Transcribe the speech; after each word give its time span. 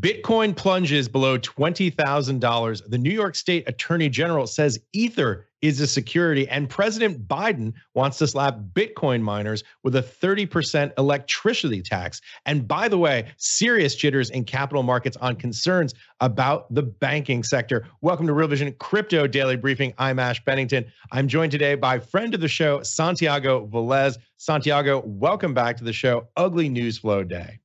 Bitcoin 0.00 0.54
plunges 0.54 1.08
below 1.08 1.38
$20,000. 1.38 2.82
The 2.88 2.98
New 2.98 3.10
York 3.10 3.34
State 3.34 3.64
Attorney 3.66 4.08
General 4.08 4.46
says 4.46 4.78
Ether 4.92 5.48
is 5.60 5.80
a 5.80 5.88
security, 5.88 6.48
and 6.48 6.68
President 6.68 7.26
Biden 7.26 7.72
wants 7.94 8.18
to 8.18 8.28
slap 8.28 8.58
Bitcoin 8.74 9.22
miners 9.22 9.64
with 9.82 9.96
a 9.96 10.02
30% 10.02 10.92
electricity 10.98 11.82
tax. 11.82 12.20
And 12.46 12.68
by 12.68 12.86
the 12.86 12.98
way, 12.98 13.32
serious 13.38 13.96
jitters 13.96 14.30
in 14.30 14.44
capital 14.44 14.84
markets 14.84 15.16
on 15.16 15.34
concerns 15.34 15.94
about 16.20 16.72
the 16.72 16.82
banking 16.82 17.42
sector. 17.42 17.88
Welcome 18.00 18.28
to 18.28 18.34
Real 18.34 18.46
Vision 18.46 18.72
Crypto 18.78 19.26
Daily 19.26 19.56
Briefing. 19.56 19.94
I'm 19.98 20.20
Ash 20.20 20.44
Bennington. 20.44 20.84
I'm 21.10 21.26
joined 21.26 21.50
today 21.50 21.74
by 21.74 21.98
friend 21.98 22.34
of 22.34 22.40
the 22.40 22.46
show, 22.46 22.84
Santiago 22.84 23.66
Velez. 23.66 24.16
Santiago, 24.36 25.02
welcome 25.04 25.54
back 25.54 25.76
to 25.78 25.84
the 25.84 25.92
show. 25.92 26.28
Ugly 26.36 26.68
News 26.68 26.98
Flow 26.98 27.24
Day. 27.24 27.58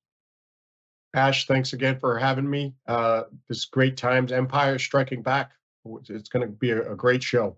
Ash, 1.14 1.46
thanks 1.46 1.74
again 1.74 2.00
for 2.00 2.18
having 2.18 2.50
me. 2.50 2.74
Uh, 2.88 3.24
this 3.48 3.66
great 3.66 3.98
times. 3.98 4.32
Empire 4.32 4.80
Striking 4.80 5.22
Back. 5.22 5.52
It's 6.10 6.30
going 6.30 6.46
to 6.46 6.52
be 6.52 6.72
a, 6.72 6.94
a 6.94 6.96
great 6.96 7.22
show. 7.22 7.58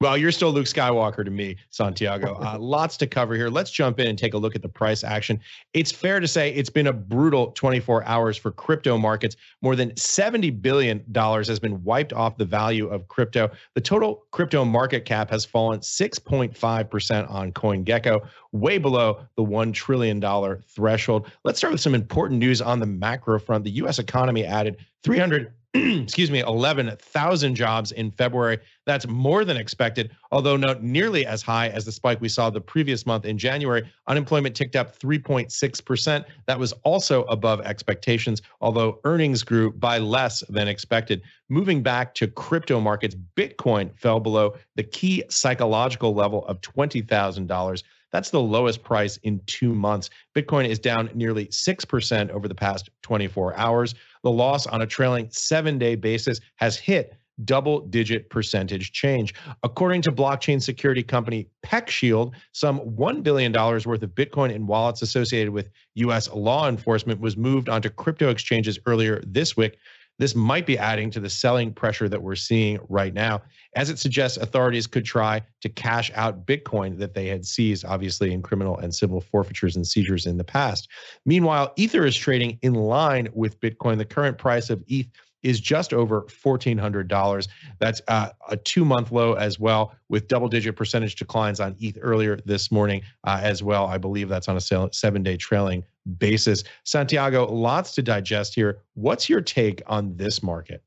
Well, 0.00 0.16
you're 0.16 0.30
still 0.30 0.52
Luke 0.52 0.66
Skywalker 0.66 1.24
to 1.24 1.30
me, 1.30 1.56
Santiago. 1.70 2.38
Uh, 2.48 2.56
lots 2.58 2.96
to 2.96 3.06
cover 3.06 3.34
here. 3.34 3.48
Let's 3.48 3.70
jump 3.70 3.98
in 3.98 4.06
and 4.06 4.16
take 4.16 4.32
a 4.32 4.38
look 4.38 4.54
at 4.54 4.62
the 4.62 4.68
price 4.68 5.02
action. 5.02 5.40
It's 5.74 5.90
fair 5.90 6.20
to 6.20 6.28
say 6.28 6.54
it's 6.54 6.70
been 6.70 6.86
a 6.86 6.92
brutal 6.92 7.50
24 7.52 8.04
hours 8.04 8.36
for 8.36 8.52
crypto 8.52 8.96
markets. 8.96 9.36
More 9.60 9.74
than 9.74 9.90
$70 9.92 10.62
billion 10.62 11.04
has 11.14 11.58
been 11.58 11.82
wiped 11.82 12.12
off 12.12 12.36
the 12.36 12.44
value 12.44 12.88
of 12.88 13.08
crypto. 13.08 13.50
The 13.74 13.80
total 13.80 14.24
crypto 14.30 14.64
market 14.64 15.04
cap 15.04 15.30
has 15.30 15.44
fallen 15.44 15.80
6.5% 15.80 17.30
on 17.30 17.52
CoinGecko, 17.52 18.26
way 18.52 18.78
below 18.78 19.20
the 19.36 19.44
$1 19.44 19.74
trillion 19.74 20.22
threshold. 20.62 21.30
Let's 21.44 21.58
start 21.58 21.72
with 21.72 21.80
some 21.80 21.94
important 21.94 22.38
news 22.38 22.62
on 22.62 22.78
the 22.78 22.86
macro 22.86 23.38
front. 23.38 23.64
The 23.64 23.70
U.S. 23.72 23.98
economy 23.98 24.44
added 24.44 24.76
300 25.02 25.52
excuse 25.74 26.30
me, 26.30 26.40
11,000 26.40 27.54
jobs 27.54 27.92
in 27.92 28.10
February. 28.10 28.58
That's 28.86 29.06
more 29.06 29.44
than 29.44 29.58
expected, 29.58 30.10
although 30.32 30.56
not 30.56 30.82
nearly 30.82 31.26
as 31.26 31.42
high 31.42 31.68
as 31.68 31.84
the 31.84 31.92
spike 31.92 32.22
we 32.22 32.28
saw 32.30 32.48
the 32.48 32.60
previous 32.60 33.04
month 33.04 33.26
in 33.26 33.36
January. 33.36 33.82
Unemployment 34.06 34.56
ticked 34.56 34.76
up 34.76 34.98
3.6%. 34.98 36.24
That 36.46 36.58
was 36.58 36.72
also 36.84 37.24
above 37.24 37.60
expectations, 37.60 38.40
although 38.62 38.98
earnings 39.04 39.42
grew 39.42 39.70
by 39.72 39.98
less 39.98 40.42
than 40.48 40.68
expected. 40.68 41.20
Moving 41.50 41.82
back 41.82 42.14
to 42.14 42.28
crypto 42.28 42.80
markets, 42.80 43.14
Bitcoin 43.36 43.94
fell 43.98 44.20
below 44.20 44.54
the 44.76 44.84
key 44.84 45.22
psychological 45.28 46.14
level 46.14 46.46
of 46.46 46.62
$20,000. 46.62 47.82
That's 48.10 48.30
the 48.30 48.40
lowest 48.40 48.82
price 48.82 49.18
in 49.18 49.40
two 49.46 49.74
months. 49.74 50.10
Bitcoin 50.34 50.66
is 50.66 50.78
down 50.78 51.10
nearly 51.14 51.46
6% 51.46 52.30
over 52.30 52.48
the 52.48 52.54
past 52.54 52.88
24 53.02 53.56
hours. 53.56 53.94
The 54.22 54.30
loss 54.30 54.66
on 54.66 54.82
a 54.82 54.86
trailing 54.86 55.28
seven 55.30 55.78
day 55.78 55.94
basis 55.94 56.40
has 56.56 56.76
hit 56.76 57.14
double 57.44 57.80
digit 57.80 58.30
percentage 58.30 58.92
change. 58.92 59.34
According 59.62 60.02
to 60.02 60.12
blockchain 60.12 60.62
security 60.62 61.02
company 61.02 61.48
PeckShield, 61.64 62.32
some 62.52 62.80
$1 62.80 63.22
billion 63.22 63.52
worth 63.52 63.86
of 63.86 64.10
Bitcoin 64.10 64.54
and 64.54 64.66
wallets 64.66 65.02
associated 65.02 65.52
with 65.52 65.70
US 65.94 66.28
law 66.30 66.68
enforcement 66.68 67.20
was 67.20 67.36
moved 67.36 67.68
onto 67.68 67.88
crypto 67.90 68.30
exchanges 68.30 68.78
earlier 68.86 69.22
this 69.26 69.56
week. 69.56 69.78
This 70.18 70.34
might 70.34 70.66
be 70.66 70.76
adding 70.76 71.10
to 71.12 71.20
the 71.20 71.30
selling 71.30 71.72
pressure 71.72 72.08
that 72.08 72.22
we're 72.22 72.34
seeing 72.34 72.78
right 72.88 73.14
now, 73.14 73.42
as 73.76 73.88
it 73.88 73.98
suggests 73.98 74.36
authorities 74.36 74.86
could 74.86 75.04
try 75.04 75.42
to 75.60 75.68
cash 75.68 76.10
out 76.14 76.44
Bitcoin 76.44 76.98
that 76.98 77.14
they 77.14 77.26
had 77.26 77.46
seized, 77.46 77.84
obviously, 77.84 78.32
in 78.32 78.42
criminal 78.42 78.78
and 78.78 78.94
civil 78.94 79.20
forfeitures 79.20 79.76
and 79.76 79.86
seizures 79.86 80.26
in 80.26 80.36
the 80.36 80.44
past. 80.44 80.88
Meanwhile, 81.24 81.72
Ether 81.76 82.04
is 82.04 82.16
trading 82.16 82.58
in 82.62 82.74
line 82.74 83.28
with 83.32 83.60
Bitcoin. 83.60 83.98
The 83.98 84.04
current 84.04 84.38
price 84.38 84.70
of 84.70 84.82
ETH 84.88 85.06
is 85.42 85.60
just 85.60 85.92
over 85.92 86.22
$1,400. 86.22 87.48
That's 87.78 88.02
uh, 88.08 88.30
a 88.48 88.56
two 88.56 88.84
month 88.84 89.12
low 89.12 89.34
as 89.34 89.58
well, 89.58 89.94
with 90.08 90.28
double 90.28 90.48
digit 90.48 90.76
percentage 90.76 91.16
declines 91.16 91.60
on 91.60 91.76
ETH 91.78 91.98
earlier 92.00 92.38
this 92.44 92.70
morning 92.70 93.02
uh, 93.24 93.40
as 93.42 93.62
well. 93.62 93.86
I 93.86 93.98
believe 93.98 94.28
that's 94.28 94.48
on 94.48 94.56
a 94.56 94.90
seven 94.92 95.22
day 95.22 95.36
trailing 95.36 95.84
basis. 96.18 96.64
Santiago, 96.84 97.46
lots 97.52 97.94
to 97.94 98.02
digest 98.02 98.54
here. 98.54 98.78
What's 98.94 99.28
your 99.28 99.40
take 99.40 99.82
on 99.86 100.16
this 100.16 100.42
market? 100.42 100.82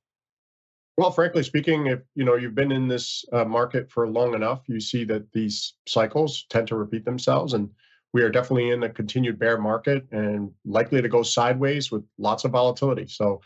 Well, 0.97 1.11
frankly 1.11 1.44
speaking, 1.44 1.88
if 1.88 2.00
you 2.16 2.25
know 2.25 2.35
you've 2.35 2.56
been 2.56 2.72
in 2.72 2.88
this 2.88 3.23
uh, 3.31 3.45
market 3.45 3.90
for 3.90 4.07
long 4.07 4.35
enough, 4.35 4.61
you 4.67 4.79
see 4.79 5.03
that 5.06 5.31
these 5.31 5.73
cycles 5.88 6.45
tend 6.50 6.67
to 6.67 6.75
repeat 6.75 7.06
themselves, 7.06 7.53
and 7.53 7.69
we 8.13 8.22
are 8.23 8.29
definitely 8.29 8.72
in 8.72 8.84
a 8.84 8.90
continued 8.90 9.40
bear 9.40 9.57
market 9.57 10.06
and 10.11 10.51
likely 10.66 11.01
to 11.01 11.07
go 11.07 11.23
sideways 11.23 11.91
with 11.91 12.03
lots 12.17 12.44
of 12.44 12.51
volatility. 12.51 13.07
So 13.07 13.41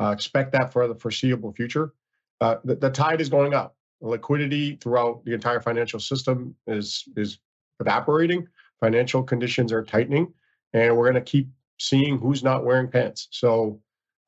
uh, 0.00 0.10
expect 0.10 0.52
that 0.52 0.72
for 0.72 0.86
the 0.86 0.94
foreseeable 0.94 1.52
future. 1.52 1.92
Uh, 2.40 2.56
the, 2.64 2.76
the, 2.76 2.90
tide 2.90 3.20
is 3.20 3.28
going 3.28 3.54
up. 3.54 3.76
liquidity 4.00 4.76
throughout 4.76 5.24
the 5.24 5.34
entire 5.34 5.60
financial 5.60 5.98
system 5.98 6.54
is 6.66 7.04
is 7.16 7.38
evaporating. 7.80 8.46
Financial 8.80 9.22
conditions 9.22 9.72
are 9.72 9.82
tightening, 9.82 10.32
and 10.72 10.96
we're 10.96 11.10
going 11.10 11.22
to 11.22 11.30
keep 11.30 11.48
seeing 11.80 12.18
who's 12.18 12.44
not 12.44 12.64
wearing 12.64 12.88
pants. 12.88 13.26
So, 13.32 13.80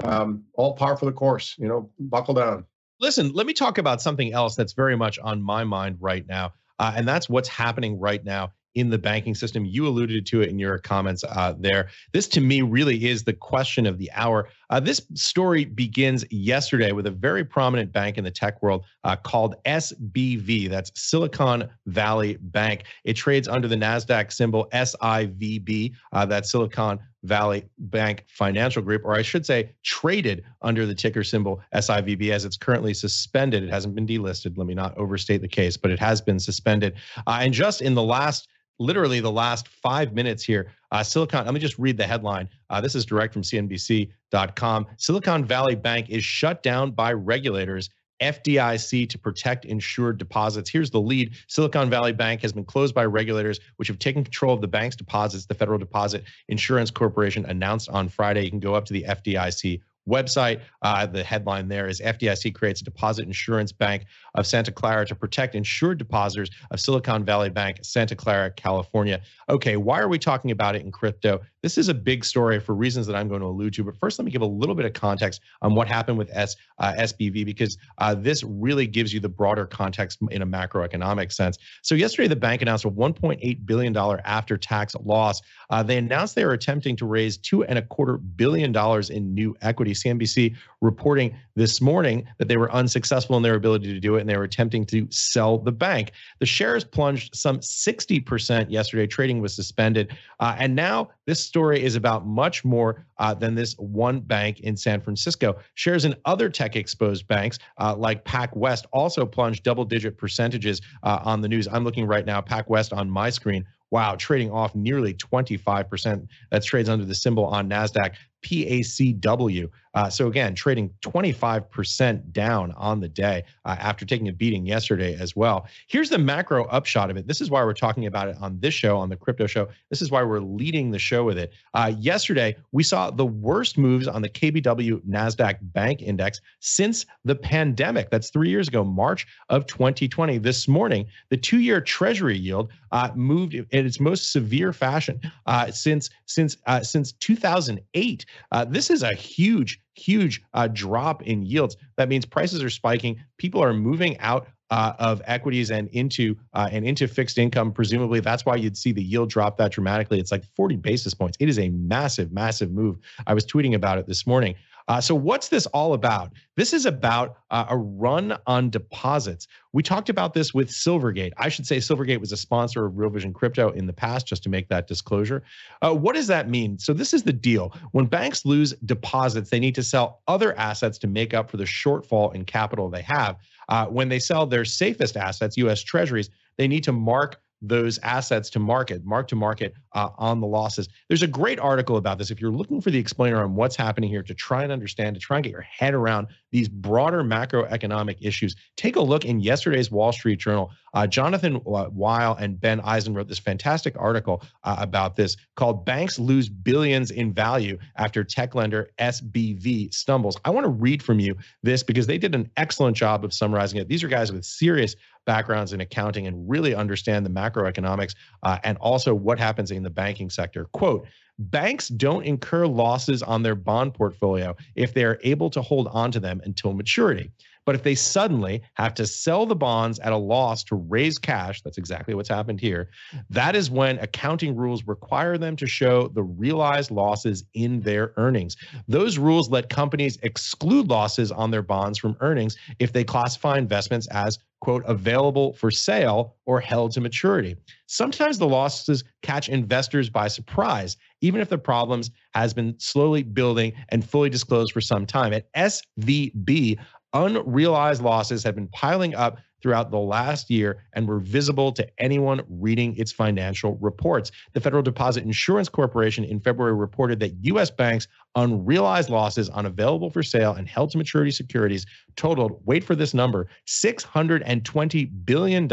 um, 0.02 0.44
all 0.54 0.74
par 0.74 0.96
for 0.96 1.06
the 1.06 1.12
course. 1.12 1.54
You 1.56 1.68
know, 1.68 1.90
buckle 2.00 2.34
down. 2.34 2.64
Listen, 3.00 3.32
let 3.32 3.46
me 3.46 3.52
talk 3.52 3.78
about 3.78 4.02
something 4.02 4.32
else 4.32 4.56
that's 4.56 4.72
very 4.72 4.96
much 4.96 5.18
on 5.20 5.40
my 5.40 5.62
mind 5.64 5.98
right 6.00 6.26
now, 6.26 6.52
uh, 6.80 6.92
and 6.96 7.06
that's 7.06 7.28
what's 7.28 7.48
happening 7.48 7.98
right 7.98 8.24
now 8.24 8.52
in 8.74 8.90
the 8.90 8.98
banking 8.98 9.34
system. 9.34 9.64
You 9.64 9.86
alluded 9.86 10.26
to 10.26 10.42
it 10.42 10.48
in 10.48 10.58
your 10.58 10.78
comments 10.78 11.24
uh, 11.24 11.54
there. 11.58 11.88
This, 12.12 12.28
to 12.28 12.40
me, 12.40 12.62
really 12.62 13.08
is 13.08 13.24
the 13.24 13.32
question 13.32 13.86
of 13.86 13.98
the 13.98 14.10
hour. 14.12 14.48
Uh, 14.70 14.80
this 14.80 15.02
story 15.14 15.64
begins 15.64 16.24
yesterday 16.30 16.92
with 16.92 17.06
a 17.06 17.10
very 17.10 17.44
prominent 17.44 17.92
bank 17.92 18.16
in 18.16 18.24
the 18.24 18.30
tech 18.30 18.62
world 18.62 18.84
uh, 19.04 19.16
called 19.16 19.56
SBV. 19.64 20.70
That's 20.70 20.92
Silicon 20.94 21.68
Valley 21.86 22.38
Bank. 22.40 22.84
It 23.04 23.14
trades 23.14 23.48
under 23.48 23.66
the 23.66 23.76
NASDAQ 23.76 24.32
symbol 24.32 24.68
SIVB. 24.72 25.92
Uh, 26.12 26.26
that's 26.26 26.50
Silicon 26.50 27.00
Valley 27.24 27.64
Bank 27.78 28.24
Financial 28.28 28.80
Group, 28.80 29.04
or 29.04 29.14
I 29.14 29.22
should 29.22 29.44
say, 29.44 29.72
traded 29.82 30.44
under 30.62 30.86
the 30.86 30.94
ticker 30.94 31.24
symbol 31.24 31.60
SIVB 31.74 32.30
as 32.30 32.44
it's 32.44 32.56
currently 32.56 32.94
suspended. 32.94 33.64
It 33.64 33.70
hasn't 33.70 33.94
been 33.94 34.06
delisted. 34.06 34.56
Let 34.56 34.66
me 34.66 34.74
not 34.74 34.96
overstate 34.96 35.42
the 35.42 35.48
case, 35.48 35.76
but 35.76 35.90
it 35.90 35.98
has 35.98 36.20
been 36.20 36.38
suspended. 36.38 36.94
Uh, 37.26 37.40
and 37.40 37.52
just 37.52 37.82
in 37.82 37.94
the 37.94 38.02
last 38.02 38.48
literally 38.80 39.20
the 39.20 39.30
last 39.30 39.68
five 39.68 40.14
minutes 40.14 40.42
here. 40.42 40.72
Uh, 40.92 41.02
Silicon, 41.02 41.44
let 41.44 41.54
me 41.54 41.60
just 41.60 41.78
read 41.78 41.96
the 41.96 42.06
headline. 42.06 42.48
Uh, 42.68 42.80
this 42.80 42.94
is 42.94 43.04
direct 43.06 43.32
from 43.32 43.42
CNBC.com. 43.42 44.86
Silicon 44.96 45.44
Valley 45.44 45.76
Bank 45.76 46.10
is 46.10 46.24
shut 46.24 46.62
down 46.62 46.90
by 46.90 47.12
regulators. 47.12 47.90
FDIC 48.20 49.08
to 49.08 49.18
protect 49.18 49.64
insured 49.64 50.18
deposits. 50.18 50.68
Here's 50.68 50.90
the 50.90 51.00
lead. 51.00 51.34
Silicon 51.48 51.88
Valley 51.88 52.12
Bank 52.12 52.42
has 52.42 52.52
been 52.52 52.64
closed 52.64 52.94
by 52.94 53.06
regulators, 53.06 53.60
which 53.76 53.88
have 53.88 53.98
taken 53.98 54.24
control 54.24 54.52
of 54.54 54.60
the 54.60 54.68
bank's 54.68 54.96
deposits. 54.96 55.46
The 55.46 55.54
Federal 55.54 55.78
Deposit 55.78 56.24
Insurance 56.48 56.90
Corporation 56.90 57.46
announced 57.46 57.88
on 57.88 58.08
Friday 58.08 58.44
you 58.44 58.50
can 58.50 58.60
go 58.60 58.74
up 58.74 58.84
to 58.86 58.92
the 58.92 59.04
FDIC 59.04 59.80
website. 60.08 60.60
Uh, 60.82 61.06
the 61.06 61.22
headline 61.22 61.68
there 61.68 61.88
is 61.88 62.00
FDIC 62.00 62.54
creates 62.54 62.80
a 62.80 62.84
deposit 62.84 63.26
insurance 63.26 63.72
bank 63.72 64.06
of 64.34 64.46
Santa 64.46 64.72
Clara 64.72 65.06
to 65.06 65.14
protect 65.14 65.54
insured 65.54 65.98
depositors 65.98 66.50
of 66.70 66.80
Silicon 66.80 67.24
Valley 67.24 67.50
Bank, 67.50 67.78
Santa 67.82 68.16
Clara, 68.16 68.50
California. 68.50 69.20
Okay, 69.48 69.76
why 69.76 70.00
are 70.00 70.08
we 70.08 70.18
talking 70.18 70.50
about 70.50 70.74
it 70.74 70.82
in 70.82 70.90
crypto? 70.90 71.40
This 71.62 71.76
is 71.76 71.88
a 71.88 71.94
big 71.94 72.24
story 72.24 72.58
for 72.58 72.74
reasons 72.74 73.06
that 73.06 73.14
I'm 73.16 73.28
going 73.28 73.40
to 73.40 73.46
allude 73.46 73.74
to. 73.74 73.84
But 73.84 73.96
first, 73.98 74.18
let 74.18 74.24
me 74.24 74.30
give 74.30 74.42
a 74.42 74.46
little 74.46 74.74
bit 74.74 74.86
of 74.86 74.94
context 74.94 75.42
on 75.60 75.74
what 75.74 75.88
happened 75.88 76.16
with 76.16 76.30
S, 76.32 76.56
uh, 76.78 76.94
SBV 76.98 77.44
because 77.44 77.76
uh, 77.98 78.14
this 78.14 78.42
really 78.42 78.86
gives 78.86 79.12
you 79.12 79.20
the 79.20 79.28
broader 79.28 79.66
context 79.66 80.18
in 80.30 80.42
a 80.42 80.46
macroeconomic 80.46 81.32
sense. 81.32 81.58
So 81.82 81.94
yesterday, 81.94 82.28
the 82.28 82.36
bank 82.36 82.62
announced 82.62 82.84
a 82.86 82.90
1.8 82.90 83.66
billion 83.66 83.92
dollar 83.92 84.20
after-tax 84.24 84.94
loss. 85.04 85.42
Uh, 85.68 85.82
they 85.82 85.98
announced 85.98 86.34
they 86.34 86.44
are 86.44 86.52
attempting 86.52 86.96
to 86.96 87.06
raise 87.06 87.36
two 87.36 87.64
and 87.64 87.78
a 87.78 87.82
quarter 87.82 88.16
billion 88.16 88.72
dollars 88.72 89.10
in 89.10 89.34
new 89.34 89.54
equity. 89.60 89.92
CNBC 89.92 90.56
reporting 90.80 91.36
this 91.56 91.80
morning 91.80 92.26
that 92.38 92.48
they 92.48 92.56
were 92.56 92.72
unsuccessful 92.72 93.36
in 93.36 93.42
their 93.42 93.54
ability 93.54 93.92
to 93.92 94.00
do 94.00 94.16
it, 94.16 94.20
and 94.20 94.28
they 94.28 94.36
were 94.36 94.44
attempting 94.44 94.86
to 94.86 95.06
sell 95.10 95.58
the 95.58 95.72
bank. 95.72 96.12
The 96.38 96.46
shares 96.46 96.84
plunged 96.84 97.34
some 97.34 97.58
60% 97.58 98.70
yesterday. 98.70 99.06
Trading 99.06 99.40
was 99.40 99.54
suspended, 99.54 100.16
uh, 100.38 100.56
and 100.58 100.74
now 100.74 101.10
this 101.26 101.49
story 101.50 101.82
is 101.82 101.96
about 101.96 102.24
much 102.24 102.64
more 102.64 103.04
uh, 103.18 103.34
than 103.34 103.56
this 103.56 103.74
one 103.74 104.20
bank 104.20 104.60
in 104.60 104.76
San 104.76 105.00
Francisco. 105.00 105.56
Shares 105.74 106.04
in 106.04 106.14
other 106.24 106.48
tech 106.48 106.76
exposed 106.76 107.26
banks 107.26 107.58
uh, 107.80 107.96
like 107.96 108.24
PacWest 108.24 108.84
also 108.92 109.26
plunged 109.26 109.64
double 109.64 109.84
digit 109.84 110.16
percentages 110.16 110.80
uh, 111.02 111.18
on 111.24 111.40
the 111.40 111.48
news. 111.48 111.66
I'm 111.66 111.82
looking 111.82 112.06
right 112.06 112.24
now, 112.24 112.40
PacWest 112.40 112.96
on 112.96 113.10
my 113.10 113.30
screen. 113.30 113.64
Wow, 113.90 114.14
trading 114.14 114.52
off 114.52 114.76
nearly 114.76 115.12
25%. 115.12 116.28
That 116.52 116.62
trades 116.62 116.88
under 116.88 117.04
the 117.04 117.16
symbol 117.16 117.46
on 117.46 117.68
NASDAQ. 117.68 118.14
PACW. 118.42 119.70
Uh, 119.94 120.08
so 120.08 120.28
again, 120.28 120.54
trading 120.54 120.90
25% 121.02 122.32
down 122.32 122.72
on 122.72 123.00
the 123.00 123.08
day 123.08 123.42
uh, 123.64 123.76
after 123.78 124.04
taking 124.04 124.28
a 124.28 124.32
beating 124.32 124.64
yesterday 124.64 125.16
as 125.18 125.34
well. 125.34 125.66
Here's 125.88 126.10
the 126.10 126.18
macro 126.18 126.64
upshot 126.66 127.10
of 127.10 127.16
it. 127.16 127.26
This 127.26 127.40
is 127.40 127.50
why 127.50 127.64
we're 127.64 127.74
talking 127.74 128.06
about 128.06 128.28
it 128.28 128.36
on 128.40 128.60
this 128.60 128.72
show, 128.72 128.96
on 128.96 129.08
the 129.08 129.16
crypto 129.16 129.46
show. 129.46 129.68
This 129.88 130.00
is 130.00 130.10
why 130.10 130.22
we're 130.22 130.40
leading 130.40 130.90
the 130.90 130.98
show 130.98 131.24
with 131.24 131.38
it. 131.38 131.52
Uh, 131.74 131.92
yesterday, 131.98 132.56
we 132.72 132.84
saw 132.84 133.10
the 133.10 133.26
worst 133.26 133.78
moves 133.78 134.06
on 134.06 134.22
the 134.22 134.28
KBW 134.28 135.00
NASDAQ 135.08 135.58
Bank 135.60 136.02
Index 136.02 136.40
since 136.60 137.06
the 137.24 137.34
pandemic. 137.34 138.10
That's 138.10 138.30
three 138.30 138.48
years 138.48 138.68
ago, 138.68 138.84
March 138.84 139.26
of 139.48 139.66
2020. 139.66 140.38
This 140.38 140.68
morning, 140.68 141.06
the 141.30 141.36
two 141.36 141.58
year 141.58 141.80
Treasury 141.80 142.38
yield 142.38 142.70
uh, 142.92 143.10
moved 143.14 143.54
in 143.54 143.66
its 143.70 143.98
most 143.98 144.32
severe 144.32 144.72
fashion 144.72 145.20
uh, 145.46 145.70
since, 145.72 146.10
since, 146.26 146.56
uh, 146.66 146.82
since 146.82 147.12
2008. 147.12 148.26
Uh, 148.52 148.64
this 148.64 148.90
is 148.90 149.02
a 149.02 149.14
huge, 149.14 149.80
huge 149.94 150.42
uh, 150.54 150.68
drop 150.68 151.22
in 151.22 151.42
yields. 151.42 151.76
That 151.96 152.08
means 152.08 152.26
prices 152.26 152.62
are 152.62 152.70
spiking. 152.70 153.22
People 153.38 153.62
are 153.62 153.72
moving 153.72 154.18
out 154.18 154.48
uh, 154.70 154.92
of 154.98 155.20
equities 155.24 155.70
and 155.70 155.88
into 155.88 156.36
uh, 156.54 156.68
and 156.70 156.84
into 156.84 157.08
fixed 157.08 157.38
income. 157.38 157.72
Presumably, 157.72 158.20
that's 158.20 158.46
why 158.46 158.56
you'd 158.56 158.76
see 158.76 158.92
the 158.92 159.02
yield 159.02 159.28
drop 159.28 159.56
that 159.58 159.72
dramatically. 159.72 160.20
It's 160.20 160.30
like 160.30 160.44
40 160.56 160.76
basis 160.76 161.12
points. 161.14 161.36
It 161.40 161.48
is 161.48 161.58
a 161.58 161.70
massive, 161.70 162.32
massive 162.32 162.70
move. 162.70 162.98
I 163.26 163.34
was 163.34 163.44
tweeting 163.44 163.74
about 163.74 163.98
it 163.98 164.06
this 164.06 164.26
morning. 164.26 164.54
Uh, 164.90 165.00
so, 165.00 165.14
what's 165.14 165.50
this 165.50 165.66
all 165.66 165.94
about? 165.94 166.32
This 166.56 166.72
is 166.72 166.84
about 166.84 167.36
uh, 167.52 167.64
a 167.68 167.76
run 167.76 168.36
on 168.48 168.70
deposits. 168.70 169.46
We 169.72 169.84
talked 169.84 170.08
about 170.08 170.34
this 170.34 170.52
with 170.52 170.68
Silvergate. 170.68 171.30
I 171.36 171.48
should 171.48 171.64
say 171.64 171.76
Silvergate 171.76 172.18
was 172.18 172.32
a 172.32 172.36
sponsor 172.36 172.86
of 172.86 172.98
Real 172.98 173.08
Vision 173.08 173.32
Crypto 173.32 173.70
in 173.70 173.86
the 173.86 173.92
past, 173.92 174.26
just 174.26 174.42
to 174.42 174.48
make 174.48 174.68
that 174.68 174.88
disclosure. 174.88 175.44
Uh, 175.80 175.94
what 175.94 176.16
does 176.16 176.26
that 176.26 176.48
mean? 176.48 176.76
So, 176.76 176.92
this 176.92 177.14
is 177.14 177.22
the 177.22 177.32
deal. 177.32 177.72
When 177.92 178.06
banks 178.06 178.44
lose 178.44 178.72
deposits, 178.84 179.48
they 179.48 179.60
need 179.60 179.76
to 179.76 179.84
sell 179.84 180.22
other 180.26 180.58
assets 180.58 180.98
to 180.98 181.06
make 181.06 181.34
up 181.34 181.52
for 181.52 181.56
the 181.56 181.62
shortfall 181.62 182.34
in 182.34 182.44
capital 182.44 182.90
they 182.90 183.02
have. 183.02 183.36
Uh, 183.68 183.86
when 183.86 184.08
they 184.08 184.18
sell 184.18 184.44
their 184.44 184.64
safest 184.64 185.16
assets, 185.16 185.56
US 185.56 185.82
Treasuries, 185.82 186.30
they 186.56 186.66
need 186.66 186.82
to 186.82 186.92
mark 186.92 187.40
those 187.62 187.98
assets 187.98 188.50
to 188.50 188.58
market, 188.58 189.04
mark 189.04 189.28
to 189.28 189.36
market 189.36 189.74
uh, 189.92 190.10
on 190.18 190.40
the 190.40 190.46
losses. 190.46 190.88
There's 191.08 191.22
a 191.22 191.26
great 191.26 191.58
article 191.58 191.96
about 191.96 192.18
this. 192.18 192.30
If 192.30 192.40
you're 192.40 192.50
looking 192.50 192.80
for 192.80 192.90
the 192.90 192.98
explainer 192.98 193.42
on 193.42 193.54
what's 193.54 193.76
happening 193.76 194.10
here 194.10 194.22
to 194.22 194.34
try 194.34 194.62
and 194.62 194.72
understand, 194.72 195.16
to 195.16 195.20
try 195.20 195.36
and 195.36 195.44
get 195.44 195.52
your 195.52 195.62
head 195.62 195.94
around 195.94 196.28
these 196.52 196.68
broader 196.68 197.22
macroeconomic 197.22 198.16
issues, 198.20 198.56
take 198.76 198.96
a 198.96 199.00
look 199.00 199.24
in 199.24 199.40
yesterday's 199.40 199.90
Wall 199.90 200.12
Street 200.12 200.38
Journal. 200.38 200.70
Uh, 200.94 201.06
Jonathan 201.06 201.60
Weil 201.64 202.34
and 202.34 202.60
Ben 202.60 202.80
Eisen 202.80 203.14
wrote 203.14 203.28
this 203.28 203.38
fantastic 203.38 203.94
article 203.98 204.42
uh, 204.64 204.76
about 204.78 205.16
this 205.16 205.36
called 205.56 205.84
Banks 205.84 206.18
Lose 206.18 206.48
Billions 206.48 207.10
in 207.10 207.32
Value 207.32 207.78
After 207.96 208.24
Tech 208.24 208.54
Lender 208.54 208.90
SBV 208.98 209.92
Stumbles. 209.94 210.36
I 210.44 210.50
want 210.50 210.64
to 210.64 210.70
read 210.70 211.02
from 211.02 211.20
you 211.20 211.36
this 211.62 211.82
because 211.82 212.06
they 212.06 212.18
did 212.18 212.34
an 212.34 212.50
excellent 212.56 212.96
job 212.96 213.24
of 213.24 213.32
summarizing 213.32 213.80
it. 213.80 213.88
These 213.88 214.02
are 214.02 214.08
guys 214.08 214.32
with 214.32 214.44
serious 214.44 214.96
backgrounds 215.26 215.72
in 215.72 215.80
accounting 215.80 216.26
and 216.26 216.48
really 216.48 216.74
understand 216.74 217.24
the 217.24 217.30
macroeconomics 217.30 218.14
uh, 218.42 218.58
and 218.64 218.76
also 218.78 219.14
what 219.14 219.38
happens 219.38 219.70
in 219.70 219.79
the 219.82 219.90
banking 219.90 220.30
sector. 220.30 220.66
Quote, 220.66 221.06
banks 221.38 221.88
don't 221.88 222.24
incur 222.24 222.66
losses 222.66 223.22
on 223.22 223.42
their 223.42 223.54
bond 223.54 223.94
portfolio 223.94 224.54
if 224.74 224.92
they 224.92 225.04
are 225.04 225.18
able 225.22 225.50
to 225.50 225.62
hold 225.62 225.88
on 225.88 226.10
to 226.12 226.20
them 226.20 226.40
until 226.44 226.72
maturity. 226.72 227.30
But 227.70 227.76
if 227.76 227.84
they 227.84 227.94
suddenly 227.94 228.62
have 228.74 228.94
to 228.94 229.06
sell 229.06 229.46
the 229.46 229.54
bonds 229.54 230.00
at 230.00 230.12
a 230.12 230.16
loss 230.16 230.64
to 230.64 230.74
raise 230.74 231.18
cash, 231.18 231.62
that's 231.62 231.78
exactly 231.78 232.14
what's 232.16 232.28
happened 232.28 232.60
here. 232.60 232.90
That 233.28 233.54
is 233.54 233.70
when 233.70 234.00
accounting 234.00 234.56
rules 234.56 234.88
require 234.88 235.38
them 235.38 235.54
to 235.54 235.68
show 235.68 236.08
the 236.08 236.24
realized 236.24 236.90
losses 236.90 237.44
in 237.54 237.80
their 237.82 238.12
earnings. 238.16 238.56
Those 238.88 239.18
rules 239.18 239.50
let 239.50 239.68
companies 239.68 240.18
exclude 240.24 240.88
losses 240.88 241.30
on 241.30 241.52
their 241.52 241.62
bonds 241.62 241.96
from 241.96 242.16
earnings 242.18 242.56
if 242.80 242.92
they 242.92 243.04
classify 243.04 243.56
investments 243.56 244.08
as 244.08 244.40
quote, 244.60 244.84
available 244.86 245.54
for 245.54 245.70
sale 245.70 246.36
or 246.44 246.60
held 246.60 246.92
to 246.92 247.00
maturity. 247.00 247.56
Sometimes 247.86 248.38
the 248.38 248.46
losses 248.46 249.04
catch 249.22 249.48
investors 249.48 250.10
by 250.10 250.28
surprise, 250.28 250.96
even 251.22 251.40
if 251.40 251.48
the 251.48 251.58
problems 251.58 252.10
has 252.34 252.52
been 252.52 252.78
slowly 252.78 253.22
building 253.22 253.72
and 253.88 254.04
fully 254.04 254.28
disclosed 254.28 254.72
for 254.72 254.80
some 254.80 255.06
time. 255.06 255.32
At 255.32 255.52
SVB, 255.54 256.78
unrealized 257.12 258.02
losses 258.02 258.42
have 258.44 258.54
been 258.54 258.68
piling 258.68 259.14
up 259.14 259.38
throughout 259.62 259.90
the 259.90 259.98
last 259.98 260.50
year 260.50 260.84
and 260.94 261.06
were 261.06 261.18
visible 261.18 261.72
to 261.72 261.86
anyone 261.98 262.42
reading 262.48 262.96
its 262.96 263.12
financial 263.12 263.76
reports. 263.80 264.30
The 264.52 264.60
Federal 264.60 264.82
Deposit 264.82 265.24
Insurance 265.24 265.68
Corporation 265.68 266.24
in 266.24 266.40
February 266.40 266.74
reported 266.74 267.20
that 267.20 267.34
U.S. 267.42 267.70
banks' 267.70 268.08
unrealized 268.36 269.10
losses 269.10 269.50
on 269.50 269.66
available 269.66 270.10
for 270.10 270.22
sale 270.22 270.52
and 270.52 270.68
held 270.68 270.90
to 270.90 270.98
maturity 270.98 271.30
securities 271.30 271.84
totaled, 272.16 272.60
wait 272.64 272.84
for 272.84 272.94
this 272.94 273.12
number, 273.12 273.48
$620 273.66 275.10
billion 275.24 275.68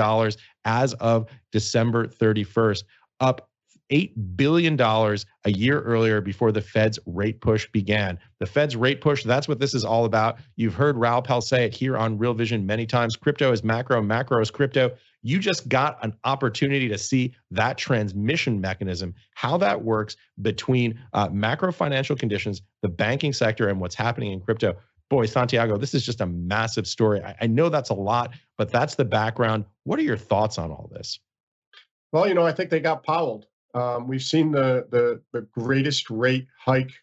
as 0.65 0.93
of 0.95 1.29
December 1.51 2.07
31st, 2.07 2.83
up 3.19 3.46
$8 3.91 4.35
billion 4.35 4.79
a 4.79 5.49
year 5.49 5.81
earlier 5.81 6.21
before 6.21 6.51
the 6.51 6.61
Fed's 6.61 6.99
rate 7.05 7.41
push 7.41 7.69
began. 7.71 8.19
The 8.39 8.45
Fed's 8.45 8.75
rate 8.75 9.01
push, 9.01 9.23
that's 9.23 9.47
what 9.47 9.59
this 9.59 9.73
is 9.73 9.85
all 9.85 10.05
about. 10.05 10.39
You've 10.55 10.73
heard 10.73 10.97
Raoul 10.97 11.21
Pal 11.21 11.41
say 11.41 11.65
it 11.65 11.73
here 11.73 11.97
on 11.97 12.17
Real 12.17 12.33
Vision 12.33 12.65
many 12.65 12.85
times. 12.85 13.15
Crypto 13.15 13.51
is 13.51 13.63
macro, 13.63 14.01
macro 14.01 14.41
is 14.41 14.51
crypto. 14.51 14.91
You 15.23 15.39
just 15.39 15.67
got 15.67 15.97
an 16.03 16.13
opportunity 16.23 16.87
to 16.89 16.97
see 16.97 17.33
that 17.51 17.77
transmission 17.77 18.61
mechanism, 18.61 19.13
how 19.35 19.57
that 19.57 19.83
works 19.83 20.15
between 20.41 20.99
uh, 21.13 21.29
macro 21.31 21.71
financial 21.71 22.15
conditions, 22.15 22.61
the 22.81 22.89
banking 22.89 23.33
sector, 23.33 23.69
and 23.69 23.79
what's 23.79 23.95
happening 23.95 24.31
in 24.31 24.41
crypto. 24.41 24.75
Boy, 25.09 25.25
Santiago, 25.25 25.77
this 25.77 25.93
is 25.93 26.05
just 26.05 26.21
a 26.21 26.25
massive 26.25 26.85
story. 26.85 27.21
I, 27.23 27.35
I 27.41 27.47
know 27.47 27.69
that's 27.69 27.89
a 27.89 27.93
lot, 27.95 28.31
but 28.57 28.69
that's 28.69 28.95
the 28.95 29.05
background. 29.05 29.65
What 29.85 29.99
are 29.99 30.03
your 30.03 30.17
thoughts 30.17 30.57
on 30.57 30.69
all 30.69 30.89
this? 30.93 31.19
Well, 32.11 32.27
you 32.27 32.33
know, 32.33 32.45
I 32.45 32.51
think 32.51 32.69
they 32.69 32.79
got 32.79 33.03
powelled. 33.03 33.47
Um, 33.73 34.07
we've 34.07 34.23
seen 34.23 34.51
the, 34.51 34.87
the, 34.89 35.21
the 35.33 35.41
greatest 35.41 36.09
rate 36.09 36.47
hike 36.57 36.93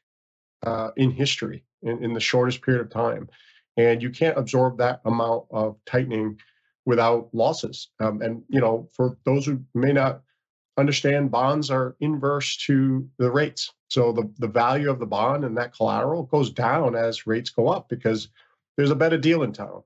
uh, 0.64 0.90
in 0.96 1.10
history 1.10 1.64
in, 1.82 2.02
in 2.02 2.14
the 2.14 2.20
shortest 2.20 2.62
period 2.62 2.80
of 2.80 2.90
time, 2.90 3.28
and 3.76 4.02
you 4.02 4.10
can't 4.10 4.38
absorb 4.38 4.78
that 4.78 5.00
amount 5.04 5.44
of 5.50 5.76
tightening 5.86 6.38
without 6.86 7.28
losses. 7.32 7.88
Um, 8.00 8.22
and 8.22 8.42
you 8.48 8.60
know, 8.60 8.88
for 8.92 9.16
those 9.24 9.46
who 9.46 9.62
may 9.74 9.92
not 9.92 10.22
understand, 10.76 11.30
bonds 11.30 11.70
are 11.70 11.96
inverse 12.00 12.56
to 12.66 13.08
the 13.18 13.30
rates. 13.30 13.72
So 13.88 14.12
the, 14.12 14.30
the 14.38 14.48
value 14.48 14.90
of 14.90 14.98
the 14.98 15.06
bond 15.06 15.44
and 15.44 15.56
that 15.56 15.74
collateral 15.74 16.24
goes 16.24 16.50
down 16.50 16.96
as 16.96 17.26
rates 17.26 17.50
go 17.50 17.68
up 17.68 17.88
because 17.88 18.28
there's 18.76 18.90
a 18.90 18.96
better 18.96 19.18
deal 19.18 19.42
in 19.44 19.52
town. 19.52 19.82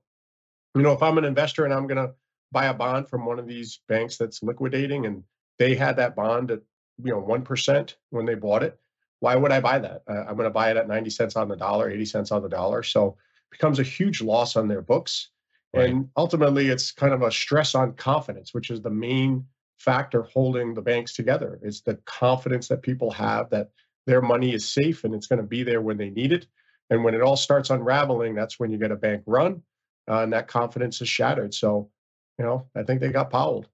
You 0.75 0.81
know, 0.81 0.93
if 0.93 1.03
I'm 1.03 1.17
an 1.17 1.25
investor 1.25 1.65
and 1.65 1.73
I'm 1.73 1.87
going 1.87 2.07
to 2.07 2.13
buy 2.51 2.65
a 2.65 2.73
bond 2.73 3.07
from 3.07 3.25
one 3.25 3.39
of 3.39 3.47
these 3.47 3.81
banks 3.87 4.17
that's 4.17 4.41
liquidating 4.41 5.05
and 5.05 5.23
they 5.59 5.75
had 5.75 5.97
that 5.97 6.15
bond 6.15 6.51
at 6.51 6.61
you 7.03 7.11
know 7.11 7.21
1% 7.21 7.95
when 8.09 8.25
they 8.25 8.35
bought 8.35 8.63
it 8.63 8.79
why 9.19 9.35
would 9.35 9.51
i 9.51 9.59
buy 9.59 9.79
that 9.79 10.03
uh, 10.09 10.25
i'm 10.27 10.35
going 10.35 10.45
to 10.45 10.49
buy 10.49 10.71
it 10.71 10.77
at 10.77 10.87
90 10.87 11.09
cents 11.09 11.35
on 11.35 11.47
the 11.47 11.55
dollar 11.55 11.89
80 11.89 12.05
cents 12.05 12.31
on 12.31 12.41
the 12.41 12.49
dollar 12.49 12.83
so 12.83 13.09
it 13.51 13.51
becomes 13.51 13.79
a 13.79 13.83
huge 13.83 14.21
loss 14.21 14.55
on 14.55 14.67
their 14.67 14.81
books 14.81 15.29
right. 15.75 15.89
and 15.89 16.09
ultimately 16.17 16.67
it's 16.67 16.91
kind 16.91 17.13
of 17.13 17.21
a 17.21 17.31
stress 17.31 17.75
on 17.75 17.93
confidence 17.93 18.53
which 18.53 18.71
is 18.71 18.81
the 18.81 18.89
main 18.89 19.45
factor 19.77 20.23
holding 20.23 20.73
the 20.73 20.81
banks 20.81 21.13
together 21.13 21.59
it's 21.63 21.81
the 21.81 21.95
confidence 22.05 22.67
that 22.67 22.81
people 22.81 23.11
have 23.11 23.49
that 23.49 23.69
their 24.05 24.21
money 24.21 24.53
is 24.53 24.67
safe 24.67 25.03
and 25.03 25.13
it's 25.13 25.27
going 25.27 25.41
to 25.41 25.47
be 25.47 25.63
there 25.63 25.81
when 25.81 25.97
they 25.97 26.09
need 26.09 26.33
it 26.33 26.47
And 26.89 27.03
when 27.03 27.13
it 27.13 27.21
all 27.21 27.37
starts 27.37 27.69
unraveling, 27.69 28.35
that's 28.35 28.59
when 28.59 28.71
you 28.71 28.77
get 28.77 28.91
a 28.91 28.95
bank 28.95 29.23
run, 29.25 29.61
uh, 30.09 30.23
and 30.23 30.33
that 30.33 30.47
confidence 30.47 31.01
is 31.01 31.09
shattered. 31.09 31.53
So, 31.53 31.89
you 32.37 32.45
know, 32.45 32.67
I 32.75 32.83
think 32.83 32.99
they 32.99 33.09
got 33.09 33.29
powelled. 33.29 33.69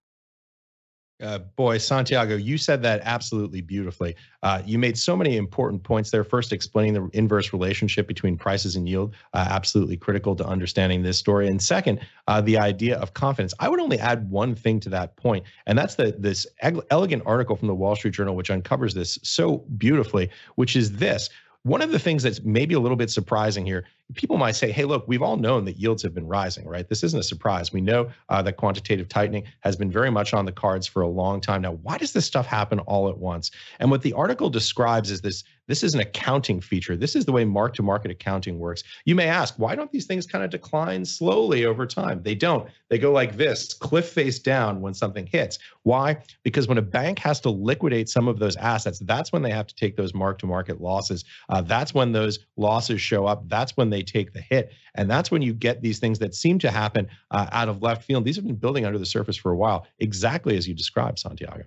Uh, 1.22 1.38
boy, 1.38 1.78
Santiago, 1.78 2.36
you 2.36 2.58
said 2.58 2.84
that 2.84 3.00
absolutely 3.06 3.62
beautifully. 3.62 4.16
Uh, 4.44 4.62
you 4.66 4.78
made 4.78 4.98
so 4.98 5.16
many 5.16 5.38
important 5.38 5.82
points 5.82 6.12
there. 6.12 6.26
First, 6.26 6.52
explaining 6.52 6.94
the 6.94 7.10
inverse 7.14 7.54
relationship 7.54 8.06
between 8.06 8.38
prices 8.38 8.76
and 8.76 8.88
yield, 8.88 9.16
uh, 9.34 9.48
absolutely 9.50 9.96
critical 9.96 10.36
to 10.36 10.46
understanding 10.46 11.04
this 11.04 11.18
story. 11.18 11.48
And 11.48 11.62
second, 11.62 12.02
uh, 12.28 12.42
the 12.42 12.58
idea 12.58 12.98
of 12.98 13.14
confidence. 13.14 13.54
I 13.60 13.70
would 13.70 13.80
only 13.80 13.98
add 13.98 14.30
one 14.30 14.56
thing 14.56 14.82
to 14.82 14.90
that 14.90 15.16
point, 15.16 15.46
and 15.68 15.78
that's 15.78 15.96
the 15.96 16.16
this 16.18 16.46
elegant 16.92 17.24
article 17.26 17.56
from 17.56 17.70
the 17.70 17.76
Wall 17.76 17.96
Street 17.96 18.14
Journal, 18.14 18.36
which 18.36 18.52
uncovers 18.52 18.94
this 18.94 19.18
so 19.24 19.60
beautifully, 19.78 20.30
which 20.56 20.76
is 20.76 20.98
this. 20.98 21.30
One 21.66 21.82
of 21.82 21.92
the 21.92 21.98
things 21.98 22.22
that's 22.22 22.44
maybe 22.44 22.76
a 22.76 22.80
little 22.80 22.96
bit 22.96 23.10
surprising 23.10 23.66
here 23.66 23.86
people 24.14 24.38
might 24.38 24.52
say, 24.52 24.72
hey, 24.72 24.86
look, 24.86 25.08
we've 25.08 25.24
all 25.24 25.36
known 25.36 25.66
that 25.66 25.78
yields 25.78 26.04
have 26.04 26.14
been 26.14 26.28
rising, 26.28 26.68
right? 26.68 26.88
This 26.88 27.04
isn't 27.04 27.20
a 27.20 27.24
surprise. 27.24 27.74
We 27.74 27.82
know 27.82 28.12
uh, 28.30 28.44
that 28.44 28.58
quantitative 28.58 29.10
tightening 29.10 29.46
has 29.62 29.76
been 29.76 29.92
very 29.92 30.12
much 30.12 30.34
on 30.34 30.46
the 30.46 30.52
cards 30.52 30.86
for 30.86 31.02
a 31.02 31.08
long 31.08 31.42
time 31.42 31.64
now. 31.64 31.72
Why 31.72 31.98
does 31.98 32.14
this 32.14 32.26
stuff 32.26 32.46
happen 32.46 32.80
all 32.82 33.10
at 33.10 33.18
once? 33.18 33.50
And 33.80 33.90
what 33.90 34.04
the 34.04 34.14
article 34.14 34.50
describes 34.50 35.10
is 35.10 35.22
this 35.22 35.44
this 35.68 35.84
is 35.84 35.94
an 35.94 36.00
accounting 36.00 36.62
feature. 36.62 36.96
This 36.96 37.16
is 37.16 37.26
the 37.26 37.32
way 37.32 37.46
mark 37.46 37.74
to 37.76 37.84
market 37.84 38.12
accounting 38.12 38.60
works. 38.60 38.84
You 39.06 39.16
may 39.16 39.28
ask, 39.28 39.56
why 39.58 39.76
don't 39.76 39.92
these 39.92 40.06
things 40.06 40.28
kind 40.28 40.44
of 40.44 40.50
decline 40.50 41.06
slowly 41.06 41.66
over 41.66 41.86
time? 41.86 42.22
They 42.22 42.36
don't. 42.36 42.70
They 42.90 42.98
go 42.98 43.12
like 43.12 43.36
this, 43.36 43.74
cliff 43.74 44.10
face 44.10 44.40
down 44.40 44.82
when 44.82 44.94
something 44.94 45.26
hits. 45.26 45.60
Why? 45.84 46.18
Because 46.44 46.68
when 46.68 46.78
a 46.78 46.84
bank 46.84 47.20
has 47.20 47.40
to 47.42 47.50
liquidate 47.50 48.10
some 48.10 48.28
of 48.28 48.40
those 48.40 48.56
assets, 48.58 49.00
that's 49.00 49.32
when 49.32 49.42
they 49.42 49.52
have 49.52 49.68
to 49.68 49.76
take 49.76 49.96
those 49.96 50.14
mark 50.14 50.40
to 50.40 50.46
market 50.46 50.82
losses. 50.82 51.26
Uh, 51.50 51.62
that's 51.62 51.94
when 51.94 52.12
those 52.12 52.40
losses 52.58 53.02
show 53.02 53.26
up. 53.26 53.48
That's 53.50 53.76
when 53.76 53.90
they 53.90 54.04
take 54.04 54.34
the 54.34 54.42
hit. 54.42 54.72
And 54.96 55.10
that's 55.10 55.32
when 55.32 55.42
you 55.42 55.54
get 55.54 55.82
these 55.82 56.00
things 56.00 56.20
that 56.20 56.36
seem 56.36 56.60
to 56.60 56.72
happen 56.72 57.08
uh, 57.32 57.48
out 57.52 57.70
of 57.70 57.82
left 57.82 58.04
field. 58.04 58.24
These 58.26 58.36
have 58.36 58.46
been 58.46 58.56
building 58.56 58.86
under 58.86 59.00
the 59.00 59.06
surface 59.06 59.36
for 59.36 59.52
a 59.52 59.58
while, 59.58 59.88
exactly 60.00 60.58
as 60.58 60.68
you 60.68 60.74
described, 60.74 61.20
Santiago. 61.20 61.64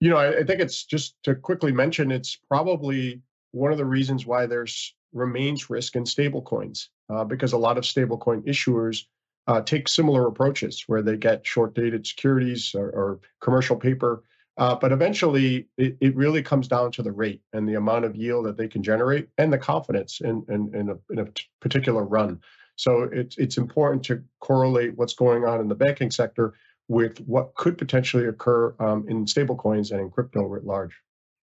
You 0.00 0.10
know, 0.10 0.16
I, 0.16 0.38
I 0.38 0.44
think 0.44 0.60
it's 0.60 0.84
just 0.84 1.16
to 1.24 1.34
quickly 1.34 1.72
mention 1.72 2.10
it's 2.10 2.38
probably 2.48 3.22
one 3.52 3.72
of 3.72 3.78
the 3.78 3.84
reasons 3.84 4.26
why 4.26 4.46
there's 4.46 4.94
remains 5.12 5.70
risk 5.70 5.96
in 5.96 6.04
stablecoins 6.04 6.88
uh, 7.08 7.24
because 7.24 7.52
a 7.52 7.58
lot 7.58 7.78
of 7.78 7.84
stablecoin 7.84 8.46
issuers 8.46 9.04
uh, 9.46 9.62
take 9.62 9.88
similar 9.88 10.26
approaches 10.26 10.84
where 10.86 11.00
they 11.00 11.16
get 11.16 11.46
short 11.46 11.74
dated 11.74 12.06
securities 12.06 12.74
or, 12.74 12.90
or 12.90 13.20
commercial 13.40 13.76
paper 13.76 14.22
uh, 14.58 14.74
but 14.74 14.90
eventually, 14.90 15.68
it, 15.76 15.96
it 16.00 16.16
really 16.16 16.42
comes 16.42 16.66
down 16.66 16.90
to 16.90 17.02
the 17.02 17.12
rate 17.12 17.40
and 17.52 17.66
the 17.68 17.74
amount 17.74 18.04
of 18.04 18.16
yield 18.16 18.44
that 18.44 18.56
they 18.56 18.66
can 18.66 18.82
generate 18.82 19.28
and 19.38 19.52
the 19.52 19.58
confidence 19.58 20.20
in, 20.20 20.44
in, 20.48 20.74
in, 20.74 20.90
a, 20.90 20.96
in 21.10 21.20
a 21.20 21.26
particular 21.60 22.04
run. 22.04 22.40
So 22.74 23.08
it's, 23.12 23.38
it's 23.38 23.56
important 23.56 24.02
to 24.06 24.22
correlate 24.40 24.96
what's 24.96 25.14
going 25.14 25.44
on 25.44 25.60
in 25.60 25.68
the 25.68 25.76
banking 25.76 26.10
sector 26.10 26.54
with 26.88 27.18
what 27.26 27.54
could 27.54 27.78
potentially 27.78 28.26
occur 28.26 28.74
um, 28.80 29.06
in 29.08 29.26
stablecoins 29.26 29.90
and 29.90 30.00
in 30.00 30.10
crypto 30.10 30.42
writ 30.42 30.64
large. 30.64 30.92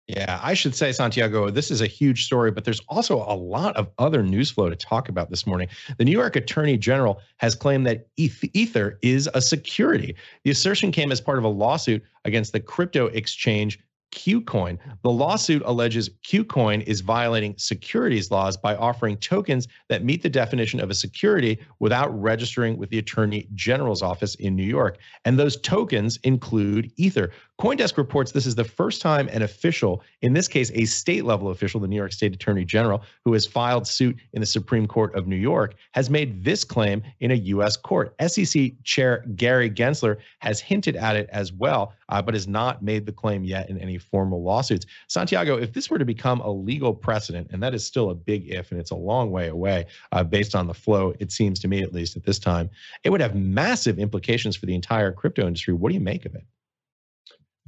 Yeah, 0.08 0.38
I 0.40 0.54
should 0.54 0.76
say, 0.76 0.92
Santiago, 0.92 1.50
this 1.50 1.68
is 1.68 1.80
a 1.80 1.86
huge 1.86 2.26
story, 2.26 2.52
but 2.52 2.64
there's 2.64 2.80
also 2.88 3.16
a 3.16 3.34
lot 3.34 3.74
of 3.76 3.88
other 3.98 4.22
news 4.22 4.52
flow 4.52 4.70
to 4.70 4.76
talk 4.76 5.08
about 5.08 5.30
this 5.30 5.48
morning. 5.48 5.66
The 5.98 6.04
New 6.04 6.12
York 6.12 6.36
Attorney 6.36 6.76
General 6.76 7.20
has 7.38 7.56
claimed 7.56 7.88
that 7.88 8.06
Ether 8.16 9.00
is 9.02 9.28
a 9.34 9.40
security. 9.40 10.14
The 10.44 10.52
assertion 10.52 10.92
came 10.92 11.10
as 11.10 11.20
part 11.20 11.38
of 11.38 11.44
a 11.44 11.48
lawsuit 11.48 12.04
against 12.24 12.52
the 12.52 12.60
crypto 12.60 13.06
exchange 13.06 13.80
KuCoin. 14.12 14.78
The 15.02 15.10
lawsuit 15.10 15.62
alleges 15.64 16.10
KuCoin 16.26 16.82
is 16.84 17.00
violating 17.00 17.54
securities 17.58 18.30
laws 18.30 18.56
by 18.56 18.76
offering 18.76 19.16
tokens 19.18 19.68
that 19.88 20.04
meet 20.04 20.22
the 20.22 20.28
definition 20.28 20.80
of 20.80 20.90
a 20.90 20.94
security 20.94 21.58
without 21.80 22.08
registering 22.20 22.76
with 22.78 22.90
the 22.90 22.98
Attorney 22.98 23.48
General's 23.54 24.02
office 24.02 24.34
in 24.36 24.56
New 24.56 24.64
York. 24.64 24.98
And 25.24 25.38
those 25.38 25.60
tokens 25.60 26.18
include 26.22 26.92
Ether. 26.96 27.30
Coindesk 27.58 27.96
reports 27.96 28.32
this 28.32 28.44
is 28.44 28.54
the 28.54 28.64
first 28.64 29.00
time 29.00 29.28
an 29.28 29.40
official, 29.40 30.02
in 30.20 30.34
this 30.34 30.46
case, 30.46 30.70
a 30.74 30.84
state 30.84 31.24
level 31.24 31.48
official, 31.48 31.80
the 31.80 31.88
New 31.88 31.96
York 31.96 32.12
State 32.12 32.34
Attorney 32.34 32.66
General, 32.66 33.02
who 33.24 33.32
has 33.32 33.46
filed 33.46 33.86
suit 33.86 34.14
in 34.34 34.40
the 34.40 34.46
Supreme 34.46 34.86
Court 34.86 35.14
of 35.14 35.26
New 35.26 35.36
York, 35.36 35.74
has 35.92 36.10
made 36.10 36.44
this 36.44 36.64
claim 36.64 37.02
in 37.20 37.30
a 37.30 37.34
U.S. 37.34 37.78
court. 37.78 38.14
SEC 38.26 38.72
Chair 38.84 39.24
Gary 39.36 39.70
Gensler 39.70 40.18
has 40.40 40.60
hinted 40.60 40.96
at 40.96 41.16
it 41.16 41.30
as 41.32 41.50
well, 41.50 41.94
uh, 42.10 42.20
but 42.20 42.34
has 42.34 42.46
not 42.46 42.82
made 42.82 43.06
the 43.06 43.12
claim 43.12 43.42
yet 43.42 43.70
in 43.70 43.78
any 43.78 43.96
formal 43.96 44.42
lawsuits. 44.42 44.84
Santiago, 45.08 45.56
if 45.56 45.72
this 45.72 45.88
were 45.88 45.98
to 45.98 46.04
become 46.04 46.42
a 46.42 46.50
legal 46.50 46.92
precedent, 46.92 47.48
and 47.52 47.62
that 47.62 47.74
is 47.74 47.86
still 47.86 48.10
a 48.10 48.14
big 48.14 48.50
if, 48.50 48.70
and 48.70 48.78
it's 48.78 48.90
a 48.90 48.96
long 48.96 49.30
way 49.30 49.48
away 49.48 49.86
uh, 50.12 50.22
based 50.22 50.54
on 50.54 50.66
the 50.66 50.74
flow, 50.74 51.14
it 51.20 51.32
seems 51.32 51.58
to 51.60 51.68
me 51.68 51.82
at 51.82 51.94
least 51.94 52.18
at 52.18 52.24
this 52.24 52.38
time, 52.38 52.68
it 53.02 53.08
would 53.08 53.22
have 53.22 53.34
massive 53.34 53.98
implications 53.98 54.56
for 54.56 54.66
the 54.66 54.74
entire 54.74 55.10
crypto 55.10 55.46
industry. 55.46 55.72
What 55.72 55.88
do 55.88 55.94
you 55.94 56.02
make 56.02 56.26
of 56.26 56.34
it? 56.34 56.44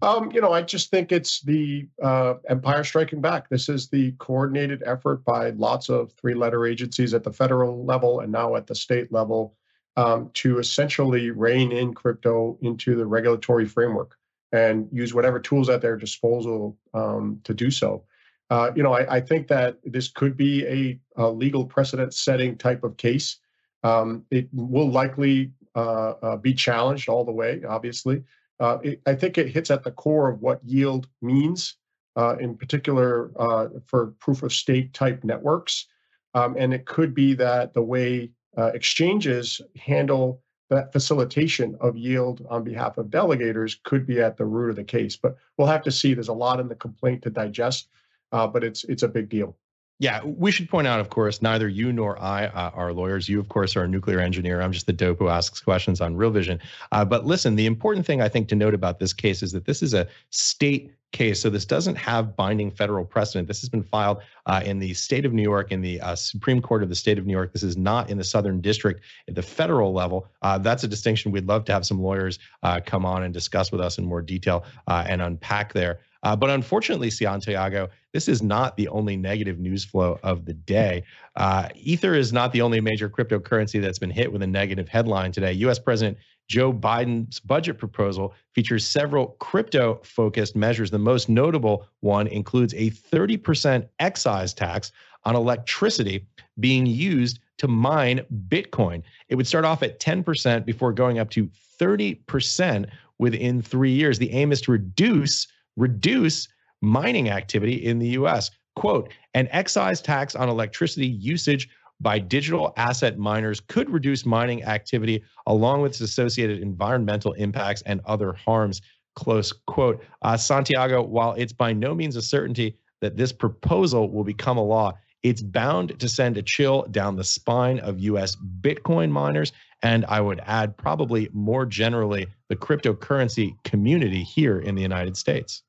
Um, 0.01 0.31
you 0.31 0.41
know, 0.41 0.53
I 0.53 0.63
just 0.63 0.91
think 0.91 1.11
it's 1.11 1.41
the 1.41 1.89
uh, 2.03 2.35
empire 2.49 2.85
striking 2.85 3.21
back. 3.21 3.49
This 3.49 3.69
is 3.69 3.89
the 3.89 4.13
coordinated 4.19 4.83
effort 4.87 5.25
by 5.25 5.51
lots 5.51 5.89
of 5.89 6.13
three 6.13 6.35
letter 6.35 6.67
agencies 6.67 7.15
at 7.15 7.25
the 7.25 7.33
federal 7.33 7.85
level 7.85 8.21
and 8.21 8.31
now 8.31 8.55
at 8.55 8.67
the 8.67 8.77
state 8.77 9.13
level 9.13 9.57
um, 9.97 10.31
to 10.35 10.59
essentially 10.59 11.33
rein 11.33 11.73
in 11.73 11.93
crypto 11.93 12.57
into 12.63 12.95
the 12.95 13.07
regulatory 13.07 13.67
framework 13.67 14.17
and 14.53 14.89
use 14.93 15.13
whatever 15.13 15.41
tools 15.41 15.69
at 15.69 15.83
their 15.83 15.97
disposal 15.97 16.79
um, 16.95 17.41
to 17.43 17.53
do 17.53 17.71
so. 17.71 18.05
Uh, 18.51 18.71
you 18.77 18.83
know, 18.83 18.93
I, 18.93 19.17
I, 19.17 19.21
think 19.21 19.49
that 19.49 19.77
this 19.85 20.09
could 20.09 20.35
be 20.35 20.65
a, 20.67 20.99
a 21.17 21.29
legal 21.31 21.67
precedent 21.67 22.15
setting 22.15 22.57
type 22.57 22.83
of 22.83 22.97
case. 22.97 23.39
Um, 23.83 24.25
it 24.31 24.49
will 24.53 24.91
likely 24.91 25.53
uh, 25.75 26.15
uh, 26.23 26.37
be 26.37 26.55
challenged 26.55 27.11
all 27.11 27.25
the 27.25 27.33
way, 27.33 27.63
obviously. 27.69 28.23
Uh, 28.61 28.79
it, 28.83 29.01
I 29.07 29.15
think 29.15 29.39
it 29.39 29.49
hits 29.49 29.71
at 29.71 29.85
the 29.85 29.91
core 29.91 30.29
of 30.29 30.43
what 30.43 30.61
yield 30.65 31.09
means, 31.23 31.77
uh, 32.17 32.37
in 32.39 32.57
particular 32.57 33.31
uh, 33.39 33.69
for 33.87 34.09
proof 34.19 34.43
of 34.43 34.53
stake 34.53 34.93
type 34.93 35.23
networks. 35.25 35.87
Um, 36.35 36.57
and 36.59 36.75
it 36.75 36.85
could 36.87 37.15
be 37.15 37.35
that 37.35 37.75
the 37.75 37.83
way 37.83 38.31
uh, 38.57 38.71
exchanges 38.75 39.61
handle 39.77 40.43
that 40.71 40.93
facilitation 40.93 41.77
of 41.81 41.97
yield 41.97 42.47
on 42.51 42.63
behalf 42.63 42.99
of 42.99 43.07
delegators 43.07 43.83
could 43.85 44.07
be 44.07 44.21
at 44.21 44.37
the 44.37 44.45
root 44.45 44.71
of 44.71 44.77
the 44.77 44.85
case. 44.85 45.17
But 45.17 45.37
we'll 45.57 45.69
have 45.69 45.83
to 45.85 45.91
see. 45.91 46.13
There's 46.13 46.29
a 46.29 46.33
lot 46.35 46.61
in 46.61 46.69
the 46.69 46.75
complaint 46.75 47.23
to 47.23 47.31
digest, 47.31 47.89
uh, 48.33 48.47
but 48.47 48.65
it's 48.65 48.85
it's 48.85 49.03
a 49.03 49.09
big 49.09 49.29
deal. 49.29 49.57
Yeah, 50.01 50.23
we 50.25 50.53
should 50.53 50.69
point 50.69 50.87
out, 50.87 51.01
of 51.01 51.11
course, 51.11 51.43
neither 51.43 51.69
you 51.69 51.93
nor 51.93 52.21
I 52.23 52.47
uh, 52.47 52.71
are 52.73 52.93
lawyers. 52.93 53.29
You, 53.29 53.41
of 53.41 53.49
course, 53.49 53.75
are 53.75 53.83
a 53.83 53.89
nuclear 53.89 54.21
engineer. 54.21 54.61
I'm 54.61 54.71
just 54.71 54.87
the 54.87 54.93
dope 54.93 55.19
who 55.19 55.29
asks 55.29 55.61
questions 55.61 56.01
on 56.01 56.15
Real 56.15 56.31
Vision. 56.31 56.61
Uh, 56.93 57.05
but 57.05 57.27
listen, 57.27 57.57
the 57.57 57.67
important 57.67 58.07
thing 58.07 58.23
I 58.23 58.29
think 58.29 58.49
to 58.49 58.55
note 58.55 58.75
about 58.75 59.01
this 59.01 59.13
case 59.13 59.43
is 59.43 59.51
that 59.53 59.65
this 59.65 59.83
is 59.83 59.95
a 59.95 60.07
state 60.31 60.93
case. 61.11 61.41
So 61.41 61.51
this 61.51 61.65
doesn't 61.65 61.97
have 61.97 62.37
binding 62.37 62.71
federal 62.71 63.05
precedent. 63.05 63.49
This 63.49 63.61
has 63.61 63.69
been 63.69 63.83
filed 63.83 64.19
uh, 64.47 64.63
in 64.65 64.79
the 64.79 64.95
state 64.95 65.25
of 65.25 65.33
New 65.33 65.43
York, 65.43 65.73
in 65.73 65.81
the 65.81 66.01
uh, 66.01 66.15
Supreme 66.15 66.63
Court 66.63 66.85
of 66.85 66.91
the 66.91 66.95
state 66.95 67.19
of 67.19 67.27
New 67.27 67.33
York. 67.33 67.53
This 67.53 67.65
is 67.65 67.77
not 67.77 68.09
in 68.09 68.19
the 68.19 68.25
Southern 68.25 68.61
District 68.61 69.01
at 69.27 69.35
the 69.35 69.43
federal 69.43 69.93
level. 69.93 70.29
Uh, 70.43 70.59
that's 70.59 70.85
a 70.85 70.89
distinction 70.89 71.33
we'd 71.33 71.49
love 71.49 71.65
to 71.65 71.73
have 71.73 71.85
some 71.85 72.01
lawyers 72.01 72.39
uh, 72.63 72.81
come 72.87 73.05
on 73.05 73.25
and 73.25 73.35
discuss 73.35 73.73
with 73.73 73.81
us 73.81 73.99
in 73.99 74.05
more 74.05 74.23
detail 74.23 74.65
uh, 74.87 75.05
and 75.09 75.23
unpack 75.23 75.73
there. 75.73 75.99
But 76.23 76.51
unfortunately, 76.51 77.09
Santiago, 77.09 77.89
this 78.13 78.29
is 78.29 78.43
not 78.43 78.77
the 78.77 78.89
only 78.89 79.17
negative 79.17 79.59
news 79.59 79.85
flow 79.85 80.19
of 80.23 80.45
the 80.45 80.55
day. 80.55 81.05
Uh, 81.37 81.69
Ether 81.75 82.15
is 82.15 82.33
not 82.33 82.53
the 82.53 82.63
only 82.63 82.81
major 82.81 83.09
cryptocurrency 83.09 83.81
that's 83.81 83.99
been 83.99 84.11
hit 84.11 84.33
with 84.33 84.43
a 84.43 84.47
negative 84.47 84.89
headline 84.89 85.33
today. 85.33 85.53
U.S. 85.53 85.79
President 85.79 86.17
Joe 86.49 86.73
Biden's 86.73 87.41
budget 87.41 87.79
proposal 87.79 88.35
features 88.55 88.87
several 88.87 89.29
crypto 89.39 90.01
focused 90.03 90.57
measures. 90.57 90.91
The 90.91 90.99
most 90.99 91.29
notable 91.29 91.87
one 92.01 92.27
includes 92.27 92.73
a 92.75 92.91
30% 92.91 93.87
excise 93.99 94.55
tax 94.55 94.91
on 95.25 95.37
electricity 95.37 96.27
being 96.59 96.87
used 96.87 97.41
to 97.59 97.69
mine 97.69 98.25
Bitcoin. 98.49 99.03
It 99.29 99.35
would 99.35 99.47
start 99.47 99.67
off 99.67 99.83
at 99.83 100.01
10% 100.01 100.65
before 100.65 100.93
going 100.93 101.19
up 101.19 101.29
to 101.31 101.51
30% 101.79 102.89
within 103.19 103.61
three 103.61 103.93
years. 103.93 104.19
The 104.19 104.33
aim 104.33 104.53
is 104.53 104.61
to 104.63 104.73
reduce 104.73 105.49
reduce 105.77 106.49
mining 106.81 107.31
activity 107.31 107.75
in 107.75 107.99
the 107.99 108.09
US. 108.11 108.51
Quote, 108.77 109.13
an 109.35 109.49
excise 109.51 110.01
tax 110.01 110.35
on 110.35 110.49
electricity 110.49 111.07
usage 111.07 111.69
by 112.01 112.19
digital 112.19 112.73
asset 112.77 113.19
miners 113.19 113.61
could 113.61 113.91
reduce 113.91 114.25
mining 114.25 114.63
activity 114.65 115.23
along 115.47 115.83
with 115.83 115.93
its 115.93 116.01
associated 116.01 116.61
environmental 116.61 117.33
impacts 117.33 117.83
and 117.83 118.01
other 118.05 118.33
harms. 118.33 118.81
Close 119.17 119.53
quote. 119.67 120.05
Uh, 120.23 120.37
Santiago, 120.37 121.03
while 121.03 121.33
it's 121.33 121.53
by 121.53 121.73
no 121.73 121.95
means 121.95 122.15
a 122.15 122.23
certainty 122.23 122.77
that 123.01 123.17
this 123.17 123.33
proposal 123.33 124.11
will 124.11 124.25
become 124.25 124.59
a 124.59 124.63
law, 124.63 124.93
it's 125.25 125.43
bound 125.43 125.99
to 125.99 126.09
send 126.09 126.37
a 126.37 126.43
chill 126.43 126.83
down 126.91 127.17
the 127.17 127.25
spine 127.25 127.81
of 127.81 127.99
US 127.99 128.37
Bitcoin 128.61 129.11
miners. 129.11 129.53
And 129.83 130.05
I 130.07 130.21
would 130.21 130.41
add, 130.45 130.77
probably 130.77 131.29
more 131.33 131.67
generally, 131.67 132.29
the 132.49 132.57
cryptocurrency 132.57 133.53
community 133.65 134.23
here 134.23 134.61
in 134.61 134.75
the 134.77 134.83
United 134.83 135.17
States. 135.17 135.63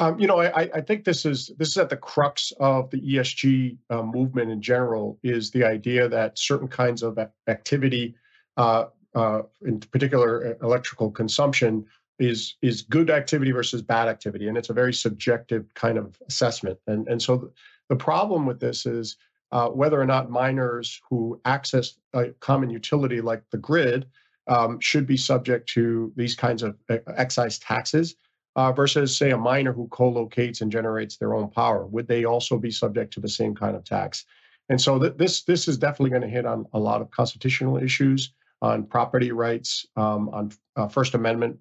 Um, 0.00 0.18
you 0.18 0.26
know, 0.26 0.40
I, 0.40 0.62
I, 0.74 0.80
think 0.80 1.04
this 1.04 1.26
is 1.26 1.50
this 1.58 1.68
is 1.68 1.76
at 1.76 1.90
the 1.90 1.96
crux 1.96 2.54
of 2.58 2.90
the 2.90 3.02
ESG 3.02 3.76
uh, 3.90 4.02
movement 4.02 4.50
in 4.50 4.62
general. 4.62 5.18
Is 5.22 5.50
the 5.50 5.62
idea 5.62 6.08
that 6.08 6.38
certain 6.38 6.68
kinds 6.68 7.02
of 7.02 7.18
activity, 7.46 8.14
uh, 8.56 8.86
uh, 9.14 9.42
in 9.62 9.78
particular 9.78 10.56
electrical 10.62 11.10
consumption, 11.10 11.84
is 12.18 12.56
is 12.62 12.80
good 12.80 13.10
activity 13.10 13.52
versus 13.52 13.82
bad 13.82 14.08
activity, 14.08 14.48
and 14.48 14.56
it's 14.56 14.70
a 14.70 14.72
very 14.72 14.94
subjective 14.94 15.66
kind 15.74 15.98
of 15.98 16.16
assessment. 16.26 16.78
And 16.86 17.06
and 17.06 17.20
so 17.20 17.52
the 17.90 17.96
problem 17.96 18.46
with 18.46 18.58
this 18.58 18.86
is 18.86 19.18
uh, 19.52 19.68
whether 19.68 20.00
or 20.00 20.06
not 20.06 20.30
miners 20.30 20.98
who 21.10 21.38
access 21.44 21.98
a 22.14 22.30
common 22.40 22.70
utility 22.70 23.20
like 23.20 23.42
the 23.50 23.58
grid 23.58 24.06
um, 24.46 24.80
should 24.80 25.06
be 25.06 25.18
subject 25.18 25.68
to 25.70 26.10
these 26.16 26.34
kinds 26.34 26.62
of 26.62 26.74
excise 26.88 27.58
taxes 27.58 28.16
uh, 28.56 28.72
versus, 28.72 29.16
say, 29.16 29.30
a 29.30 29.38
miner 29.38 29.72
who 29.72 29.88
co-locates 29.88 30.60
and 30.60 30.72
generates 30.72 31.16
their 31.16 31.34
own 31.34 31.48
power? 31.48 31.86
Would 31.86 32.08
they 32.08 32.24
also 32.24 32.58
be 32.58 32.70
subject 32.70 33.12
to 33.14 33.20
the 33.20 33.28
same 33.28 33.54
kind 33.54 33.76
of 33.76 33.84
tax? 33.84 34.24
And 34.68 34.80
so 34.80 34.98
th- 34.98 35.16
this 35.16 35.42
this 35.42 35.68
is 35.68 35.78
definitely 35.78 36.10
going 36.10 36.22
to 36.22 36.28
hit 36.28 36.46
on 36.46 36.66
a 36.72 36.78
lot 36.78 37.00
of 37.00 37.10
constitutional 37.10 37.76
issues, 37.76 38.32
on 38.62 38.84
property 38.84 39.32
rights, 39.32 39.86
um, 39.96 40.28
on 40.30 40.52
uh, 40.76 40.88
First 40.88 41.14
Amendment. 41.14 41.58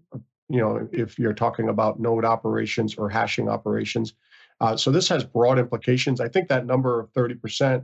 You 0.50 0.62
know, 0.62 0.90
if 0.92 1.20
you're 1.20 1.34
talking 1.34 1.70
about 1.70 2.00
node 2.00 2.26
operations 2.26 2.96
or 2.96 3.10
hashing 3.10 3.50
operations, 3.50 4.14
uh, 4.62 4.76
so 4.76 4.92
this 4.92 5.08
has 5.10 5.24
broad 5.24 5.60
implications. 5.60 6.20
I 6.20 6.28
think 6.28 6.50
that 6.50 6.66
number 6.66 7.00
of 7.00 7.12
30 7.12 7.36
percent 7.36 7.84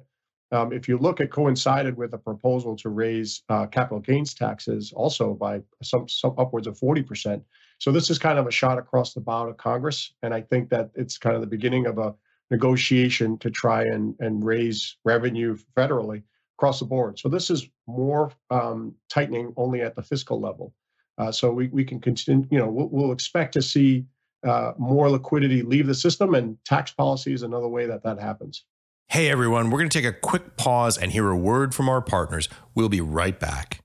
um, 0.52 0.72
if 0.72 0.88
you 0.88 0.98
look 0.98 1.20
at 1.22 1.32
coincided 1.32 1.98
with 1.98 2.14
a 2.14 2.18
proposal 2.18 2.76
to 2.78 2.90
raise 2.90 3.44
uh, 3.50 3.66
capital 3.66 4.00
gains 4.00 4.34
taxes 4.34 4.94
also 4.96 5.34
by 5.34 5.62
some, 5.82 6.08
some 6.08 6.36
upwards 6.38 6.68
of 6.68 6.78
40%. 6.78 7.42
So 7.80 7.92
this 7.92 8.10
is 8.10 8.18
kind 8.18 8.40
of 8.40 8.48
a 8.48 8.52
shot 8.52 8.78
across 8.78 9.14
the 9.14 9.22
bow 9.22 9.46
to 9.46 9.54
Congress. 9.54 10.14
And 10.24 10.34
I 10.34 10.42
think 10.42 10.70
that 10.70 10.92
it's 10.96 11.18
kind 11.18 11.36
of 11.36 11.42
the 11.42 11.48
beginning 11.48 11.86
of 11.86 11.98
a 11.98 12.16
negotiation 12.52 13.38
to 13.40 13.50
try 13.50 13.84
and, 13.84 14.16
and 14.20 14.44
raise 14.44 14.98
revenue 15.04 15.58
federally 15.76 16.24
across 16.58 16.80
the 16.80 16.86
board. 16.86 17.20
So 17.20 17.28
this 17.30 17.50
is 17.50 17.68
more 17.88 18.32
um, 18.50 18.96
tightening 19.10 19.54
only 19.58 19.82
at 19.82 19.96
the 19.96 20.04
fiscal 20.04 20.40
level. 20.40 20.74
Uh, 21.18 21.32
so 21.32 21.52
we, 21.52 21.68
we 21.68 21.84
can 21.84 22.00
continue, 22.00 22.48
you 22.50 22.60
know, 22.60 22.70
we'll, 22.70 22.90
we'll 22.90 23.12
expect 23.12 23.54
to 23.54 23.62
see 23.62 24.06
uh, 24.46 24.74
more 24.78 25.10
liquidity 25.10 25.64
leave 25.64 25.88
the 25.88 25.96
system 25.96 26.36
and 26.36 26.58
tax 26.66 26.92
policy 26.92 27.34
is 27.34 27.42
another 27.42 27.68
way 27.68 27.86
that 27.86 28.04
that 28.04 28.20
happens. 28.20 28.64
Hey 29.08 29.30
everyone, 29.30 29.70
we're 29.70 29.80
going 29.80 29.90
to 29.90 30.02
take 30.02 30.08
a 30.08 30.18
quick 30.18 30.58
pause 30.58 30.98
and 30.98 31.12
hear 31.12 31.30
a 31.30 31.38
word 31.38 31.74
from 31.74 31.90
our 31.90 32.02
partners. 32.02 32.50
We'll 32.74 32.90
be 32.90 33.02
right 33.02 33.40
back. 33.40 33.85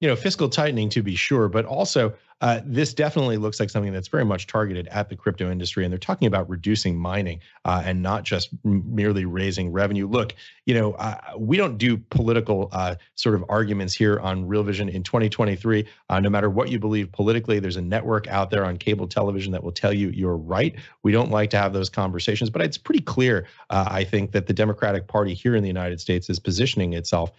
You 0.00 0.08
know, 0.08 0.16
fiscal 0.16 0.48
tightening 0.48 0.88
to 0.90 1.02
be 1.02 1.14
sure, 1.14 1.48
but 1.48 1.64
also 1.66 2.14
uh, 2.40 2.60
this 2.64 2.94
definitely 2.94 3.36
looks 3.36 3.60
like 3.60 3.68
something 3.68 3.92
that's 3.92 4.08
very 4.08 4.24
much 4.24 4.46
targeted 4.46 4.88
at 4.88 5.08
the 5.08 5.16
crypto 5.16 5.50
industry. 5.50 5.84
And 5.84 5.92
they're 5.92 5.98
talking 5.98 6.26
about 6.26 6.48
reducing 6.48 6.96
mining 6.98 7.40
uh, 7.64 7.82
and 7.84 8.02
not 8.02 8.24
just 8.24 8.50
merely 8.64 9.26
raising 9.26 9.72
revenue. 9.72 10.08
Look, 10.08 10.34
you 10.64 10.74
know, 10.74 10.92
uh, 10.92 11.18
we 11.36 11.56
don't 11.56 11.76
do 11.76 11.98
political 11.98 12.70
uh, 12.72 12.94
sort 13.14 13.34
of 13.34 13.44
arguments 13.48 13.94
here 13.94 14.18
on 14.20 14.46
Real 14.46 14.62
Vision 14.62 14.88
in 14.88 15.02
2023. 15.02 15.86
Uh, 16.08 16.20
no 16.20 16.30
matter 16.30 16.48
what 16.48 16.70
you 16.70 16.78
believe 16.78 17.12
politically, 17.12 17.58
there's 17.58 17.76
a 17.76 17.82
network 17.82 18.26
out 18.28 18.50
there 18.50 18.64
on 18.64 18.78
cable 18.78 19.06
television 19.06 19.52
that 19.52 19.62
will 19.62 19.72
tell 19.72 19.92
you 19.92 20.08
you're 20.08 20.36
right. 20.36 20.74
We 21.02 21.12
don't 21.12 21.30
like 21.30 21.50
to 21.50 21.58
have 21.58 21.72
those 21.74 21.90
conversations, 21.90 22.48
but 22.48 22.62
it's 22.62 22.78
pretty 22.78 23.02
clear, 23.02 23.46
uh, 23.68 23.84
I 23.88 24.04
think, 24.04 24.32
that 24.32 24.46
the 24.46 24.54
Democratic 24.54 25.08
Party 25.08 25.34
here 25.34 25.54
in 25.56 25.62
the 25.62 25.68
United 25.68 26.00
States 26.00 26.30
is 26.30 26.38
positioning 26.38 26.94
itself 26.94 27.32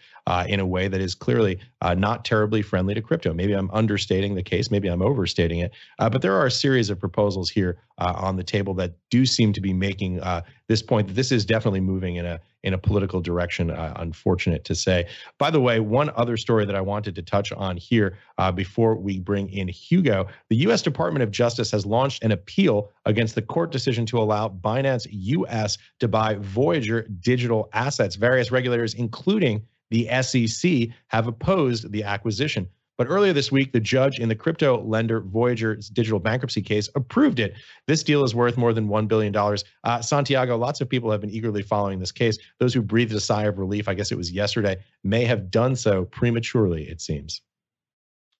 in 0.47 0.60
a 0.60 0.65
way 0.65 0.88
that 0.88 1.02
is 1.02 1.13
clearly 1.13 1.60
not 1.97 2.23
terribly 2.23 2.62
friendly 2.62 2.93
to 2.93 3.02
crypto. 3.02 3.34
Maybe 3.34 3.54
I'm 3.54 3.69
understating 3.71 4.36
the 4.36 4.43
case. 4.43 4.71
Maybe 4.71 4.88
I'm 4.91 5.01
overstating 5.01 5.60
it. 5.60 5.71
Uh, 5.99 6.10
but 6.10 6.21
there 6.21 6.36
are 6.36 6.45
a 6.45 6.51
series 6.51 6.89
of 6.89 6.99
proposals 6.99 7.49
here 7.49 7.80
uh, 7.97 8.13
on 8.15 8.36
the 8.36 8.43
table 8.43 8.73
that 8.75 8.93
do 9.10 9.25
seem 9.25 9.54
to 9.54 9.62
be 9.62 9.73
making 9.73 10.19
uh, 10.21 10.41
this 10.67 10.82
point 10.82 11.08
that 11.08 11.13
this 11.13 11.32
is 11.32 11.45
definitely 11.45 11.82
moving 11.82 12.15
in 12.15 12.25
a 12.25 12.39
in 12.63 12.73
a 12.73 12.77
political 12.77 13.21
direction. 13.21 13.71
Uh, 13.71 13.93
unfortunate 13.97 14.63
to 14.65 14.75
say. 14.75 15.08
By 15.38 15.49
the 15.49 15.60
way, 15.60 15.80
one 15.80 16.12
other 16.15 16.38
story 16.38 16.65
that 16.65 16.75
I 16.75 16.82
wanted 16.82 17.15
to 17.15 17.21
touch 17.21 17.51
on 17.51 17.77
here 17.77 18.17
uh, 18.38 18.51
before 18.51 18.95
we 18.95 19.19
bring 19.19 19.49
in 19.49 19.67
Hugo: 19.67 20.27
the 20.49 20.58
U.S. 20.58 20.82
Department 20.82 21.23
of 21.23 21.32
Justice 21.32 21.71
has 21.71 21.86
launched 21.86 22.23
an 22.23 22.32
appeal 22.32 22.91
against 23.06 23.36
the 23.36 23.41
court 23.41 23.71
decision 23.71 24.06
to 24.08 24.19
allow 24.19 24.49
Binance 24.49 25.08
U.S. 25.10 25.77
to 25.99 26.08
buy 26.08 26.36
Voyager 26.36 27.08
digital 27.19 27.69
assets. 27.73 28.15
Various 28.15 28.51
regulators, 28.51 28.93
including 28.93 29.65
the 29.89 30.08
SEC, 30.21 30.89
have 31.08 31.27
opposed 31.27 31.91
the 31.91 32.04
acquisition. 32.04 32.67
But 33.01 33.07
earlier 33.07 33.33
this 33.33 33.51
week, 33.51 33.71
the 33.71 33.79
judge 33.79 34.19
in 34.19 34.29
the 34.29 34.35
crypto 34.35 34.79
lender 34.83 35.21
Voyager's 35.21 35.89
digital 35.89 36.19
bankruptcy 36.19 36.61
case 36.61 36.87
approved 36.93 37.39
it. 37.39 37.55
This 37.87 38.03
deal 38.03 38.23
is 38.23 38.35
worth 38.35 38.57
more 38.57 38.73
than 38.73 38.89
$1 38.89 39.07
billion. 39.07 39.35
Uh, 39.35 40.01
Santiago, 40.01 40.55
lots 40.55 40.81
of 40.81 40.87
people 40.87 41.09
have 41.09 41.19
been 41.19 41.31
eagerly 41.31 41.63
following 41.63 41.97
this 41.97 42.11
case. 42.11 42.37
Those 42.59 42.75
who 42.75 42.83
breathed 42.83 43.11
a 43.13 43.19
sigh 43.19 43.45
of 43.45 43.57
relief, 43.57 43.87
I 43.87 43.95
guess 43.95 44.11
it 44.11 44.19
was 44.19 44.31
yesterday, 44.31 44.77
may 45.03 45.25
have 45.25 45.49
done 45.49 45.75
so 45.75 46.05
prematurely, 46.05 46.83
it 46.83 47.01
seems. 47.01 47.41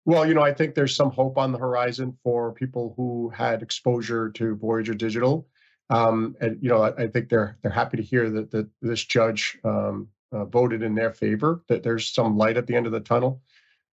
Well, 0.06 0.28
you 0.28 0.36
know, 0.36 0.44
I 0.44 0.54
think 0.54 0.76
there's 0.76 0.96
some 0.96 1.10
hope 1.10 1.40
on 1.40 1.52
the 1.52 1.58
horizon 1.58 2.16
for 2.24 2.54
people 2.54 2.94
who 2.96 3.30
had 3.30 3.64
exposure 3.64 4.30
to 4.30 4.56
Voyager 4.58 4.94
Digital. 4.94 5.48
Um, 5.90 6.36
and 6.40 6.60
you 6.62 6.70
know, 6.70 6.84
I, 6.84 7.06
I, 7.06 7.08
think 7.08 7.30
they're 7.30 7.58
they're 7.64 7.72
happy 7.72 7.98
to 7.98 8.04
hear 8.04 8.30
that 8.30 8.52
that 8.52 8.70
this 8.84 9.04
judge 9.04 9.58
um, 9.64 10.08
uh, 10.32 10.46
voted 10.46 10.84
in 10.84 10.94
their 10.94 11.12
favor. 11.12 11.64
That 11.68 11.82
there's 11.82 12.14
some 12.14 12.38
light 12.38 12.58
at 12.58 12.68
the 12.68 12.76
end 12.76 12.86
of 12.86 12.92
the 12.92 13.00
tunnel. 13.00 13.42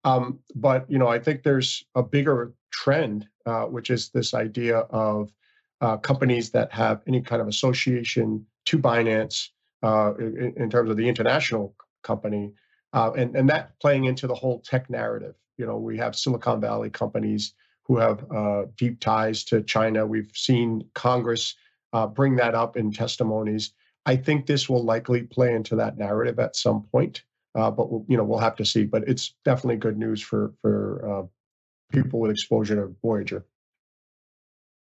Um, 0.05 0.39
but 0.55 0.91
you 0.91 0.99
know, 0.99 1.09
I 1.09 1.19
think 1.19 1.43
there's 1.43 1.85
a 1.95 2.03
bigger 2.03 2.53
trend, 2.71 3.29
uh, 3.47 3.65
which 3.65 3.91
is 3.91 4.11
this 4.11 4.35
idea 4.35 4.79
of 4.91 5.33
uh, 5.81 5.97
companies 5.97 6.51
that 6.51 6.73
have 6.73 7.03
any 7.07 7.21
kind 7.21 7.41
of 7.41 7.49
association 7.49 8.45
to 8.67 8.79
Binance 8.79 9.49
uh, 9.83 10.15
in, 10.19 10.55
in, 10.57 10.71
terms 10.71 10.91
of 10.91 10.97
the 10.97 11.09
international 11.09 11.75
company, 12.03 12.53
uh, 12.93 13.13
and 13.17 13.37
and 13.37 13.49
that 13.49 13.79
playing 13.81 14.05
into 14.05 14.27
the 14.27 14.35
whole 14.35 14.61
tech 14.61 14.91
narrative. 14.91 15.35
You 15.57 15.67
know, 15.67 15.77
we 15.77 15.97
have 15.99 16.17
Silicon 16.17 16.61
Valley 16.61 16.91
companies 16.91 17.55
who 17.85 17.97
have 17.97 18.25
uh, 18.31 18.65
deep 18.77 19.01
ties 19.01 19.45
to 19.45 19.63
China. 19.63 20.07
We've 20.07 20.31
seen 20.35 20.85
Congress 20.95 21.55
uh, 21.93 22.07
bring 22.07 22.37
that 22.37 22.55
up 22.55 22.77
in 22.77 22.93
testimonies. 22.93 23.73
I 24.05 24.17
think 24.17 24.47
this 24.47 24.69
will 24.69 24.85
likely 24.85 25.23
play 25.23 25.55
into 25.55 25.77
that 25.77 25.97
narrative 25.99 26.39
at 26.39 26.57
some 26.57 26.83
point. 26.93 27.23
Uh, 27.59 27.73
but 27.73 27.91
we'll, 27.91 28.05
you 28.09 28.17
know 28.17 28.23
we'll 28.23 28.39
have 28.39 28.55
to 28.55 28.65
see. 28.65 28.85
But 28.85 29.03
it's 29.09 29.35
definitely 29.45 29.77
good 29.77 29.99
news 29.99 30.23
for 30.23 30.53
for 30.63 31.11
uh, 31.11 31.27
people 31.93 32.21
with 32.21 32.31
exposure 32.31 32.77
to 32.77 32.95
Voyager. 33.03 33.45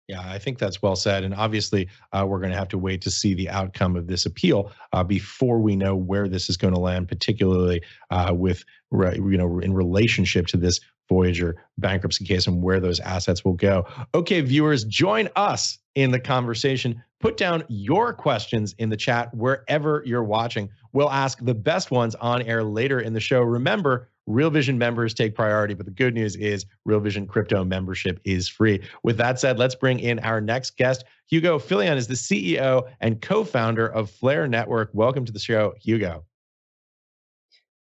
Yeah, 0.08 0.20
I 0.20 0.38
think 0.38 0.58
that's 0.58 0.82
well 0.82 0.94
said. 0.94 1.24
And 1.24 1.34
obviously, 1.34 1.88
uh, 2.12 2.24
we're 2.28 2.38
going 2.38 2.52
to 2.52 2.56
have 2.56 2.68
to 2.68 2.78
wait 2.78 3.00
to 3.02 3.10
see 3.10 3.34
the 3.34 3.48
outcome 3.48 3.96
of 3.96 4.06
this 4.06 4.24
appeal 4.24 4.70
uh, 4.92 5.02
before 5.02 5.58
we 5.58 5.74
know 5.74 5.96
where 5.96 6.28
this 6.28 6.48
is 6.48 6.56
going 6.56 6.74
to 6.74 6.80
land, 6.80 7.08
particularly 7.08 7.82
uh, 8.10 8.32
with 8.34 8.62
you 8.92 9.38
know 9.38 9.58
in 9.58 9.72
relationship 9.72 10.46
to 10.48 10.58
this 10.58 10.78
Voyager 11.08 11.56
bankruptcy 11.78 12.24
case 12.24 12.46
and 12.46 12.62
where 12.62 12.80
those 12.80 13.00
assets 13.00 13.44
will 13.44 13.54
go. 13.54 13.86
Okay, 14.14 14.42
viewers, 14.42 14.84
join 14.84 15.28
us 15.34 15.78
in 15.94 16.10
the 16.10 16.20
conversation. 16.20 17.02
Put 17.20 17.38
down 17.38 17.64
your 17.68 18.12
questions 18.12 18.74
in 18.78 18.90
the 18.90 18.96
chat 18.96 19.34
wherever 19.34 20.02
you're 20.04 20.24
watching. 20.24 20.68
We'll 20.92 21.10
ask 21.10 21.38
the 21.42 21.54
best 21.54 21.90
ones 21.90 22.14
on 22.16 22.42
air 22.42 22.62
later 22.62 23.00
in 23.00 23.14
the 23.14 23.20
show. 23.20 23.40
Remember, 23.40 24.10
Real 24.26 24.50
Vision 24.50 24.76
members 24.76 25.14
take 25.14 25.34
priority, 25.34 25.72
but 25.74 25.86
the 25.86 25.92
good 25.92 26.12
news 26.12 26.36
is 26.36 26.66
Real 26.84 27.00
Vision 27.00 27.26
crypto 27.26 27.64
membership 27.64 28.20
is 28.24 28.48
free. 28.48 28.82
With 29.02 29.16
that 29.18 29.40
said, 29.40 29.58
let's 29.58 29.74
bring 29.74 30.00
in 30.00 30.18
our 30.18 30.40
next 30.40 30.76
guest. 30.76 31.04
Hugo 31.28 31.58
Philion 31.58 31.96
is 31.96 32.06
the 32.06 32.14
CEO 32.14 32.82
and 33.00 33.22
co 33.22 33.44
founder 33.44 33.86
of 33.86 34.10
Flare 34.10 34.46
Network. 34.46 34.90
Welcome 34.92 35.24
to 35.24 35.32
the 35.32 35.38
show, 35.38 35.74
Hugo. 35.80 36.24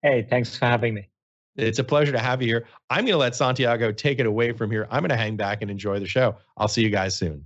Hey, 0.02 0.26
thanks 0.28 0.58
for 0.58 0.66
having 0.66 0.94
me. 0.94 1.10
It's 1.58 1.80
a 1.80 1.84
pleasure 1.84 2.14
to 2.14 2.20
have 2.20 2.42
you 2.42 2.48
here. 2.48 2.68
I'm 2.90 3.04
going 3.04 3.14
to 3.14 3.18
let 3.18 3.36
Santiago 3.36 3.92
take 3.92 4.20
it 4.20 4.26
away 4.26 4.54
from 4.54 4.72
here. 4.72 4.88
I'm 4.90 5.02
going 5.02 5.10
to 5.10 5.18
hang 5.18 5.36
back 5.36 5.62
and 5.62 5.70
enjoy 5.70 6.00
the 6.00 6.08
show. 6.08 6.38
I'll 6.56 6.70
see 6.70 6.82
you 6.82 6.90
guys 6.90 7.18
soon. 7.18 7.46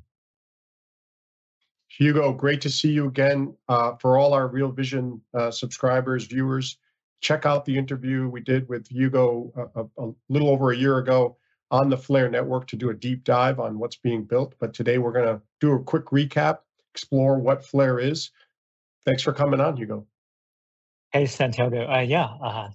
Hugo, 1.98 2.34
great 2.34 2.62
to 2.62 2.70
see 2.70 2.90
you 2.90 3.08
again. 3.08 3.56
Uh, 3.68 3.96
for 3.98 4.18
all 4.18 4.34
our 4.34 4.48
Real 4.48 4.72
Vision 4.72 5.22
uh, 5.34 5.52
subscribers, 5.52 6.26
viewers, 6.26 6.78
check 7.22 7.46
out 7.46 7.66
the 7.66 7.78
interview 7.78 8.28
we 8.28 8.42
did 8.42 8.68
with 8.68 8.88
Hugo 8.88 9.52
a, 9.76 9.82
a, 9.82 10.08
a 10.08 10.12
little 10.28 10.50
over 10.50 10.72
a 10.72 10.76
year 10.76 10.98
ago 10.98 11.38
on 11.70 11.90
the 11.90 11.98
Flare 11.98 12.30
network 12.30 12.68
to 12.68 12.76
do 12.76 12.90
a 12.90 12.94
deep 12.94 13.24
dive 13.24 13.60
on 13.60 13.78
what's 13.78 13.96
being 13.96 14.24
built. 14.24 14.56
But 14.60 14.74
today 14.74 14.98
we're 14.98 15.12
going 15.12 15.28
to 15.28 15.42
do 15.60 15.74
a 15.74 15.84
quick 15.84 16.06
recap, 16.06 16.60
explore 16.94 17.38
what 17.38 17.64
Flare 17.64 18.00
is. 18.00 18.32
Thanks 19.06 19.22
for 19.22 19.34
coming 19.34 19.62
on, 19.62 19.78
Hugo. 19.78 20.08
Hey, 21.12 21.28
Santiago. 21.28 21.88
Uh, 21.88 22.00
yeah, 22.00 22.70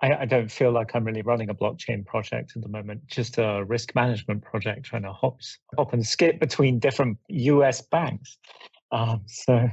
I, 0.00 0.14
I, 0.14 0.24
don't 0.24 0.50
feel 0.50 0.72
like 0.72 0.94
I'm 0.94 1.04
really 1.04 1.22
running 1.22 1.50
a 1.50 1.54
blockchain 1.54 2.04
project 2.04 2.52
at 2.56 2.62
the 2.62 2.68
moment, 2.68 3.06
just 3.06 3.38
a 3.38 3.64
risk 3.66 3.94
management 3.94 4.42
project 4.42 4.84
trying 4.84 5.02
to 5.02 5.12
hop, 5.12 5.40
hop 5.76 5.92
and 5.92 6.06
skip 6.06 6.40
between 6.40 6.78
different 6.78 7.18
US 7.28 7.80
banks. 7.80 8.38
Um, 8.90 9.22
so, 9.26 9.68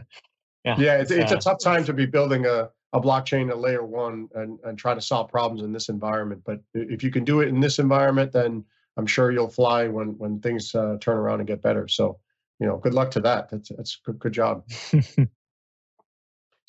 yeah. 0.66 0.76
Yeah, 0.78 0.98
it's, 0.98 1.12
it's, 1.12 1.32
uh, 1.32 1.38
a 1.38 1.40
tough 1.40 1.60
time 1.64 1.84
to 1.86 1.94
be 1.94 2.06
building 2.06 2.46
a, 2.46 2.70
a 2.94 3.02
blockchain 3.02 3.50
at 3.50 3.60
layer 3.60 3.86
one 3.86 4.30
and, 4.36 4.60
and 4.64 4.78
try 4.78 4.94
to 4.94 5.02
solve 5.02 5.30
problems 5.30 5.62
in 5.62 5.72
this 5.72 5.90
environment. 5.90 6.42
But 6.46 6.62
if 6.74 7.04
you 7.04 7.12
can 7.12 7.24
do 7.24 7.42
it 7.42 7.50
in 7.50 7.60
this 7.60 7.80
environment, 7.80 8.32
then 8.32 8.64
I'm 8.98 9.06
sure 9.06 9.32
you'll 9.32 9.50
fly 9.50 9.88
when 9.88 10.18
when 10.18 10.40
things 10.42 10.76
uh, 10.76 10.98
turn 11.00 11.18
around 11.18 11.40
and 11.40 11.48
get 11.48 11.62
better. 11.62 11.88
So, 11.88 12.20
you 12.60 12.68
know, 12.68 12.78
good 12.78 12.94
luck 12.94 13.12
to 13.12 13.22
that. 13.22 13.50
That's 13.50 13.70
that's 13.70 13.96
good, 14.04 14.20
good 14.20 14.34
job. 14.34 14.64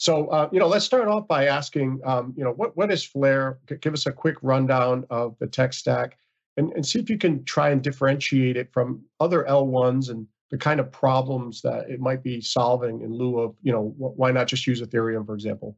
so, 0.00 0.28
uh, 0.28 0.48
you 0.50 0.58
know, 0.58 0.66
let's 0.66 0.86
start 0.86 1.08
off 1.08 1.28
by 1.28 1.44
asking, 1.44 2.00
um, 2.06 2.32
you 2.34 2.42
know, 2.42 2.52
what 2.52 2.74
what 2.74 2.90
is 2.90 3.04
Flare? 3.04 3.58
Give 3.82 3.92
us 3.92 4.06
a 4.06 4.12
quick 4.12 4.36
rundown 4.40 5.04
of 5.10 5.36
the 5.40 5.46
tech 5.46 5.74
stack, 5.74 6.16
and 6.56 6.72
and 6.72 6.86
see 6.86 7.00
if 7.00 7.10
you 7.10 7.18
can 7.18 7.44
try 7.44 7.68
and 7.68 7.82
differentiate 7.82 8.56
it 8.56 8.72
from 8.72 9.02
other 9.20 9.44
L1s 9.44 10.08
and 10.08 10.26
the 10.50 10.56
kind 10.56 10.80
of 10.80 10.90
problems 10.90 11.60
that 11.60 11.90
it 11.90 12.00
might 12.00 12.22
be 12.22 12.40
solving 12.40 13.02
in 13.02 13.12
lieu 13.12 13.40
of, 13.40 13.54
you 13.62 13.72
know, 13.72 13.94
why 13.98 14.32
not 14.32 14.46
just 14.46 14.66
use 14.66 14.80
Ethereum, 14.80 15.26
for 15.26 15.34
example? 15.34 15.76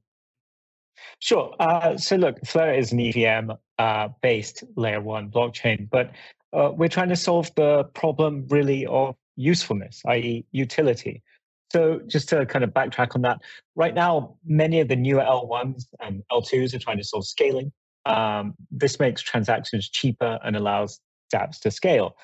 Sure. 1.19 1.53
Uh, 1.59 1.97
so 1.97 2.15
look, 2.15 2.39
Flare 2.47 2.75
is 2.75 2.93
an 2.93 3.01
EVM 3.01 3.51
uh, 3.81 4.09
based 4.23 4.63
layer 4.77 5.01
one 5.01 5.33
blockchain, 5.33 5.91
but 5.91 6.13
uh, 6.53 6.71
we're 6.73 6.89
trying 6.89 7.09
to 7.09 7.17
solve 7.17 7.51
the 7.57 7.83
problem 7.93 8.47
really 8.51 8.87
of 8.87 9.17
usefulness, 9.35 10.01
i.e., 10.07 10.47
utility. 10.53 11.25
So 11.73 12.01
just 12.07 12.29
to 12.29 12.45
kind 12.45 12.65
of 12.65 12.71
backtrack 12.71 13.15
on 13.15 13.23
that, 13.23 13.41
right 13.77 13.95
now, 13.95 14.37
many 14.45 14.81
of 14.81 14.89
the 14.89 14.97
newer 14.97 15.23
L1s 15.23 15.87
and 16.01 16.23
L2s 16.31 16.75
are 16.75 16.79
trying 16.79 16.99
to 16.99 17.05
solve 17.05 17.27
scaling. 17.27 17.73
Um, 18.05 18.55
this 18.71 19.01
makes 19.01 19.23
transactions 19.23 19.89
cheaper 19.89 20.39
and 20.45 20.55
allows 20.55 21.01
dApps 21.33 21.61
to 21.61 21.71
scale. 21.71 22.17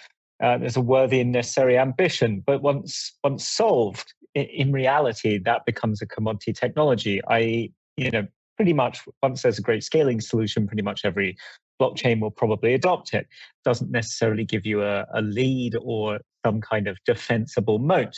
Uh, 0.42 0.58
there's 0.58 0.76
a 0.76 0.82
worthy 0.82 1.20
and 1.20 1.32
necessary 1.32 1.78
ambition, 1.78 2.42
but 2.46 2.62
once 2.62 3.16
once 3.24 3.48
solved, 3.48 4.12
in 4.34 4.70
reality, 4.70 5.38
that 5.38 5.64
becomes 5.64 6.02
a 6.02 6.06
commodity 6.06 6.52
technology, 6.52 7.20
i.e., 7.28 7.72
you 7.96 8.10
know, 8.10 8.26
pretty 8.56 8.74
much 8.74 9.00
once 9.22 9.42
there's 9.42 9.58
a 9.58 9.62
great 9.62 9.82
scaling 9.82 10.20
solution, 10.20 10.66
pretty 10.66 10.82
much 10.82 11.00
every 11.04 11.36
blockchain 11.80 12.20
will 12.20 12.30
probably 12.30 12.74
adopt 12.74 13.14
it. 13.14 13.26
Doesn't 13.64 13.90
necessarily 13.90 14.44
give 14.44 14.66
you 14.66 14.82
a, 14.82 15.06
a 15.14 15.22
lead 15.22 15.74
or 15.80 16.20
some 16.44 16.60
kind 16.60 16.86
of 16.86 16.98
defensible 17.06 17.78
moat. 17.78 18.14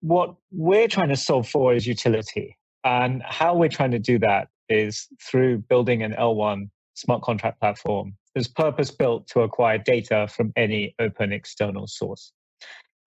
What 0.00 0.34
we're 0.50 0.88
trying 0.88 1.08
to 1.08 1.16
solve 1.16 1.48
for 1.48 1.74
is 1.74 1.86
utility. 1.86 2.56
And 2.84 3.22
how 3.24 3.54
we're 3.54 3.68
trying 3.68 3.90
to 3.90 3.98
do 3.98 4.18
that 4.20 4.48
is 4.68 5.08
through 5.22 5.58
building 5.58 6.02
an 6.02 6.12
L1 6.12 6.70
smart 6.94 7.22
contract 7.22 7.60
platform 7.60 8.14
that's 8.34 8.48
purpose 8.48 8.90
built 8.90 9.26
to 9.28 9.40
acquire 9.40 9.78
data 9.78 10.28
from 10.28 10.52
any 10.56 10.94
open 10.98 11.32
external 11.32 11.86
source. 11.86 12.32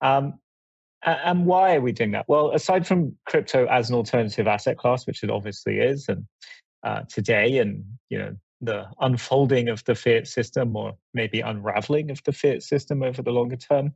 Um, 0.02 0.40
and 1.04 1.46
why 1.46 1.76
are 1.76 1.82
we 1.82 1.92
doing 1.92 2.12
that? 2.12 2.26
Well, 2.28 2.52
aside 2.52 2.86
from 2.86 3.16
crypto 3.26 3.66
as 3.66 3.90
an 3.90 3.96
alternative 3.96 4.48
asset 4.48 4.78
class, 4.78 5.08
which 5.08 5.24
it 5.24 5.32
obviously 5.32 5.80
is, 5.80 6.06
and 6.08 6.26
uh, 6.84 7.02
today, 7.10 7.58
and 7.58 7.84
you 8.10 8.20
know 8.20 8.36
the 8.62 8.86
unfolding 9.00 9.68
of 9.68 9.84
the 9.86 9.96
fiat 9.96 10.28
system, 10.28 10.76
or 10.76 10.94
maybe 11.14 11.42
unraveling 11.42 12.12
of 12.12 12.22
the 12.24 12.32
fiat 12.32 12.62
system 12.62 13.02
over 13.02 13.24
the 13.24 13.32
longer 13.32 13.56
term, 13.56 13.96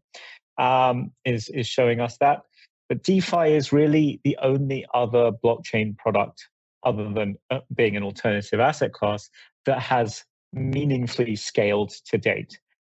um, 0.57 1.11
is 1.25 1.49
is 1.49 1.67
showing 1.67 1.99
us 1.99 2.17
that. 2.17 2.41
But 2.89 3.03
DeFi 3.03 3.55
is 3.55 3.71
really 3.71 4.19
the 4.23 4.37
only 4.41 4.85
other 4.93 5.31
blockchain 5.43 5.97
product, 5.97 6.47
other 6.83 7.11
than 7.11 7.35
uh, 7.49 7.59
being 7.73 7.95
an 7.95 8.03
alternative 8.03 8.59
asset 8.59 8.93
class, 8.93 9.29
that 9.65 9.79
has 9.79 10.23
meaningfully 10.53 11.35
scaled 11.35 11.91
to 12.05 12.17
date. 12.17 12.59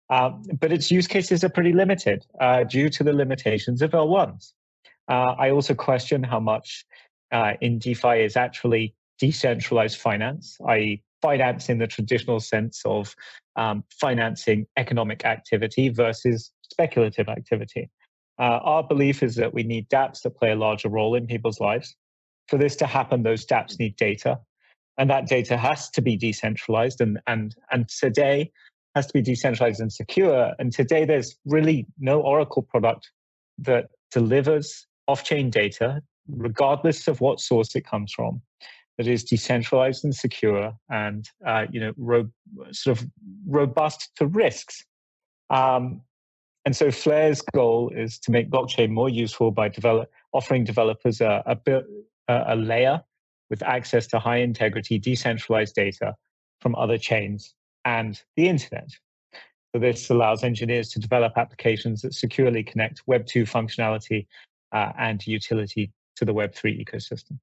Um, 0.10 0.44
but 0.60 0.72
its 0.72 0.92
use 0.92 1.08
cases 1.08 1.44
are 1.44 1.50
pretty 1.50 1.74
limited 1.74 2.26
uh, 2.40 2.64
due 2.64 2.90
to 2.90 3.04
the 3.04 3.14
limitations 3.14 3.82
of 3.82 3.92
L1s. 3.92 4.54
Uh, 5.08 5.36
I 5.38 5.52
also 5.52 5.74
question 5.74 6.24
how 6.24 6.40
much 6.40 6.86
uh, 7.32 7.54
in 7.62 7.80
DeFi 7.80 8.24
is 8.24 8.36
actually 8.36 8.96
decentralized 9.20 9.98
finance, 9.98 10.58
i.e., 10.68 11.02
finance 11.22 11.70
in 11.70 11.80
the 11.80 11.88
traditional 11.88 12.40
sense 12.40 12.82
of 12.86 13.16
um, 13.56 13.84
financing 13.90 14.68
economic 14.78 15.26
activity 15.26 15.90
versus 15.90 16.52
speculative 16.62 17.30
activity. 17.30 17.90
Uh, 18.38 18.60
our 18.64 18.84
belief 18.84 19.24
is 19.24 19.36
that 19.36 19.54
we 19.54 19.64
need 19.64 19.90
dApps 19.90 20.22
that 20.22 20.32
play 20.32 20.52
a 20.52 20.56
larger 20.56 20.90
role 20.90 21.16
in 21.16 21.26
people's 21.28 21.60
lives. 21.60 21.96
For 22.48 22.58
this 22.58 22.76
to 22.78 22.86
happen, 22.86 23.24
those 23.24 23.46
dApps 23.46 23.80
need 23.80 23.96
data, 23.96 24.40
and 24.98 25.10
that 25.10 25.28
data 25.28 25.58
has 25.58 25.90
to 25.92 26.02
be 26.02 26.16
decentralized. 26.18 27.02
And 27.02 27.20
and 27.28 27.56
and 27.72 27.88
today, 27.88 28.52
has 28.96 29.08
to 29.08 29.14
be 29.14 29.22
decentralized 29.22 29.82
and 29.82 29.92
secure. 29.92 30.54
And 30.58 30.72
today, 30.72 31.06
there's 31.06 31.38
really 31.46 31.86
no 32.00 32.22
Oracle 32.22 32.62
product 32.62 33.10
that 33.60 33.90
delivers 34.12 34.86
off 35.08 35.24
chain 35.24 35.50
data, 35.50 36.02
regardless 36.28 37.08
of 37.08 37.22
what 37.22 37.40
source 37.40 37.76
it 37.76 37.86
comes 37.86 38.14
from, 38.14 38.42
that 38.98 39.08
is 39.08 39.24
decentralized 39.24 40.04
and 40.04 40.16
secure 40.16 40.74
and 40.90 41.30
uh, 41.46 41.66
you 41.72 41.80
know 41.80 41.94
ro- 41.98 42.30
sort 42.72 43.00
of 43.00 43.08
robust 43.48 44.12
to 44.16 44.28
risks. 44.28 44.86
Um, 45.50 46.02
and 46.66 46.76
so 46.76 46.90
Flare's 46.90 47.42
goal 47.54 47.92
is 47.96 48.18
to 48.20 48.32
make 48.32 48.50
blockchain 48.50 48.90
more 48.90 49.10
useful 49.10 49.52
by 49.52 49.70
develop, 49.70 50.10
offering 50.34 50.64
developers 50.64 51.22
a, 51.22 51.44
a, 51.68 51.84
a 52.28 52.56
layer 52.56 53.02
with 53.50 53.62
access 53.62 54.08
to 54.08 54.20
high 54.20 54.38
integrity 54.38 54.98
decentralized 54.98 55.76
data 55.76 56.16
from 56.62 56.76
other 56.76 56.98
chains 56.98 57.54
and 57.86 58.22
the 58.36 58.48
internet. 58.50 58.90
So 59.74 59.80
this 59.80 60.10
allows 60.10 60.44
engineers 60.44 60.90
to 60.90 61.00
develop 61.00 61.34
applications 61.38 62.02
that 62.02 62.14
securely 62.14 62.64
connect 62.64 63.04
Web 63.06 63.28
2 63.28 63.44
functionality 63.44 64.26
uh, 64.72 64.92
and 64.98 65.26
utility 65.28 65.92
to 66.16 66.26
the 66.26 66.34
Web 66.34 66.56
3 66.56 66.84
ecosystem. 66.84 67.38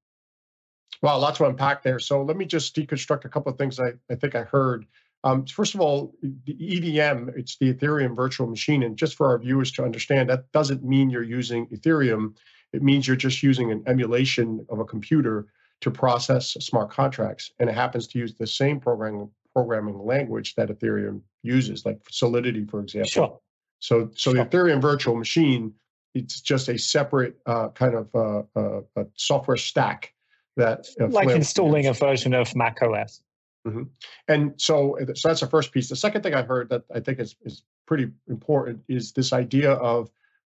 Well, 1.01 1.19
lots 1.19 1.37
to 1.37 1.45
unpack 1.45 1.83
there. 1.83 1.99
So 1.99 2.23
let 2.23 2.35
me 2.37 2.45
just 2.45 2.75
deconstruct 2.75 3.23
a 3.23 3.29
couple 3.29 3.51
of 3.51 3.57
things 3.57 3.79
I, 3.79 3.93
I 4.11 4.15
think 4.15 4.35
I 4.35 4.43
heard. 4.43 4.85
Um, 5.23 5.45
first 5.45 5.73
of 5.73 5.81
all, 5.81 6.13
the 6.21 6.99
EVM, 6.99 7.29
it's 7.35 7.57
the 7.57 7.73
Ethereum 7.73 8.15
virtual 8.15 8.47
machine. 8.47 8.83
And 8.83 8.97
just 8.97 9.15
for 9.15 9.27
our 9.27 9.39
viewers 9.39 9.71
to 9.73 9.83
understand, 9.83 10.29
that 10.29 10.51
doesn't 10.51 10.83
mean 10.83 11.09
you're 11.09 11.23
using 11.23 11.67
Ethereum. 11.67 12.35
It 12.73 12.83
means 12.83 13.07
you're 13.07 13.15
just 13.15 13.41
using 13.41 13.71
an 13.71 13.83
emulation 13.87 14.65
of 14.69 14.79
a 14.79 14.85
computer 14.85 15.47
to 15.81 15.91
process 15.91 16.51
smart 16.59 16.89
contracts. 16.89 17.51
And 17.59 17.69
it 17.69 17.75
happens 17.75 18.07
to 18.07 18.19
use 18.19 18.33
the 18.33 18.47
same 18.47 18.79
programming 18.79 19.29
programming 19.53 19.99
language 19.99 20.55
that 20.55 20.69
Ethereum 20.69 21.21
uses, 21.43 21.85
like 21.85 21.99
Solidity, 22.09 22.65
for 22.65 22.79
example. 22.79 23.09
Sure. 23.09 23.39
So, 23.79 24.09
so 24.15 24.33
sure. 24.33 24.43
the 24.43 24.49
Ethereum 24.49 24.81
virtual 24.81 25.15
machine, 25.15 25.73
it's 26.15 26.41
just 26.41 26.69
a 26.69 26.77
separate 26.77 27.37
uh, 27.45 27.69
kind 27.69 27.95
of 27.95 28.09
uh, 28.15 28.59
uh, 28.59 29.03
software 29.15 29.57
stack 29.57 30.13
that 30.57 30.87
uh, 30.99 31.07
like 31.07 31.29
installing 31.29 31.85
uses. 31.85 32.01
a 32.01 32.05
version 32.05 32.33
of 32.33 32.55
Mac 32.55 32.81
OS. 32.81 33.21
Mm-hmm. 33.67 33.83
And 34.27 34.53
so, 34.57 34.99
uh, 34.99 35.13
so 35.13 35.29
that's 35.29 35.41
the 35.41 35.47
first 35.47 35.71
piece. 35.71 35.89
The 35.89 35.95
second 35.95 36.21
thing 36.21 36.33
I 36.33 36.41
heard 36.41 36.69
that 36.69 36.83
I 36.93 36.99
think 36.99 37.19
is 37.19 37.35
is 37.43 37.63
pretty 37.85 38.11
important 38.27 38.81
is 38.87 39.11
this 39.11 39.33
idea 39.33 39.73
of 39.73 40.09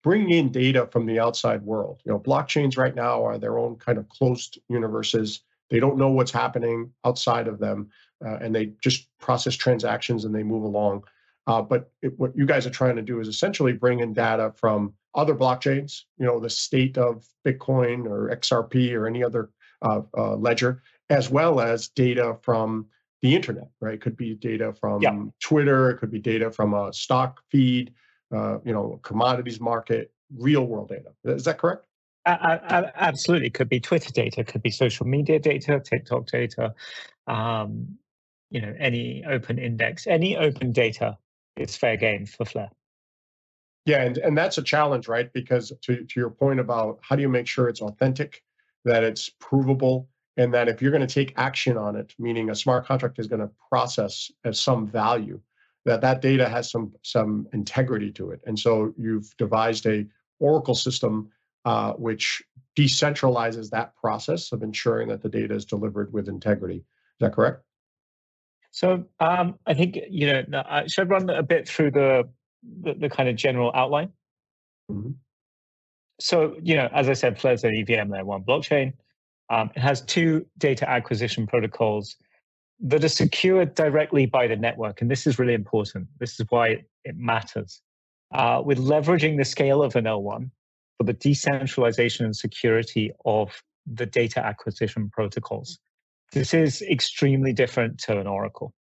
bringing 0.04 0.32
in 0.32 0.52
data 0.52 0.88
from 0.92 1.06
the 1.06 1.20
outside 1.20 1.64
world. 1.64 2.02
You 2.06 2.12
know, 2.12 2.20
blockchains 2.20 2.78
right 2.78 2.96
now 2.96 3.26
are 3.26 3.38
their 3.38 3.58
own 3.58 3.76
kind 3.76 3.98
of 3.98 4.08
closed 4.10 4.60
universes. 4.70 5.42
They 5.70 5.80
don't 5.80 5.98
know 5.98 6.10
what's 6.10 6.32
happening 6.32 6.92
outside 7.04 7.48
of 7.48 7.60
them 7.60 7.90
uh, 8.26 8.38
and 8.42 8.54
they 8.54 8.72
just 8.82 9.08
process 9.20 9.56
transactions 9.56 10.26
and 10.26 10.34
they 10.34 10.44
move 10.44 10.64
along. 10.64 11.04
Uh, 11.46 11.62
but 11.62 11.92
it, 12.02 12.18
what 12.20 12.36
you 12.36 12.46
guys 12.46 12.66
are 12.66 12.72
trying 12.72 12.96
to 12.96 13.02
do 13.02 13.20
is 13.20 13.28
essentially 13.28 13.74
bring 13.74 14.00
in 14.00 14.14
data 14.14 14.52
from 14.56 14.94
other 15.16 15.36
blockchains, 15.36 16.02
you 16.18 16.26
know, 16.26 16.40
the 16.40 16.50
state 16.50 16.98
of 16.98 17.26
Bitcoin 17.46 18.06
or 18.06 18.36
XRP 18.36 18.94
or 18.94 19.08
any 19.08 19.24
other 19.24 19.50
uh, 19.82 20.02
uh, 20.18 20.36
ledger, 20.36 20.82
as 21.10 21.30
well 21.30 21.60
as 21.60 21.88
data 21.90 22.38
from 22.42 22.86
the 23.22 23.36
internet, 23.36 23.70
right? 23.82 23.96
It 23.96 24.02
could 24.02 24.18
be 24.18 24.36
data 24.36 24.74
from 24.80 25.02
yeah. 25.02 25.24
Twitter, 25.42 25.92
it 25.92 25.98
could 25.98 26.12
be 26.12 26.20
data 26.20 26.52
from 26.52 26.74
a 26.74 26.94
stock 26.94 27.42
feed, 27.52 27.94
uh, 28.34 28.60
you 28.64 28.74
know, 28.74 29.00
commodities 29.04 29.60
market, 29.60 30.12
real 30.38 30.66
world 30.66 30.90
data. 30.90 31.12
Is 31.24 31.46
that 31.46 31.58
correct? 31.58 31.86
absolutely, 32.26 33.48
it 33.48 33.54
could 33.54 33.70
be 33.70 33.80
Twitter 33.80 34.12
data, 34.12 34.44
could 34.44 34.62
be 34.62 34.70
social 34.70 35.06
media 35.06 35.40
data, 35.40 35.80
TikTok 35.80 36.28
data, 36.28 36.74
um, 37.26 37.98
you 38.50 38.62
know 38.62 38.74
any 38.80 39.24
open 39.26 39.58
index 39.60 40.08
any 40.08 40.38
open 40.38 40.72
data 40.72 41.18
is 41.58 41.76
fair 41.76 41.98
game 41.98 42.26
for 42.26 42.46
flare 42.46 42.70
yeah 43.86 44.04
and, 44.04 44.18
and 44.20 44.38
that's 44.38 44.58
a 44.58 44.64
challenge 44.64 45.08
right 45.08 45.32
because 45.34 45.72
to, 45.82 46.06
to 46.06 46.20
your 46.20 46.30
point 46.30 46.60
about 46.60 47.00
how 47.02 47.16
do 47.16 47.22
you 47.22 47.30
make 47.30 47.48
sure 47.48 47.68
it's 47.68 47.82
authentic 47.82 48.44
that 48.86 49.04
it's 49.04 49.30
provable 49.40 50.08
and 50.38 50.54
that 50.54 50.68
if 50.70 50.82
you're 50.82 50.92
going 50.92 51.06
to 51.06 51.14
take 51.14 51.34
action 51.38 51.78
on 51.78 51.96
it 51.96 52.14
meaning 52.18 52.50
a 52.50 52.56
smart 52.56 52.86
contract 52.86 53.20
is 53.20 53.28
going 53.28 53.42
to 53.42 53.50
process 53.70 54.32
as 54.46 54.60
some 54.60 54.88
value 54.88 55.40
that 55.88 56.02
that 56.02 56.22
data 56.22 56.48
has 56.50 56.70
some 56.70 56.94
some 57.02 57.48
integrity 57.54 58.12
to 58.12 58.30
it. 58.32 58.42
And 58.46 58.60
so 58.60 58.94
you've 58.98 59.36
devised 59.38 59.88
a 59.88 60.06
Oracle 60.40 60.76
system 60.76 61.32
uh, 61.64 61.94
which 61.94 62.44
decentralizes 62.78 63.70
that 63.72 63.96
process 63.96 64.52
of 64.52 64.62
ensuring 64.64 65.08
that 65.08 65.24
the 65.24 65.30
data 65.30 65.56
is 65.56 65.66
delivered 65.66 66.12
with 66.14 66.28
integrity. 66.28 66.76
Is 66.76 67.20
that 67.22 67.34
correct? 67.34 67.64
So 68.72 69.06
um, 69.22 69.58
I 69.66 69.74
think 69.74 69.98
you 70.10 70.28
know. 70.28 70.84
Should 70.88 71.08
I 71.08 71.10
run 71.10 71.30
a 71.30 71.42
bit 71.42 71.68
through 71.70 71.92
the 71.92 72.30
the, 72.82 72.94
the 72.94 73.10
kind 73.10 73.30
of 73.30 73.38
general 73.38 73.72
outline? 73.74 74.10
Mm-hmm. 74.92 75.12
So 76.20 76.58
you 76.62 76.76
know, 76.76 76.90
as 76.94 77.08
I 77.08 77.14
said, 77.14 77.40
Flare's 77.40 77.64
an 77.64 77.74
EVM 77.74 78.12
layer 78.12 78.26
one 78.26 78.44
blockchain. 78.44 78.92
Um, 79.50 79.72
it 79.76 79.80
has 79.80 80.02
two 80.02 80.46
data 80.58 80.90
acquisition 80.90 81.48
protocols 81.48 82.16
that 82.80 83.04
are 83.04 83.10
secured 83.10 83.76
directly 83.76 84.26
by 84.26 84.48
the 84.48 84.56
network. 84.56 85.02
And 85.02 85.10
this 85.10 85.26
is 85.26 85.40
really 85.40 85.54
important. 85.54 86.08
This 86.20 86.40
is 86.40 86.46
why 86.50 86.84
it 87.04 87.18
matters. 87.18 87.82
Uh, 88.34 88.62
with 88.64 88.78
leveraging 88.78 89.38
the 89.38 89.46
scale 89.46 89.82
of 89.82 89.96
an 89.96 90.04
L1 90.04 90.50
for 90.98 91.04
the 91.06 91.14
decentralization 91.14 92.26
and 92.26 92.36
security 92.36 93.12
of 93.26 93.64
the 93.86 94.06
data 94.06 94.46
acquisition 94.46 95.10
protocols. 95.10 95.80
This 96.34 96.54
is 96.54 96.82
extremely 96.82 97.54
different 97.54 98.00
to 98.00 98.20
an 98.20 98.28
Oracle 98.28 98.74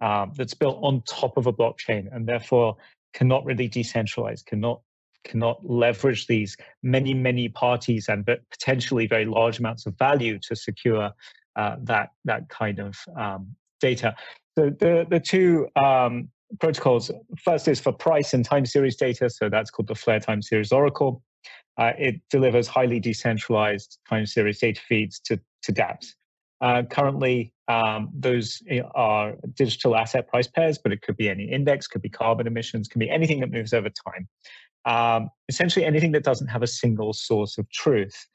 um, 0.00 0.32
that's 0.36 0.54
built 0.54 0.78
on 0.82 1.02
top 1.02 1.36
of 1.36 1.46
a 1.46 1.52
blockchain 1.52 2.14
and 2.14 2.26
therefore 2.26 2.76
cannot 3.12 3.44
really 3.44 3.68
decentralize, 3.68 4.44
cannot 4.44 4.80
cannot 5.24 5.58
leverage 5.68 6.26
these 6.26 6.56
many 6.82 7.14
many 7.14 7.48
parties 7.48 8.08
and 8.08 8.24
potentially 8.50 9.06
very 9.06 9.24
large 9.24 9.58
amounts 9.58 9.86
of 9.86 9.96
value 9.98 10.38
to 10.38 10.54
secure 10.54 11.10
uh, 11.56 11.76
that 11.82 12.10
that 12.24 12.48
kind 12.48 12.78
of 12.78 12.96
um, 13.18 13.54
data. 13.80 14.14
So 14.56 14.70
the 14.70 15.06
the 15.08 15.20
two 15.20 15.68
um, 15.76 16.28
protocols 16.60 17.10
first 17.38 17.68
is 17.68 17.80
for 17.80 17.92
price 17.92 18.34
and 18.34 18.44
time 18.44 18.66
series 18.66 18.96
data. 18.96 19.28
So 19.30 19.48
that's 19.48 19.70
called 19.70 19.88
the 19.88 19.94
Flare 19.94 20.20
Time 20.20 20.42
Series 20.42 20.72
Oracle. 20.72 21.22
Uh, 21.76 21.92
it 21.98 22.20
delivers 22.30 22.68
highly 22.68 23.00
decentralized 23.00 23.98
time 24.08 24.26
series 24.26 24.60
data 24.60 24.80
feeds 24.88 25.20
to 25.20 25.40
to 25.62 25.72
DApps. 25.72 26.14
Uh, 26.60 26.82
currently, 26.82 27.52
um, 27.68 28.10
those 28.14 28.62
are 28.94 29.34
digital 29.54 29.96
asset 29.96 30.28
price 30.28 30.46
pairs, 30.46 30.78
but 30.78 30.92
it 30.92 31.02
could 31.02 31.16
be 31.16 31.28
any 31.28 31.44
index, 31.44 31.86
could 31.86 32.00
be 32.00 32.08
carbon 32.08 32.46
emissions, 32.46 32.88
could 32.88 33.00
be 33.00 33.10
anything 33.10 33.40
that 33.40 33.50
moves 33.50 33.72
over 33.72 33.90
time. 33.90 34.28
Um, 34.86 35.30
essentially, 35.48 35.84
anything 35.84 36.12
that 36.12 36.24
doesn't 36.24 36.48
have 36.48 36.62
a 36.62 36.66
single 36.66 37.12
source 37.12 37.58
of 37.58 37.68
truth. 37.70 38.26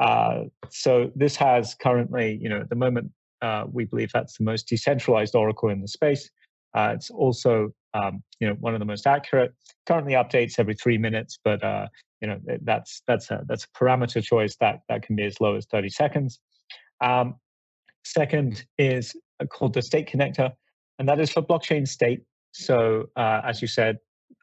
Uh, 0.00 0.44
so 0.70 1.10
this 1.14 1.36
has 1.36 1.74
currently, 1.74 2.38
you 2.40 2.48
know, 2.48 2.60
at 2.60 2.68
the 2.68 2.76
moment, 2.76 3.10
uh, 3.40 3.64
we 3.70 3.84
believe 3.84 4.10
that's 4.12 4.38
the 4.38 4.44
most 4.44 4.68
decentralized 4.68 5.34
Oracle 5.34 5.68
in 5.68 5.80
the 5.80 5.88
space. 5.88 6.30
Uh, 6.74 6.92
it's 6.94 7.10
also, 7.10 7.70
um, 7.94 8.22
you 8.40 8.46
know, 8.46 8.54
one 8.54 8.74
of 8.74 8.80
the 8.80 8.86
most 8.86 9.06
accurate. 9.06 9.52
Currently 9.86 10.14
updates 10.14 10.58
every 10.58 10.74
three 10.74 10.98
minutes, 10.98 11.38
but 11.44 11.62
uh, 11.62 11.88
you 12.20 12.28
know 12.28 12.40
that's 12.62 13.02
that's 13.06 13.30
a 13.30 13.42
that's 13.46 13.64
a 13.64 13.78
parameter 13.78 14.22
choice 14.22 14.56
that 14.60 14.80
that 14.88 15.02
can 15.02 15.16
be 15.16 15.24
as 15.24 15.40
low 15.40 15.56
as 15.56 15.66
30 15.66 15.88
seconds. 15.90 16.38
Um, 17.00 17.34
second 18.04 18.64
is 18.78 19.14
called 19.50 19.74
the 19.74 19.82
state 19.82 20.08
connector, 20.08 20.52
and 20.98 21.08
that 21.08 21.20
is 21.20 21.30
for 21.30 21.42
blockchain 21.42 21.86
state. 21.86 22.22
So 22.52 23.06
uh, 23.16 23.42
as 23.44 23.60
you 23.60 23.68
said, 23.68 23.98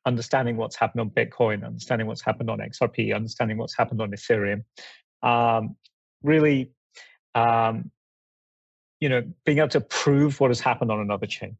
understanding 0.09 0.57
what's 0.57 0.75
happened 0.75 1.01
on 1.01 1.09
Bitcoin, 1.11 1.63
understanding 1.63 2.07
what's 2.07 2.23
happened 2.23 2.49
on 2.49 2.57
XRP, 2.57 3.15
understanding 3.15 3.57
what's 3.57 3.77
happened 3.77 4.01
on 4.01 4.09
Ethereum, 4.09 4.63
um, 5.21 5.75
really, 6.23 6.71
um, 7.35 7.91
you 8.99 9.07
know, 9.07 9.21
being 9.45 9.59
able 9.59 9.69
to 9.69 9.81
prove 9.81 10.39
what 10.39 10.49
has 10.49 10.59
happened 10.59 10.91
on 10.91 10.99
another 10.99 11.27
chain. 11.27 11.55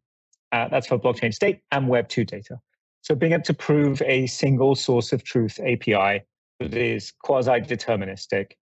Uh, 0.52 0.68
that's 0.68 0.88
for 0.88 0.98
blockchain 0.98 1.32
state 1.32 1.60
and 1.72 1.88
Web 1.88 2.10
2 2.10 2.26
data. 2.26 2.60
So 3.02 3.14
being 3.14 3.34
able 3.34 3.44
to 3.44 3.54
prove 3.54 4.02
a 4.02 4.26
single 4.26 4.74
source 4.74 5.14
of 5.14 5.24
truth 5.24 5.60
API 5.60 6.24
that 6.60 6.74
is 6.74 7.14
quasi-deterministic 7.24 8.54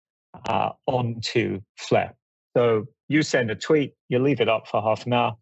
uh, 0.49 0.71
onto 0.87 1.61
Flare. 1.79 2.15
So 2.57 2.87
you 3.09 3.23
send 3.23 3.53
a 3.53 3.55
tweet, 3.55 3.95
you 4.09 4.19
leave 4.19 4.41
it 4.41 4.49
up 4.49 4.67
for 4.67 4.83
half 4.83 5.07
an 5.07 5.13
hour. 5.13 5.37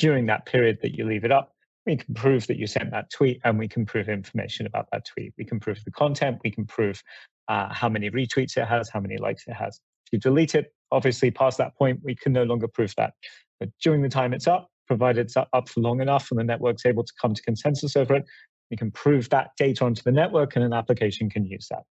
During 0.00 0.24
that 0.26 0.46
period 0.46 0.78
that 0.80 0.96
you 0.96 1.04
leave 1.04 1.24
it 1.26 1.30
up, 1.30 1.53
we 1.86 1.96
can 1.96 2.14
prove 2.14 2.46
that 2.46 2.56
you 2.56 2.66
sent 2.66 2.90
that 2.90 3.10
tweet 3.10 3.40
and 3.44 3.58
we 3.58 3.68
can 3.68 3.84
prove 3.84 4.08
information 4.08 4.66
about 4.66 4.88
that 4.92 5.04
tweet. 5.04 5.32
We 5.36 5.44
can 5.44 5.60
prove 5.60 5.82
the 5.84 5.90
content, 5.90 6.38
we 6.42 6.50
can 6.50 6.64
prove 6.64 7.02
uh, 7.48 7.72
how 7.72 7.88
many 7.88 8.10
retweets 8.10 8.56
it 8.56 8.66
has, 8.66 8.88
how 8.88 9.00
many 9.00 9.18
likes 9.18 9.44
it 9.46 9.54
has. 9.54 9.80
If 10.06 10.12
you 10.12 10.18
delete 10.18 10.54
it, 10.54 10.72
obviously 10.90 11.30
past 11.30 11.58
that 11.58 11.76
point, 11.76 12.00
we 12.02 12.14
can 12.14 12.32
no 12.32 12.44
longer 12.44 12.68
prove 12.68 12.94
that. 12.96 13.14
But 13.60 13.70
during 13.82 14.02
the 14.02 14.08
time 14.08 14.32
it's 14.32 14.46
up, 14.46 14.68
provided 14.86 15.26
it's 15.26 15.36
up 15.36 15.68
for 15.68 15.80
long 15.80 16.00
enough 16.00 16.30
and 16.30 16.38
the 16.38 16.44
network's 16.44 16.86
able 16.86 17.04
to 17.04 17.12
come 17.20 17.34
to 17.34 17.42
consensus 17.42 17.96
over 17.96 18.14
it, 18.14 18.24
we 18.70 18.76
can 18.76 18.90
prove 18.90 19.28
that 19.30 19.50
data 19.58 19.84
onto 19.84 20.02
the 20.02 20.12
network 20.12 20.56
and 20.56 20.64
an 20.64 20.72
application 20.72 21.28
can 21.28 21.44
use 21.44 21.68
that. 21.70 21.82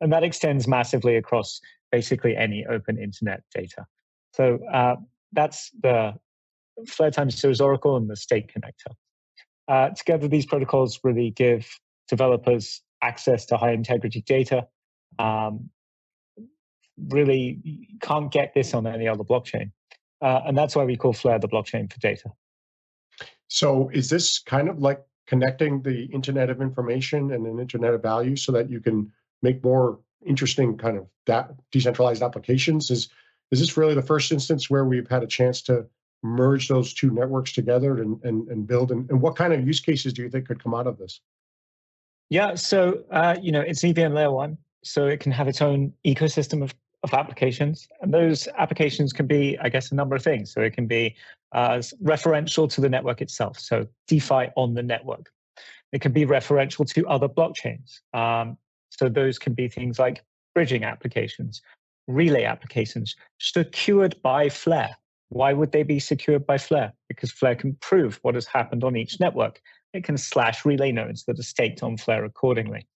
And 0.00 0.12
that 0.12 0.22
extends 0.22 0.68
massively 0.68 1.16
across 1.16 1.60
basically 1.90 2.36
any 2.36 2.66
open 2.68 2.98
internet 2.98 3.42
data. 3.54 3.86
So 4.34 4.58
uh, 4.72 4.96
that's 5.32 5.70
the 5.82 6.14
Flare 6.86 7.10
Time 7.10 7.30
Series 7.30 7.60
Oracle 7.60 7.96
and 7.96 8.08
the 8.08 8.16
state 8.16 8.50
connector. 8.54 8.94
Uh, 9.68 9.90
together, 9.90 10.28
these 10.28 10.46
protocols 10.46 10.98
really 11.04 11.30
give 11.30 11.78
developers 12.08 12.80
access 13.02 13.44
to 13.46 13.56
high 13.56 13.72
integrity 13.72 14.22
data. 14.22 14.66
Um, 15.18 15.70
really, 17.08 17.88
can't 18.00 18.32
get 18.32 18.54
this 18.54 18.74
on 18.74 18.86
any 18.86 19.06
other 19.06 19.24
blockchain. 19.24 19.70
Uh, 20.20 20.40
and 20.46 20.56
that's 20.56 20.74
why 20.74 20.84
we 20.84 20.96
call 20.96 21.12
Flare 21.12 21.38
the 21.38 21.48
blockchain 21.48 21.92
for 21.92 22.00
data. 22.00 22.30
So, 23.48 23.88
is 23.90 24.10
this 24.10 24.38
kind 24.38 24.68
of 24.68 24.80
like 24.80 25.04
connecting 25.26 25.82
the 25.82 26.04
Internet 26.06 26.50
of 26.50 26.60
Information 26.60 27.30
and 27.32 27.46
an 27.46 27.60
Internet 27.60 27.94
of 27.94 28.02
Value 28.02 28.36
so 28.36 28.52
that 28.52 28.70
you 28.70 28.80
can 28.80 29.12
make 29.42 29.62
more 29.62 30.00
interesting 30.26 30.76
kind 30.76 30.98
of 30.98 31.46
decentralized 31.70 32.22
applications? 32.22 32.90
Is 32.90 33.08
is 33.50 33.60
this 33.60 33.76
really 33.76 33.94
the 33.94 34.02
first 34.02 34.32
instance 34.32 34.68
where 34.68 34.84
we've 34.84 35.08
had 35.08 35.22
a 35.22 35.26
chance 35.26 35.62
to 35.62 35.86
merge 36.22 36.68
those 36.68 36.92
two 36.92 37.10
networks 37.10 37.52
together 37.52 38.00
and 38.02 38.22
and, 38.24 38.48
and 38.48 38.66
build? 38.66 38.90
And, 38.90 39.08
and 39.10 39.20
what 39.20 39.36
kind 39.36 39.52
of 39.52 39.66
use 39.66 39.80
cases 39.80 40.12
do 40.12 40.22
you 40.22 40.30
think 40.30 40.46
could 40.46 40.62
come 40.62 40.74
out 40.74 40.86
of 40.86 40.98
this? 40.98 41.20
Yeah, 42.30 42.54
so 42.54 43.04
uh, 43.10 43.36
you 43.40 43.52
know 43.52 43.60
it's 43.60 43.82
EVM 43.84 44.12
layer 44.12 44.30
one, 44.30 44.58
so 44.84 45.06
it 45.06 45.20
can 45.20 45.32
have 45.32 45.48
its 45.48 45.62
own 45.62 45.92
ecosystem 46.04 46.62
of 46.62 46.74
of 47.04 47.14
applications. 47.14 47.88
And 48.00 48.12
those 48.12 48.48
applications 48.58 49.12
can 49.12 49.26
be, 49.26 49.56
I 49.60 49.68
guess, 49.68 49.92
a 49.92 49.94
number 49.94 50.16
of 50.16 50.22
things. 50.22 50.52
So 50.52 50.60
it 50.60 50.72
can 50.72 50.86
be 50.86 51.14
uh, 51.52 51.76
referential 52.02 52.68
to 52.72 52.80
the 52.80 52.88
network 52.88 53.20
itself, 53.20 53.58
so 53.58 53.86
DeFi 54.08 54.48
on 54.56 54.74
the 54.74 54.82
network. 54.82 55.30
It 55.92 56.00
can 56.00 56.12
be 56.12 56.26
referential 56.26 56.86
to 56.92 57.08
other 57.08 57.28
blockchains. 57.28 58.00
Um, 58.12 58.58
so 58.90 59.08
those 59.08 59.38
can 59.38 59.54
be 59.54 59.68
things 59.68 59.98
like 59.98 60.22
bridging 60.54 60.84
applications, 60.84 61.62
relay 62.06 62.44
applications, 62.44 63.16
secured 63.38 64.20
by 64.22 64.48
Flare. 64.48 64.96
Why 65.30 65.52
would 65.52 65.72
they 65.72 65.82
be 65.82 65.98
secured 65.98 66.46
by 66.46 66.58
Flare? 66.58 66.92
Because 67.08 67.30
Flare 67.30 67.54
can 67.54 67.76
prove 67.80 68.18
what 68.22 68.34
has 68.34 68.46
happened 68.46 68.84
on 68.84 68.96
each 68.96 69.20
network. 69.20 69.60
It 69.92 70.04
can 70.04 70.16
slash 70.16 70.64
relay 70.64 70.92
nodes 70.92 71.24
that 71.24 71.38
are 71.38 71.42
staked 71.42 71.82
on 71.82 71.96
Flare 71.96 72.24
accordingly. 72.24 72.86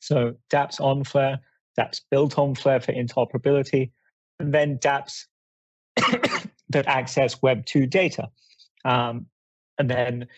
So 0.00 0.34
dApps 0.50 0.80
on 0.80 1.04
Flare, 1.04 1.40
dApps 1.78 2.00
built 2.10 2.38
on 2.38 2.54
Flare 2.54 2.80
for 2.80 2.92
interoperability, 2.92 3.90
and 4.38 4.52
then 4.52 4.78
dApps 4.78 5.26
that 6.68 6.86
access 6.86 7.40
Web 7.42 7.66
2 7.66 7.86
data. 7.86 8.28
Um, 8.84 9.26
and 9.78 9.90
then, 9.90 10.28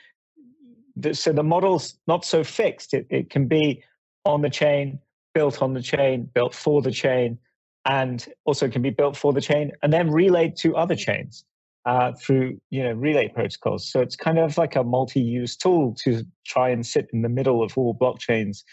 the, 0.97 1.15
so 1.15 1.33
the 1.33 1.43
model's 1.43 1.99
not 2.07 2.25
so 2.25 2.45
fixed. 2.45 2.95
It, 2.95 3.07
it 3.11 3.31
can 3.31 3.47
be 3.47 3.83
on 4.25 4.43
the 4.43 4.51
chain, 4.51 5.01
built 5.35 5.61
on 5.61 5.75
the 5.75 5.83
chain, 5.83 6.31
built 6.33 6.55
for 6.55 6.83
the 6.83 6.93
chain, 6.93 7.39
and 7.85 8.27
also 8.45 8.69
can 8.69 8.83
be 8.83 8.91
built 8.91 9.17
for 9.17 9.33
the 9.33 9.41
chain 9.41 9.73
and 9.83 9.93
then 9.93 10.11
relayed 10.11 10.57
to 10.57 10.77
other 10.77 10.97
chains 10.97 11.45
uh, 11.87 12.13
through 12.13 12.59
you 12.71 12.83
know 12.83 12.93
relay 12.93 13.29
protocols. 13.29 13.91
So 13.91 14.01
it's 14.01 14.17
kind 14.17 14.39
of 14.39 14.57
like 14.57 14.77
a 14.77 14.83
multi-use 14.83 15.57
tool 15.57 15.95
to 16.05 16.25
try 16.47 16.71
and 16.71 16.87
sit 16.87 17.09
in 17.13 17.23
the 17.23 17.29
middle 17.29 17.63
of 17.63 17.77
all 17.77 17.95
blockchains, 17.95 18.65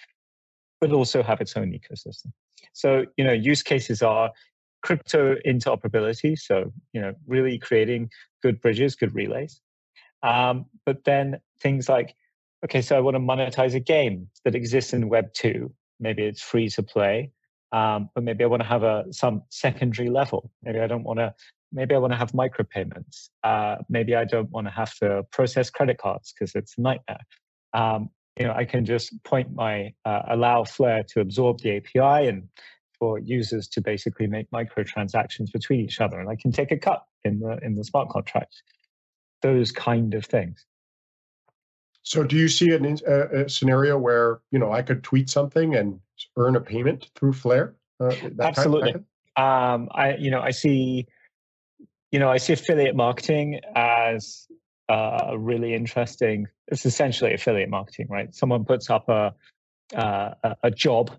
but 0.80 0.92
also 0.92 1.22
have 1.22 1.42
its 1.42 1.58
own 1.58 1.72
ecosystem. 1.72 2.32
So 2.74 3.06
you 3.18 3.24
know 3.24 3.34
use 3.34 3.64
cases 3.64 4.02
are 4.02 4.32
crypto 4.82 5.36
interoperability. 5.46 6.38
So 6.38 6.72
you 6.94 7.02
know 7.02 7.14
really 7.28 7.58
creating 7.58 8.10
good 8.42 8.62
bridges, 8.62 8.96
good 8.96 9.14
relays. 9.14 9.60
Um, 10.24 10.68
but 10.86 11.04
then 11.04 11.40
things 11.60 11.90
like 11.90 12.16
okay, 12.64 12.82
so 12.82 12.96
I 12.96 13.02
want 13.02 13.16
to 13.16 13.20
monetize 13.20 13.74
a 13.74 13.80
game 13.80 14.30
that 14.46 14.56
exists 14.56 14.94
in 14.94 15.10
Web 15.10 15.34
two. 15.34 15.74
Maybe 16.00 16.24
it's 16.24 16.42
free 16.42 16.70
to 16.70 16.84
play 16.84 17.32
um, 17.72 18.10
but 18.14 18.24
maybe 18.24 18.44
I 18.44 18.48
want 18.48 18.62
to 18.62 18.68
have 18.68 18.84
a 18.84 19.06
some 19.12 19.44
secondary 19.50 20.10
level. 20.10 20.52
Maybe 20.64 20.80
I 20.80 20.88
don't 20.88 21.04
want 21.04 21.20
to. 21.20 21.34
Maybe 21.74 21.96
I 21.96 22.00
want 22.00 22.12
to 22.12 22.18
have 22.18 22.34
micropayments. 22.34 23.30
Uh, 23.44 23.78
maybe 23.90 24.14
I 24.14 24.26
don't 24.26 24.50
want 24.52 24.68
to 24.68 24.72
have 24.72 24.94
to 24.96 25.24
process 25.32 25.70
credit 25.70 25.98
cards 25.98 26.34
because 26.34 26.54
it's 26.54 26.78
a 26.78 26.82
nightmare. 26.82 27.22
Um, 27.74 28.10
you 28.38 28.46
know, 28.46 28.54
I 28.54 28.66
can 28.66 28.86
just 28.86 29.24
point 29.24 29.54
my 29.54 29.94
uh, 30.04 30.24
allow 30.30 30.66
Flare 30.66 31.04
to 31.10 31.22
absorb 31.22 31.62
the 31.62 31.78
API 31.78 32.28
and 32.28 32.50
for 33.00 33.20
users 33.20 33.68
to 33.70 33.82
basically 33.82 34.28
make 34.28 34.50
microtransactions 34.52 35.52
between 35.52 35.80
each 35.80 36.02
other, 36.02 36.20
and 36.20 36.30
I 36.30 36.36
can 36.36 36.52
take 36.52 36.72
a 36.72 36.78
cut 36.78 37.06
in 37.24 37.40
the 37.40 37.58
in 37.64 37.76
the 37.76 37.84
smart 37.84 38.10
contract. 38.10 38.62
Those 39.42 39.72
kind 39.72 40.14
of 40.14 40.26
things. 40.26 40.66
So, 42.04 42.24
do 42.24 42.36
you 42.36 42.48
see 42.48 42.72
an, 42.72 42.98
a, 43.08 43.44
a, 43.44 43.50
scenario 43.50 43.98
where 43.98 44.40
you 44.52 44.60
know 44.60 44.72
I 44.72 44.82
could 44.82 45.04
tweet 45.04 45.30
something 45.30 45.76
and 45.76 46.00
earn 46.38 46.56
a 46.56 46.62
payment 46.62 47.10
through 47.16 47.34
Flare? 47.34 47.76
Uh, 48.00 48.16
Absolutely. 48.40 48.96
Um, 49.36 49.90
I 49.92 50.16
you 50.18 50.32
know 50.32 50.42
I 50.42 50.52
see 50.52 51.06
you 52.12 52.20
know 52.20 52.30
I 52.30 52.38
see 52.38 52.54
affiliate 52.54 52.96
marketing 52.96 53.62
as 53.76 54.48
uh, 54.90 55.28
a 55.30 55.38
really 55.38 55.74
interesting. 55.74 56.48
It's 56.68 56.86
essentially 56.86 57.34
affiliate 57.34 57.70
marketing, 57.70 58.08
right? 58.10 58.34
Someone 58.34 58.66
puts 58.66 58.90
up 58.90 59.08
a 59.08 59.34
uh, 59.96 60.56
a 60.64 60.72
job 60.72 61.12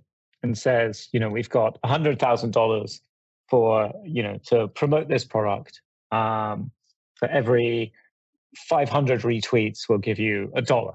and 0.43 0.57
says, 0.59 1.09
you 1.13 1.21
know, 1.21 1.29
we've 1.29 1.49
got 1.49 1.79
a 1.85 1.89
hundred 1.89 2.19
thousand 2.19 2.53
dollars 2.53 3.01
for 3.49 3.93
you 4.05 4.23
know 4.23 4.39
to 4.47 4.69
promote 4.69 5.09
this 5.09 5.25
product. 5.25 5.81
Um, 6.11 6.71
for 7.15 7.29
every 7.29 7.93
500 8.57 9.23
retweets 9.23 9.89
will 9.89 9.99
give 9.99 10.19
you 10.19 10.53
a 10.55 10.63
dollar, 10.63 10.95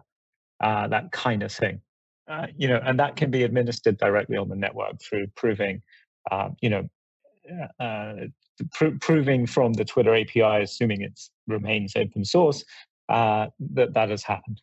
uh, 0.61 0.87
that 0.87 1.11
kind 1.11 1.43
of 1.43 1.51
thing. 1.51 1.81
Uh, 2.27 2.47
you 2.57 2.67
know, 2.67 2.81
and 2.83 2.99
that 2.99 3.15
can 3.15 3.31
be 3.31 3.43
administered 3.43 3.97
directly 3.97 4.35
on 4.35 4.49
the 4.49 4.55
network 4.55 5.01
through 5.01 5.27
proving, 5.35 5.81
uh, 6.29 6.49
you 6.61 6.69
know, 6.69 6.89
uh, 7.49 7.83
uh, 7.83 8.15
pr- 8.73 8.97
proving 8.99 9.47
from 9.47 9.73
the 9.73 9.85
Twitter 9.85 10.13
API, 10.13 10.63
assuming 10.63 11.01
it 11.01 11.19
remains 11.47 11.95
open 11.95 12.25
source, 12.25 12.65
uh, 13.07 13.47
that 13.59 13.93
that 13.93 14.09
has 14.09 14.23
happened. 14.23 14.61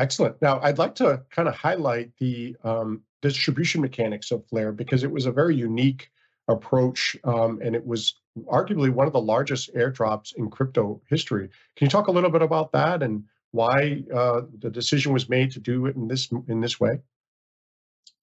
Excellent. 0.00 0.40
Now, 0.42 0.60
I'd 0.60 0.78
like 0.78 0.94
to 0.96 1.22
kind 1.30 1.48
of 1.48 1.54
highlight 1.54 2.10
the 2.18 2.56
um, 2.64 3.02
distribution 3.22 3.80
mechanics 3.80 4.30
of 4.30 4.46
Flare 4.48 4.72
because 4.72 5.02
it 5.02 5.10
was 5.10 5.26
a 5.26 5.32
very 5.32 5.56
unique 5.56 6.10
approach, 6.48 7.16
um, 7.24 7.60
and 7.62 7.76
it 7.76 7.86
was 7.86 8.14
arguably 8.46 8.90
one 8.90 9.06
of 9.06 9.12
the 9.12 9.20
largest 9.20 9.74
airdrops 9.74 10.34
in 10.36 10.50
crypto 10.50 11.00
history. 11.08 11.48
Can 11.76 11.86
you 11.86 11.90
talk 11.90 12.08
a 12.08 12.12
little 12.12 12.30
bit 12.30 12.42
about 12.42 12.72
that 12.72 13.02
and 13.02 13.24
why 13.52 14.02
uh, 14.14 14.42
the 14.58 14.70
decision 14.70 15.12
was 15.12 15.28
made 15.28 15.50
to 15.52 15.60
do 15.60 15.86
it 15.86 15.96
in 15.96 16.08
this 16.08 16.30
in 16.48 16.60
this 16.60 16.78
way? 16.80 17.00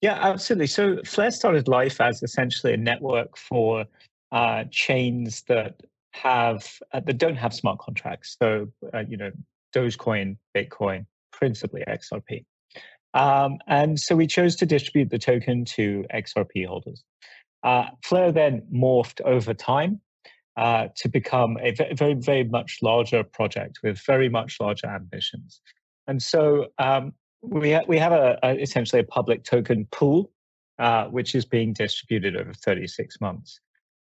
Yeah, 0.00 0.18
absolutely. 0.20 0.66
So 0.66 1.02
Flare 1.04 1.30
started 1.30 1.68
life 1.68 2.00
as 2.00 2.22
essentially 2.22 2.74
a 2.74 2.76
network 2.76 3.36
for 3.36 3.86
uh, 4.30 4.64
chains 4.70 5.42
that 5.48 5.80
have 6.12 6.66
uh, 6.92 7.00
that 7.00 7.18
don't 7.18 7.36
have 7.36 7.54
smart 7.54 7.78
contracts. 7.78 8.36
So 8.40 8.68
uh, 8.92 9.04
you 9.08 9.16
know, 9.16 9.30
Dogecoin, 9.74 10.36
Bitcoin, 10.56 11.06
principally 11.32 11.82
XRP. 11.88 12.44
Um, 13.14 13.56
and 13.66 13.98
so 13.98 14.14
we 14.14 14.26
chose 14.26 14.56
to 14.56 14.66
distribute 14.66 15.10
the 15.10 15.18
token 15.18 15.64
to 15.76 16.04
XRP 16.12 16.66
holders. 16.66 17.02
Uh, 17.66 17.90
Flare 18.04 18.30
then 18.30 18.62
morphed 18.72 19.20
over 19.22 19.52
time 19.52 20.00
uh, 20.56 20.86
to 20.94 21.08
become 21.08 21.58
a 21.60 21.72
very, 21.94 22.14
very 22.14 22.44
much 22.44 22.78
larger 22.80 23.24
project 23.24 23.80
with 23.82 23.98
very 24.06 24.28
much 24.28 24.58
larger 24.60 24.86
ambitions. 24.86 25.60
And 26.06 26.22
so 26.22 26.66
um, 26.78 27.12
we, 27.42 27.72
ha- 27.72 27.82
we 27.88 27.98
have 27.98 28.12
a, 28.12 28.38
a, 28.44 28.54
essentially 28.54 29.00
a 29.00 29.04
public 29.04 29.42
token 29.42 29.88
pool, 29.90 30.30
uh, 30.78 31.06
which 31.06 31.34
is 31.34 31.44
being 31.44 31.72
distributed 31.72 32.36
over 32.36 32.52
36 32.54 33.20
months. 33.20 33.58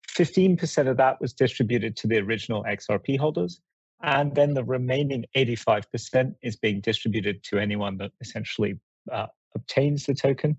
15% 0.08 0.88
of 0.88 0.96
that 0.96 1.20
was 1.20 1.34
distributed 1.34 1.96
to 1.98 2.06
the 2.06 2.16
original 2.16 2.64
XRP 2.64 3.18
holders. 3.18 3.60
And 4.02 4.34
then 4.34 4.54
the 4.54 4.64
remaining 4.64 5.26
85% 5.36 6.34
is 6.42 6.56
being 6.56 6.80
distributed 6.80 7.44
to 7.44 7.58
anyone 7.58 7.98
that 7.98 8.12
essentially 8.22 8.80
uh, 9.12 9.26
obtains 9.54 10.06
the 10.06 10.14
token 10.14 10.56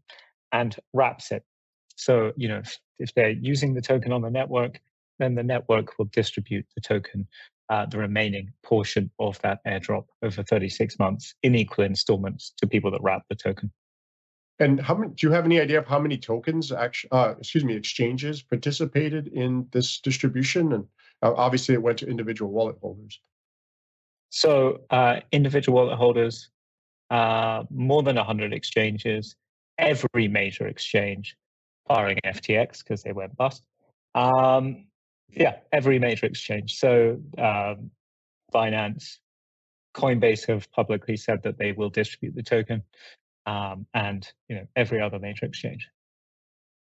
and 0.52 0.76
wraps 0.94 1.32
it. 1.32 1.44
So, 2.02 2.34
you 2.36 2.48
know, 2.48 2.58
if, 2.58 2.80
if 2.98 3.14
they're 3.14 3.30
using 3.30 3.76
the 3.76 3.82
token 3.82 4.12
on 4.12 4.24
the 4.24 4.32
network, 4.32 4.82
then 5.20 5.36
the 5.36 5.44
network 5.44 6.00
will 6.00 6.10
distribute 6.12 6.66
the 6.74 6.82
token, 6.82 7.28
uh, 7.70 7.86
the 7.86 8.00
remaining 8.00 8.52
portion 8.64 9.12
of 9.20 9.40
that 9.44 9.60
airdrop 9.68 10.06
over 10.24 10.42
36 10.42 10.98
months 10.98 11.36
in 11.44 11.54
equal 11.54 11.86
installments 11.86 12.54
to 12.58 12.66
people 12.66 12.90
that 12.90 13.04
wrap 13.04 13.22
the 13.30 13.36
token. 13.36 13.72
And 14.58 14.82
how 14.82 14.96
many? 14.96 15.14
Do 15.14 15.28
you 15.28 15.34
have 15.34 15.46
any 15.46 15.62
idea 15.62 15.78
of 15.78 15.86
how 15.86 16.00
many 16.00 16.18
tokens, 16.18 16.72
actually, 16.72 17.12
uh, 17.12 17.36
excuse 17.38 17.64
me, 17.64 17.76
exchanges 17.76 18.42
participated 18.42 19.28
in 19.28 19.68
this 19.72 20.00
distribution? 20.00 20.74
And 20.74 20.86
uh, 21.22 21.34
obviously, 21.36 21.76
it 21.76 21.84
went 21.84 22.00
to 22.00 22.08
individual 22.08 22.52
wallet 22.52 22.78
holders. 22.82 23.20
So, 24.30 24.82
uh, 24.90 25.20
individual 25.32 25.76
wallet 25.76 26.00
holders, 26.00 26.50
uh, 27.12 27.64
more 27.70 28.02
than 28.02 28.16
100 28.16 28.54
exchanges, 28.54 29.36
every 29.78 30.28
major 30.28 30.68
exchange, 30.68 31.36
barring 31.88 32.20
FTX 32.26 32.80
because 32.80 33.04
they 33.04 33.12
went 33.12 33.36
bust, 33.36 33.64
um, 34.16 34.86
yeah, 35.30 35.58
every 35.72 36.00
major 36.00 36.26
exchange. 36.26 36.78
So 36.78 37.20
um, 37.38 37.92
Binance, 38.54 39.18
Coinbase 39.96 40.48
have 40.48 40.72
publicly 40.72 41.18
said 41.18 41.44
that 41.44 41.58
they 41.58 41.72
will 41.72 41.90
distribute 41.90 42.36
the 42.36 42.44
token, 42.44 42.84
um, 43.46 43.86
and 43.94 44.28
you 44.48 44.56
know 44.56 44.68
every 44.76 45.02
other 45.02 45.20
major 45.20 45.46
exchange. 45.46 45.88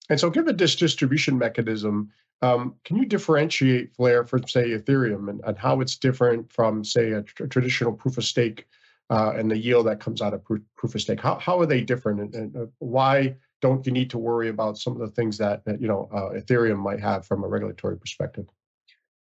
And 0.10 0.19
so, 0.19 0.30
given 0.30 0.56
this 0.58 0.76
distribution 0.76 1.38
mechanism, 1.38 2.12
um, 2.41 2.76
can 2.86 2.97
you 2.97 3.06
differentiate 3.06 3.93
Flare 3.95 4.23
from, 4.23 4.47
say, 4.47 4.69
Ethereum 4.69 5.30
and, 5.30 5.41
and 5.43 5.58
how 5.58 5.82
it's 5.82 5.97
different 5.97 6.52
from, 6.52 6.84
say, 6.84 7.12
a 7.12 7.23
tr- 7.23 7.45
traditional 7.45 7.91
proof 7.91 8.17
of 8.17 8.23
stake 8.23 8.67
uh, 9.10 9.34
and 9.36 9.50
the 9.50 9.58
yield 9.58 9.88
that 9.88 10.00
comes 10.00 10.21
out 10.21 10.34
of 10.34 10.43
proof, 10.43 10.62
proof 10.76 10.95
of 10.95 11.02
stake? 11.02 11.19
How, 11.19 11.36
how 11.39 11.60
are 11.60 11.65
they 11.65 11.82
different 11.82 12.19
and, 12.19 12.36
and 12.36 12.56
uh, 12.56 12.65
why 12.78 13.36
don't 13.61 13.85
you 13.85 13.91
need 13.91 14.09
to 14.11 14.17
worry 14.17 14.49
about 14.49 14.77
some 14.77 14.93
of 14.93 14.99
the 14.99 15.13
things 15.13 15.37
that, 15.37 15.65
that 15.65 15.81
you 15.81 15.87
know 15.87 16.09
uh, 16.13 16.39
Ethereum 16.39 16.77
might 16.77 16.99
have 16.99 17.25
from 17.25 17.43
a 17.43 17.47
regulatory 17.47 17.97
perspective? 17.97 18.45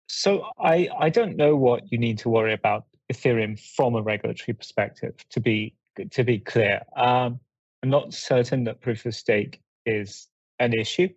So 0.08 0.46
I 0.58 0.88
I 0.98 1.10
don't 1.10 1.36
know 1.36 1.56
what 1.56 1.90
you 1.92 1.98
need 1.98 2.18
to 2.18 2.28
worry 2.28 2.52
about 2.52 2.84
Ethereum 3.12 3.60
from 3.76 3.94
a 3.94 4.02
regulatory 4.02 4.54
perspective. 4.54 5.14
To 5.30 5.40
be 5.40 5.74
to 6.10 6.24
be 6.24 6.38
clear, 6.38 6.82
um, 6.96 7.40
I'm 7.82 7.90
not 7.90 8.14
certain 8.14 8.64
that 8.64 8.80
proof 8.80 9.06
of 9.06 9.14
stake 9.14 9.60
is 9.86 10.28
an 10.58 10.72
issue, 10.72 11.08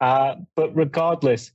uh, 0.00 0.36
but 0.56 0.74
regardless, 0.74 1.52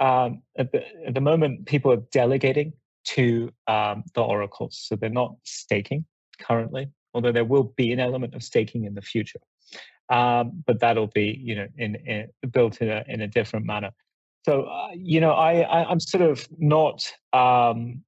um, 0.00 0.42
at, 0.56 0.70
the, 0.72 0.84
at 1.06 1.14
the 1.14 1.20
moment 1.20 1.66
people 1.66 1.92
are 1.92 2.02
delegating 2.12 2.72
to 3.04 3.50
um, 3.66 4.04
the 4.14 4.22
oracles, 4.22 4.78
so 4.78 4.94
they're 4.94 5.10
not 5.10 5.34
staking 5.42 6.04
currently, 6.40 6.88
although 7.14 7.32
there 7.32 7.44
will 7.44 7.72
be 7.76 7.92
an 7.92 7.98
element 7.98 8.34
of 8.34 8.42
staking 8.42 8.84
in 8.84 8.94
the 8.94 9.02
future 9.02 9.40
um, 10.10 10.62
but 10.66 10.80
that'll 10.80 11.08
be 11.08 11.38
you 11.42 11.54
know 11.54 11.66
in, 11.76 11.94
in, 11.96 12.28
built 12.50 12.80
in 12.80 12.88
a 12.88 13.04
in 13.08 13.20
a 13.20 13.28
different 13.28 13.66
manner. 13.66 13.90
So 14.44 14.62
uh, 14.62 14.88
you 14.94 15.20
know 15.20 15.32
I, 15.32 15.60
I 15.60 15.90
am 15.90 16.00
sort 16.00 16.22
of 16.22 16.48
not 16.58 17.12
um, 17.32 18.02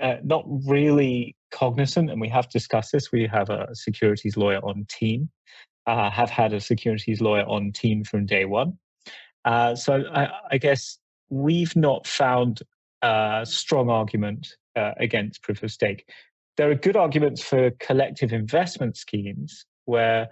uh, 0.00 0.16
not 0.22 0.44
really 0.66 1.36
cognizant, 1.50 2.10
and 2.10 2.20
we 2.20 2.28
have 2.28 2.48
discussed 2.48 2.92
this. 2.92 3.12
We 3.12 3.26
have 3.26 3.50
a 3.50 3.68
securities 3.74 4.36
lawyer 4.36 4.58
on 4.58 4.86
team. 4.88 5.30
Uh, 5.86 6.10
have 6.10 6.30
had 6.30 6.52
a 6.52 6.60
securities 6.60 7.20
lawyer 7.20 7.44
on 7.44 7.70
team 7.70 8.02
from 8.02 8.26
day 8.26 8.44
one. 8.44 8.76
Uh, 9.44 9.76
so 9.76 10.02
I, 10.12 10.28
I, 10.50 10.58
guess 10.58 10.98
we've 11.30 11.76
not 11.76 12.08
found 12.08 12.62
a 13.02 13.46
strong 13.48 13.88
argument 13.88 14.48
uh, 14.74 14.92
against 14.98 15.42
proof 15.42 15.62
of 15.62 15.70
stake. 15.70 16.08
There 16.56 16.68
are 16.68 16.74
good 16.74 16.96
arguments 16.96 17.40
for 17.40 17.70
collective 17.78 18.32
investment 18.32 18.96
schemes 18.96 19.64
where 19.84 20.28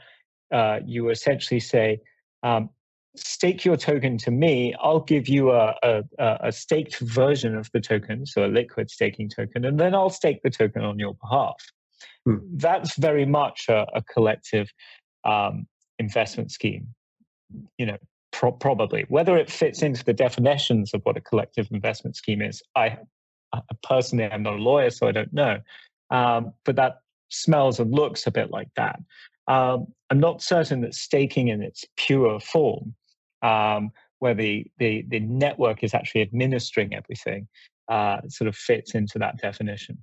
uh, 0.54 0.78
you 0.86 1.10
essentially 1.10 1.60
say, 1.60 2.00
um, 2.44 2.70
stake 3.16 3.64
your 3.64 3.76
token 3.76 4.16
to 4.18 4.30
me. 4.30 4.74
I'll 4.80 5.00
give 5.00 5.28
you 5.28 5.50
a, 5.50 5.74
a, 5.82 6.02
a, 6.18 6.52
staked 6.52 6.98
version 7.00 7.56
of 7.56 7.70
the 7.72 7.80
token, 7.80 8.24
so 8.24 8.44
a 8.44 8.46
liquid 8.46 8.90
staking 8.90 9.28
token, 9.28 9.64
and 9.64 9.78
then 9.78 9.94
I'll 9.94 10.10
stake 10.10 10.42
the 10.42 10.50
token 10.50 10.82
on 10.82 10.98
your 10.98 11.14
behalf. 11.14 11.56
Hmm. 12.24 12.36
That's 12.52 12.96
very 12.96 13.26
much 13.26 13.66
a, 13.68 13.86
a 13.94 14.02
collective 14.02 14.72
um, 15.24 15.66
investment 15.98 16.52
scheme. 16.52 16.86
You 17.78 17.86
know, 17.86 17.98
pro- 18.32 18.52
probably 18.52 19.04
whether 19.08 19.36
it 19.36 19.50
fits 19.50 19.82
into 19.82 20.04
the 20.04 20.12
definitions 20.12 20.94
of 20.94 21.02
what 21.02 21.16
a 21.16 21.20
collective 21.20 21.68
investment 21.72 22.16
scheme 22.16 22.42
is. 22.42 22.62
I, 22.76 22.98
I 23.52 23.60
personally, 23.82 24.24
I'm 24.24 24.42
not 24.42 24.54
a 24.54 24.62
lawyer, 24.62 24.90
so 24.90 25.08
I 25.08 25.12
don't 25.12 25.32
know. 25.32 25.58
Um, 26.10 26.52
but 26.64 26.76
that 26.76 26.98
smells 27.30 27.80
and 27.80 27.90
looks 27.92 28.26
a 28.26 28.30
bit 28.30 28.50
like 28.50 28.68
that. 28.76 29.00
Um, 29.46 29.86
I'm 30.14 30.20
not 30.20 30.42
certain 30.42 30.82
that 30.82 30.94
staking 30.94 31.48
in 31.48 31.60
its 31.60 31.84
pure 31.96 32.38
form, 32.38 32.94
um, 33.42 33.90
where 34.20 34.32
the, 34.32 34.64
the, 34.78 35.04
the 35.08 35.18
network 35.18 35.82
is 35.82 35.92
actually 35.92 36.22
administering 36.22 36.94
everything, 36.94 37.48
uh, 37.88 38.20
sort 38.28 38.46
of 38.46 38.54
fits 38.54 38.94
into 38.94 39.18
that 39.18 39.38
definition. 39.38 39.98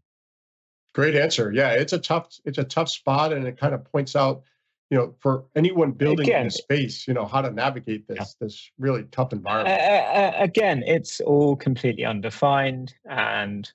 Great 0.94 1.16
answer. 1.16 1.50
Yeah, 1.54 1.70
it's 1.70 1.94
a 1.94 1.98
tough 1.98 2.28
it's 2.44 2.58
a 2.58 2.66
tough 2.66 2.90
spot, 2.90 3.32
and 3.32 3.48
it 3.48 3.58
kind 3.58 3.74
of 3.74 3.86
points 3.86 4.14
out, 4.14 4.44
you 4.90 4.98
know, 4.98 5.16
for 5.22 5.46
anyone 5.56 5.94
building 5.94 6.28
again, 6.28 6.42
in 6.42 6.48
this 6.48 6.58
space, 6.58 7.08
you 7.08 7.14
know, 7.14 7.26
how 7.26 7.42
to 7.42 7.50
navigate 7.50 8.06
this 8.10 8.18
yeah. 8.20 8.26
this 8.42 8.70
really 8.78 9.04
tough 9.12 9.32
environment. 9.32 9.80
Uh, 9.80 10.34
again, 10.36 10.84
it's 10.86 11.22
all 11.22 11.56
completely 11.56 12.04
undefined, 12.04 12.94
and 13.10 13.72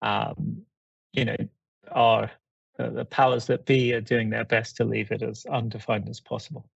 um, 0.00 0.62
you 1.12 1.26
know, 1.26 1.36
our 1.92 2.30
the, 2.76 2.90
the 2.90 3.04
powers 3.04 3.46
that 3.46 3.66
be 3.66 3.92
are 3.94 4.00
doing 4.00 4.30
their 4.30 4.44
best 4.44 4.76
to 4.76 4.84
leave 4.84 5.10
it 5.10 5.22
as 5.22 5.46
undefined 5.46 6.08
as 6.08 6.20
possible. 6.20 6.68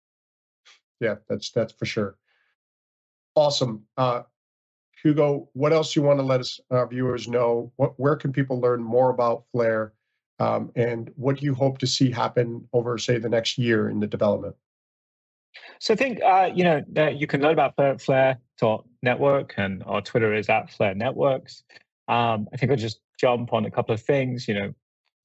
Yeah, 1.00 1.16
that's 1.28 1.50
that's 1.50 1.72
for 1.72 1.86
sure. 1.86 2.16
Awesome. 3.34 3.84
Uh, 3.96 4.22
Hugo, 5.02 5.48
what 5.52 5.72
else 5.72 5.94
you 5.94 6.02
want 6.02 6.18
to 6.18 6.24
let 6.24 6.40
us 6.40 6.58
our 6.70 6.88
viewers 6.88 7.28
know? 7.28 7.72
What, 7.76 7.98
where 7.98 8.16
can 8.16 8.32
people 8.32 8.60
learn 8.60 8.82
more 8.82 9.10
about 9.10 9.44
Flare? 9.52 9.92
Um, 10.40 10.72
and 10.76 11.10
what 11.16 11.38
do 11.38 11.46
you 11.46 11.54
hope 11.54 11.78
to 11.78 11.86
see 11.86 12.10
happen 12.10 12.68
over, 12.72 12.98
say, 12.98 13.18
the 13.18 13.28
next 13.28 13.58
year 13.58 13.88
in 13.88 14.00
the 14.00 14.06
development? 14.06 14.56
So 15.80 15.94
I 15.94 15.96
think 15.96 16.20
uh, 16.22 16.50
you 16.54 16.64
know 16.64 16.82
uh, 16.96 17.08
you 17.08 17.26
can 17.26 17.40
learn 17.40 17.58
about 17.58 18.00
Flare 18.00 18.38
network, 19.02 19.54
and 19.56 19.82
our 19.86 20.00
Twitter 20.00 20.34
is 20.34 20.48
at 20.48 20.70
Flare 20.70 20.94
Networks. 20.94 21.62
Um, 22.08 22.48
I 22.52 22.56
think 22.56 22.72
I'll 22.72 22.78
just 22.78 23.00
jump 23.18 23.52
on 23.52 23.64
a 23.64 23.70
couple 23.70 23.94
of 23.94 24.02
things. 24.02 24.48
You 24.48 24.54
know, 24.54 24.74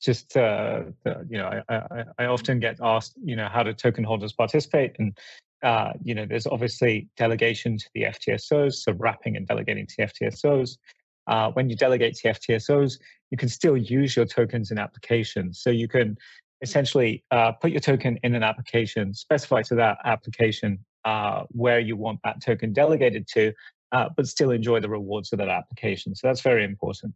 just 0.03 0.35
uh, 0.35 0.83
you 1.29 1.37
know, 1.37 1.61
I, 1.69 1.75
I, 1.75 2.03
I, 2.19 2.25
often 2.25 2.59
get 2.59 2.77
asked, 2.81 3.13
you 3.23 3.35
know, 3.35 3.47
how 3.47 3.63
do 3.63 3.73
token 3.73 4.03
holders 4.03 4.33
participate? 4.33 4.95
And 4.99 5.17
uh, 5.63 5.93
you 6.03 6.13
know, 6.13 6.25
there's 6.25 6.45
obviously 6.45 7.07
delegation 7.15 7.77
to 7.77 7.89
the 7.95 8.03
FTSOs, 8.03 8.73
so 8.73 8.91
wrapping 8.93 9.37
and 9.37 9.47
delegating 9.47 9.87
to 9.87 9.95
the 9.97 10.03
FTSOs. 10.03 10.77
Uh, 11.25 11.51
when 11.51 11.69
you 11.69 11.75
delegate 11.75 12.15
to 12.15 12.29
FTSOs, 12.29 12.99
you 13.31 13.37
can 13.37 13.47
still 13.47 13.77
use 13.77 14.15
your 14.15 14.25
tokens 14.25 14.71
in 14.71 14.77
applications. 14.77 15.61
So 15.61 15.69
you 15.69 15.87
can 15.87 16.17
essentially 16.61 17.23
uh, 17.31 17.53
put 17.53 17.71
your 17.71 17.79
token 17.79 18.19
in 18.23 18.35
an 18.35 18.43
application, 18.43 19.13
specify 19.13 19.61
to 19.63 19.75
that 19.75 19.97
application 20.03 20.79
uh, 21.05 21.43
where 21.49 21.79
you 21.79 21.95
want 21.95 22.19
that 22.23 22.41
token 22.41 22.73
delegated 22.73 23.27
to, 23.33 23.53
uh, 23.93 24.09
but 24.17 24.27
still 24.27 24.51
enjoy 24.51 24.79
the 24.79 24.89
rewards 24.89 25.31
of 25.31 25.39
that 25.39 25.49
application. 25.49 26.15
So 26.15 26.27
that's 26.27 26.41
very 26.41 26.65
important. 26.65 27.13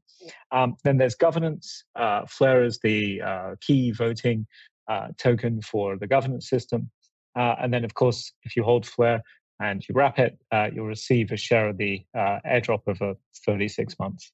Um, 0.52 0.78
then 0.84 0.98
there's 0.98 1.16
governance. 1.16 1.84
Uh, 1.96 2.26
Flare 2.28 2.64
is 2.64 2.80
the 2.84 3.22
uh, 3.22 3.56
key 3.60 3.92
voting 3.92 4.46
uh, 4.88 5.08
token 5.18 5.62
for 5.62 5.98
the 5.98 6.08
governance 6.08 6.48
system. 6.48 6.90
Uh, 7.38 7.56
and 7.60 7.74
then, 7.74 7.84
of 7.84 7.96
course, 7.96 8.32
if 8.44 8.56
you 8.56 8.64
hold 8.64 8.86
Flare 8.86 9.22
and 9.60 9.84
you 9.90 9.96
wrap 9.96 10.20
it, 10.20 10.38
uh, 10.52 10.70
you'll 10.72 10.86
receive 10.86 11.32
a 11.32 11.38
share 11.38 11.70
of 11.70 11.78
the 11.78 12.06
airdrop 12.16 12.82
over 12.88 13.16
36 13.46 13.96
months. 14.00 14.32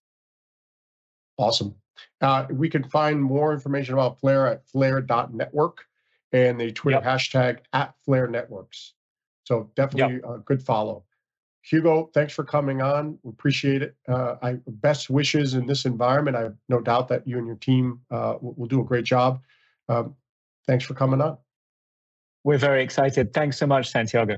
Awesome. 1.37 1.75
we 2.51 2.69
can 2.69 2.83
find 2.89 3.23
more 3.23 3.53
information 3.53 3.93
about 3.93 4.19
Flare 4.19 4.47
at 4.47 4.67
flare.network 4.67 5.85
and 6.33 6.59
the 6.59 6.71
Twitter 6.71 7.01
yep. 7.01 7.05
hashtag 7.05 7.59
at 7.71 7.93
Flare 8.03 8.27
Networks. 8.27 8.93
So 9.45 9.69
definitely 9.75 10.15
yep. 10.15 10.23
a 10.25 10.39
good 10.39 10.61
follow. 10.61 11.05
Hugo, 11.63 12.09
thanks 12.13 12.33
for 12.33 12.43
coming 12.43 12.81
on. 12.81 13.17
We 13.23 13.29
appreciate 13.29 13.81
it. 13.81 13.95
Uh, 14.07 14.35
I 14.41 14.57
best 14.67 15.09
wishes 15.09 15.53
in 15.53 15.65
this 15.65 15.85
environment. 15.85 16.35
I 16.35 16.41
have 16.41 16.55
no 16.67 16.81
doubt 16.81 17.07
that 17.07 17.25
you 17.25 17.37
and 17.37 17.47
your 17.47 17.55
team 17.55 18.01
uh, 18.11 18.35
will, 18.41 18.53
will, 18.57 18.67
do 18.67 18.81
a 18.81 18.83
great 18.83 19.05
job. 19.05 19.41
Um, 19.87 20.15
thanks 20.67 20.83
for 20.83 20.93
coming 20.93 21.21
on. 21.21 21.37
We're 22.43 22.57
very 22.57 22.83
excited. 22.83 23.33
Thanks 23.33 23.57
so 23.57 23.65
much, 23.65 23.89
Santiago. 23.89 24.37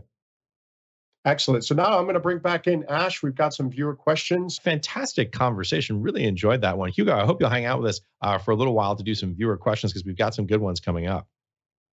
Excellent. 1.26 1.65
So 1.65 1.73
now 1.73 1.97
I'm 1.97 2.03
going 2.03 2.13
to 2.13 2.19
bring 2.19 2.38
back 2.38 2.67
in 2.67 2.86
Ash. 2.88 3.23
We've 3.23 3.34
got 3.34 3.55
some 3.55 3.71
viewer 3.71 3.95
questions. 3.95 4.59
Fantastic 4.59 5.32
conversation. 5.32 6.03
Really 6.03 6.26
enjoyed 6.26 6.61
that 6.61 6.78
one. 6.78 6.91
Hugo, 6.91 7.17
I 7.17 7.26
hope 7.26 7.41
you'll 7.41 7.49
hang 7.49 7.65
out 7.65 7.82
with 7.82 7.89
us 7.89 8.01
uh, 8.21 8.38
for 8.38 8.51
a 8.51 8.55
little 8.55 8.76
while 8.76 8.95
to 8.95 9.03
do 9.03 9.15
some 9.15 9.34
viewer 9.34 9.57
questions 9.57 9.91
because 9.91 10.05
we've 10.05 10.15
got 10.15 10.36
some 10.36 10.45
good 10.45 10.61
ones 10.61 10.80
coming 10.80 11.07
up. 11.07 11.28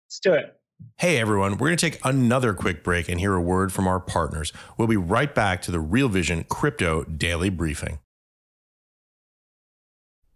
Let's 0.08 0.18
do 0.18 0.32
it. 0.32 0.59
Hey 1.00 1.18
everyone, 1.18 1.52
we're 1.52 1.68
going 1.68 1.78
to 1.78 1.90
take 1.90 2.00
another 2.04 2.52
quick 2.52 2.84
break 2.84 3.08
and 3.08 3.18
hear 3.18 3.34
a 3.34 3.40
word 3.40 3.72
from 3.72 3.88
our 3.88 4.00
partners. 4.00 4.52
We'll 4.76 4.86
be 4.86 4.98
right 4.98 5.34
back 5.34 5.62
to 5.62 5.70
the 5.70 5.80
Real 5.80 6.10
Vision 6.10 6.44
Crypto 6.44 7.04
Daily 7.04 7.48
Briefing. 7.48 8.00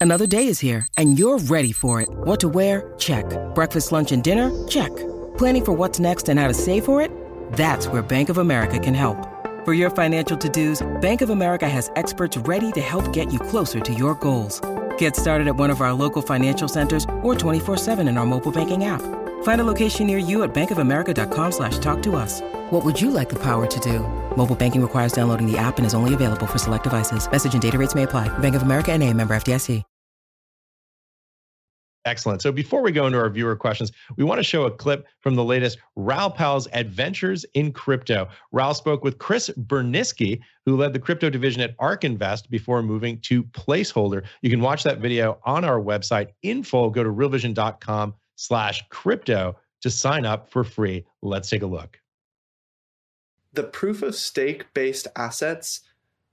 Another 0.01 0.27
day 0.27 0.47
is 0.47 0.61
here 0.61 0.87
and 0.97 1.19
you're 1.19 1.39
ready 1.39 1.73
for 1.73 2.01
it. 2.01 2.09
What 2.11 2.41
to 2.41 2.49
wear? 2.49 2.95
Check. 2.99 3.27
Breakfast, 3.55 3.93
lunch, 3.93 4.13
and 4.13 4.23
dinner? 4.23 4.51
Check. 4.69 4.95
Planning 5.39 5.65
for 5.65 5.73
what's 5.73 5.99
next 5.99 6.29
and 6.29 6.41
how 6.41 6.49
to 6.49 6.55
save 6.55 6.85
for 6.85 7.01
it? 7.01 7.11
That's 7.53 7.89
where 7.89 8.03
Bank 8.03 8.29
of 8.29 8.39
America 8.39 8.79
can 8.79 8.95
help. 8.95 9.17
For 9.65 9.73
your 9.73 9.91
financial 9.91 10.37
to-dos, 10.37 10.87
Bank 11.01 11.23
of 11.23 11.31
America 11.31 11.69
has 11.69 11.91
experts 11.97 12.37
ready 12.37 12.71
to 12.73 12.81
help 12.81 13.13
get 13.15 13.33
you 13.33 13.39
closer 13.39 13.81
to 13.81 13.95
your 13.95 14.15
goals. 14.15 14.61
Get 14.99 15.17
started 15.17 15.47
at 15.47 15.57
one 15.57 15.71
of 15.71 15.81
our 15.81 15.93
local 15.93 16.23
financial 16.23 16.69
centers 16.69 17.05
or 17.23 17.35
24-7 17.35 18.09
in 18.09 18.19
our 18.19 18.27
mobile 18.27 18.53
banking 18.53 18.85
app. 18.85 19.24
Find 19.45 19.61
a 19.61 19.65
location 19.65 20.07
near 20.07 20.19
you 20.19 20.43
at 20.43 20.53
bankofamerica.com 20.53 21.53
slash 21.53 21.79
talk 21.79 22.03
to 22.03 22.17
us. 22.17 22.43
What 22.71 22.85
would 22.85 23.01
you 23.01 23.11
like 23.11 23.31
the 23.31 23.43
power 23.43 23.67
to 23.67 23.81
do? 23.81 24.01
Mobile 24.37 24.57
banking 24.57 24.83
requires 24.83 25.13
downloading 25.13 25.51
the 25.51 25.57
app 25.57 25.79
and 25.79 25.87
is 25.87 25.95
only 25.95 26.13
available 26.13 26.47
for 26.47 26.59
select 26.59 26.85
devices. 26.85 27.31
Message 27.31 27.55
and 27.55 27.63
data 27.63 27.79
rates 27.79 27.95
may 27.95 28.03
apply. 28.03 28.37
Bank 28.39 28.55
of 28.55 28.63
America 28.63 28.93
and 28.93 29.03
a 29.03 29.11
member 29.11 29.35
FDIC. 29.35 29.83
Excellent. 32.07 32.43
So 32.43 32.53
before 32.53 32.83
we 32.83 32.93
go 32.93 33.07
into 33.07 33.19
our 33.19 33.31
viewer 33.31 33.57
questions, 33.57 33.91
we 34.19 34.25
want 34.25 34.39
to 34.39 34.43
show 34.43 34.65
a 34.65 34.71
clip 34.71 35.07
from 35.21 35.35
the 35.35 35.45
latest 35.45 35.79
Raoul 35.97 36.29
Pal's 36.29 36.69
Adventures 36.75 37.47
in 37.55 37.73
Crypto. 37.73 38.29
Raoul 38.53 38.75
spoke 38.75 39.03
with 39.03 39.17
Chris 39.19 39.49
Burniske, 39.59 40.39
who 40.67 40.77
led 40.77 40.93
the 40.93 40.99
crypto 40.99 41.31
division 41.31 41.63
at 41.63 41.75
ARK 41.79 42.05
Invest 42.05 42.51
before 42.51 42.83
moving 42.83 43.21
to 43.21 43.43
Placeholder. 43.45 44.25
You 44.43 44.51
can 44.51 44.61
watch 44.61 44.83
that 44.83 44.99
video 44.99 45.39
on 45.45 45.65
our 45.65 45.81
website 45.81 46.29
in 46.43 46.63
full. 46.63 46.91
Go 46.91 47.03
to 47.03 47.11
realvision.com 47.11 48.15
slash 48.37 48.85
crypto 48.89 49.57
to 49.83 49.91
sign 49.91 50.25
up 50.25 50.51
for 50.51 50.65
free. 50.65 51.05
Let's 51.23 51.51
take 51.51 51.63
a 51.63 51.67
look. 51.67 52.01
The 53.53 53.65
proof 53.65 54.03
of 54.03 54.15
stake 54.15 54.73
based 54.75 55.07
assets 55.15 55.81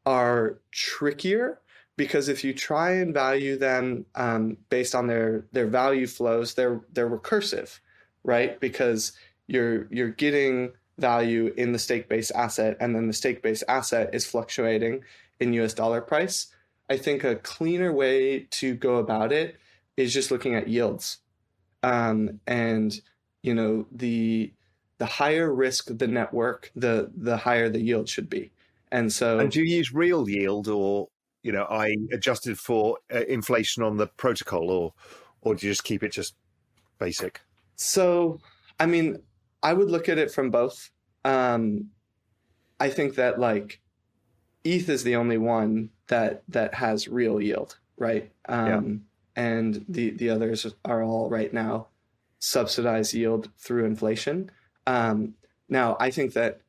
are 0.05 0.59
trickier 0.71 1.59
because 1.97 2.29
if 2.29 2.43
you 2.43 2.53
try 2.53 2.91
and 2.93 3.13
value 3.13 3.57
them 3.57 4.05
um, 4.15 4.57
based 4.69 4.95
on 4.95 5.07
their 5.07 5.45
their 5.51 5.67
value 5.67 6.07
flows, 6.07 6.53
they're 6.55 6.81
they're 6.91 7.09
recursive, 7.09 7.79
right? 8.23 8.59
Because 8.59 9.11
you're 9.47 9.87
you're 9.91 10.09
getting 10.09 10.71
value 10.97 11.53
in 11.57 11.73
the 11.73 11.79
stake 11.79 12.09
based 12.09 12.31
asset, 12.33 12.77
and 12.79 12.95
then 12.95 13.07
the 13.07 13.13
stake 13.13 13.43
based 13.43 13.63
asset 13.67 14.09
is 14.13 14.25
fluctuating 14.25 15.03
in 15.39 15.53
U.S. 15.53 15.73
dollar 15.73 16.01
price. 16.01 16.47
I 16.89 16.97
think 16.97 17.23
a 17.23 17.35
cleaner 17.35 17.91
way 17.91 18.47
to 18.51 18.75
go 18.75 18.95
about 18.95 19.31
it 19.31 19.57
is 19.97 20.13
just 20.13 20.31
looking 20.31 20.55
at 20.55 20.67
yields 20.67 21.17
um, 21.83 22.39
and 22.47 22.99
you 23.43 23.53
know 23.53 23.85
the 23.91 24.53
the 24.97 25.05
higher 25.05 25.53
risk 25.53 25.87
the 25.97 26.07
network, 26.07 26.71
the 26.75 27.11
the 27.17 27.37
higher 27.37 27.69
the 27.69 27.81
yield 27.81 28.07
should 28.07 28.29
be. 28.29 28.51
And 28.91 29.11
so, 29.11 29.39
and 29.39 29.51
do 29.51 29.61
you 29.61 29.77
use 29.77 29.93
real 29.93 30.29
yield, 30.29 30.67
or 30.67 31.07
you 31.43 31.51
know, 31.51 31.63
I 31.63 31.95
adjusted 32.11 32.59
for 32.59 32.97
uh, 33.13 33.21
inflation 33.27 33.83
on 33.83 33.97
the 33.97 34.07
protocol, 34.07 34.69
or 34.69 34.93
or 35.41 35.55
do 35.55 35.65
you 35.65 35.71
just 35.71 35.83
keep 35.83 36.03
it 36.03 36.11
just 36.11 36.35
basic? 36.99 37.41
So, 37.75 38.39
I 38.79 38.85
mean, 38.85 39.23
I 39.63 39.73
would 39.73 39.89
look 39.89 40.07
at 40.07 40.17
it 40.17 40.31
from 40.31 40.51
both. 40.51 40.91
Um, 41.25 41.89
I 42.79 42.89
think 42.89 43.15
that 43.15 43.39
like 43.39 43.81
ETH 44.63 44.89
is 44.89 45.03
the 45.03 45.15
only 45.15 45.37
one 45.37 45.89
that 46.07 46.43
that 46.49 46.73
has 46.75 47.07
real 47.07 47.41
yield, 47.41 47.77
right? 47.97 48.31
Um, 48.47 49.05
and 49.35 49.85
the 49.87 50.11
the 50.11 50.29
others 50.29 50.65
are 50.85 51.03
all 51.03 51.29
right 51.29 51.53
now 51.53 51.87
subsidized 52.39 53.13
yield 53.13 53.49
through 53.57 53.85
inflation. 53.85 54.49
Um, 54.87 55.35
now, 55.69 55.95
I 55.99 56.11
think 56.11 56.33
that 56.33 56.61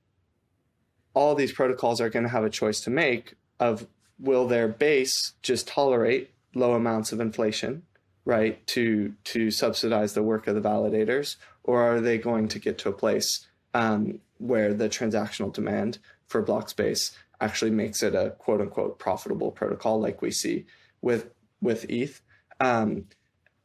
all 1.15 1.35
these 1.35 1.53
protocols 1.53 2.01
are 2.01 2.11
going 2.11 2.23
to 2.23 2.29
have 2.29 2.45
a 2.45 2.51
choice 2.51 2.81
to 2.83 2.91
make 2.91 3.35
of 3.59 3.87
will 4.19 4.47
their 4.47 4.69
base 4.69 5.33
just 5.43 5.67
tolerate 5.67 6.31
low 6.55 6.75
amounts 6.75 7.13
of 7.13 7.21
inflation, 7.21 7.83
right, 8.25 8.65
to 8.69 9.15
to 9.25 9.51
subsidize 9.51 10.15
the 10.15 10.23
work 10.23 10.47
of 10.47 10.55
the 10.55 10.61
validators, 10.61 11.37
or 11.65 11.83
are 11.83 12.01
they 12.01 12.19
going 12.19 12.49
to 12.49 12.59
get 12.59 12.79
to 12.79 12.89
a 12.89 12.93
place 12.93 13.47
um, 13.75 14.21
where 14.39 14.75
the 14.75 14.89
transactional 14.89 15.53
demand 15.53 15.99
for 16.29 16.43
block 16.43 16.69
space 16.69 17.17
actually 17.41 17.71
makes 17.71 18.03
it 18.03 18.15
a 18.15 18.31
quote 18.39 18.61
unquote 18.61 18.99
profitable 18.99 19.51
protocol, 19.51 20.01
like 20.01 20.23
we 20.23 20.31
see 20.31 20.67
with 21.01 21.31
with 21.61 21.85
ETH? 21.91 22.21
Um, 22.63 23.07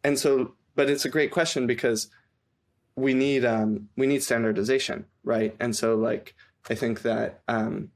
and 0.04 0.20
so, 0.20 0.56
but 0.76 0.90
it's 0.90 1.06
a 1.06 1.10
great 1.10 1.32
question 1.32 1.68
because 1.68 2.10
we 2.96 3.14
need 3.14 3.46
um, 3.46 3.90
we 3.96 4.08
need 4.08 4.24
standardization, 4.24 5.06
right? 5.24 5.56
And 5.60 5.76
so, 5.76 5.96
like, 5.96 6.36
I 6.70 6.76
think 6.76 7.04
that 7.04 7.42
um, 7.48 7.92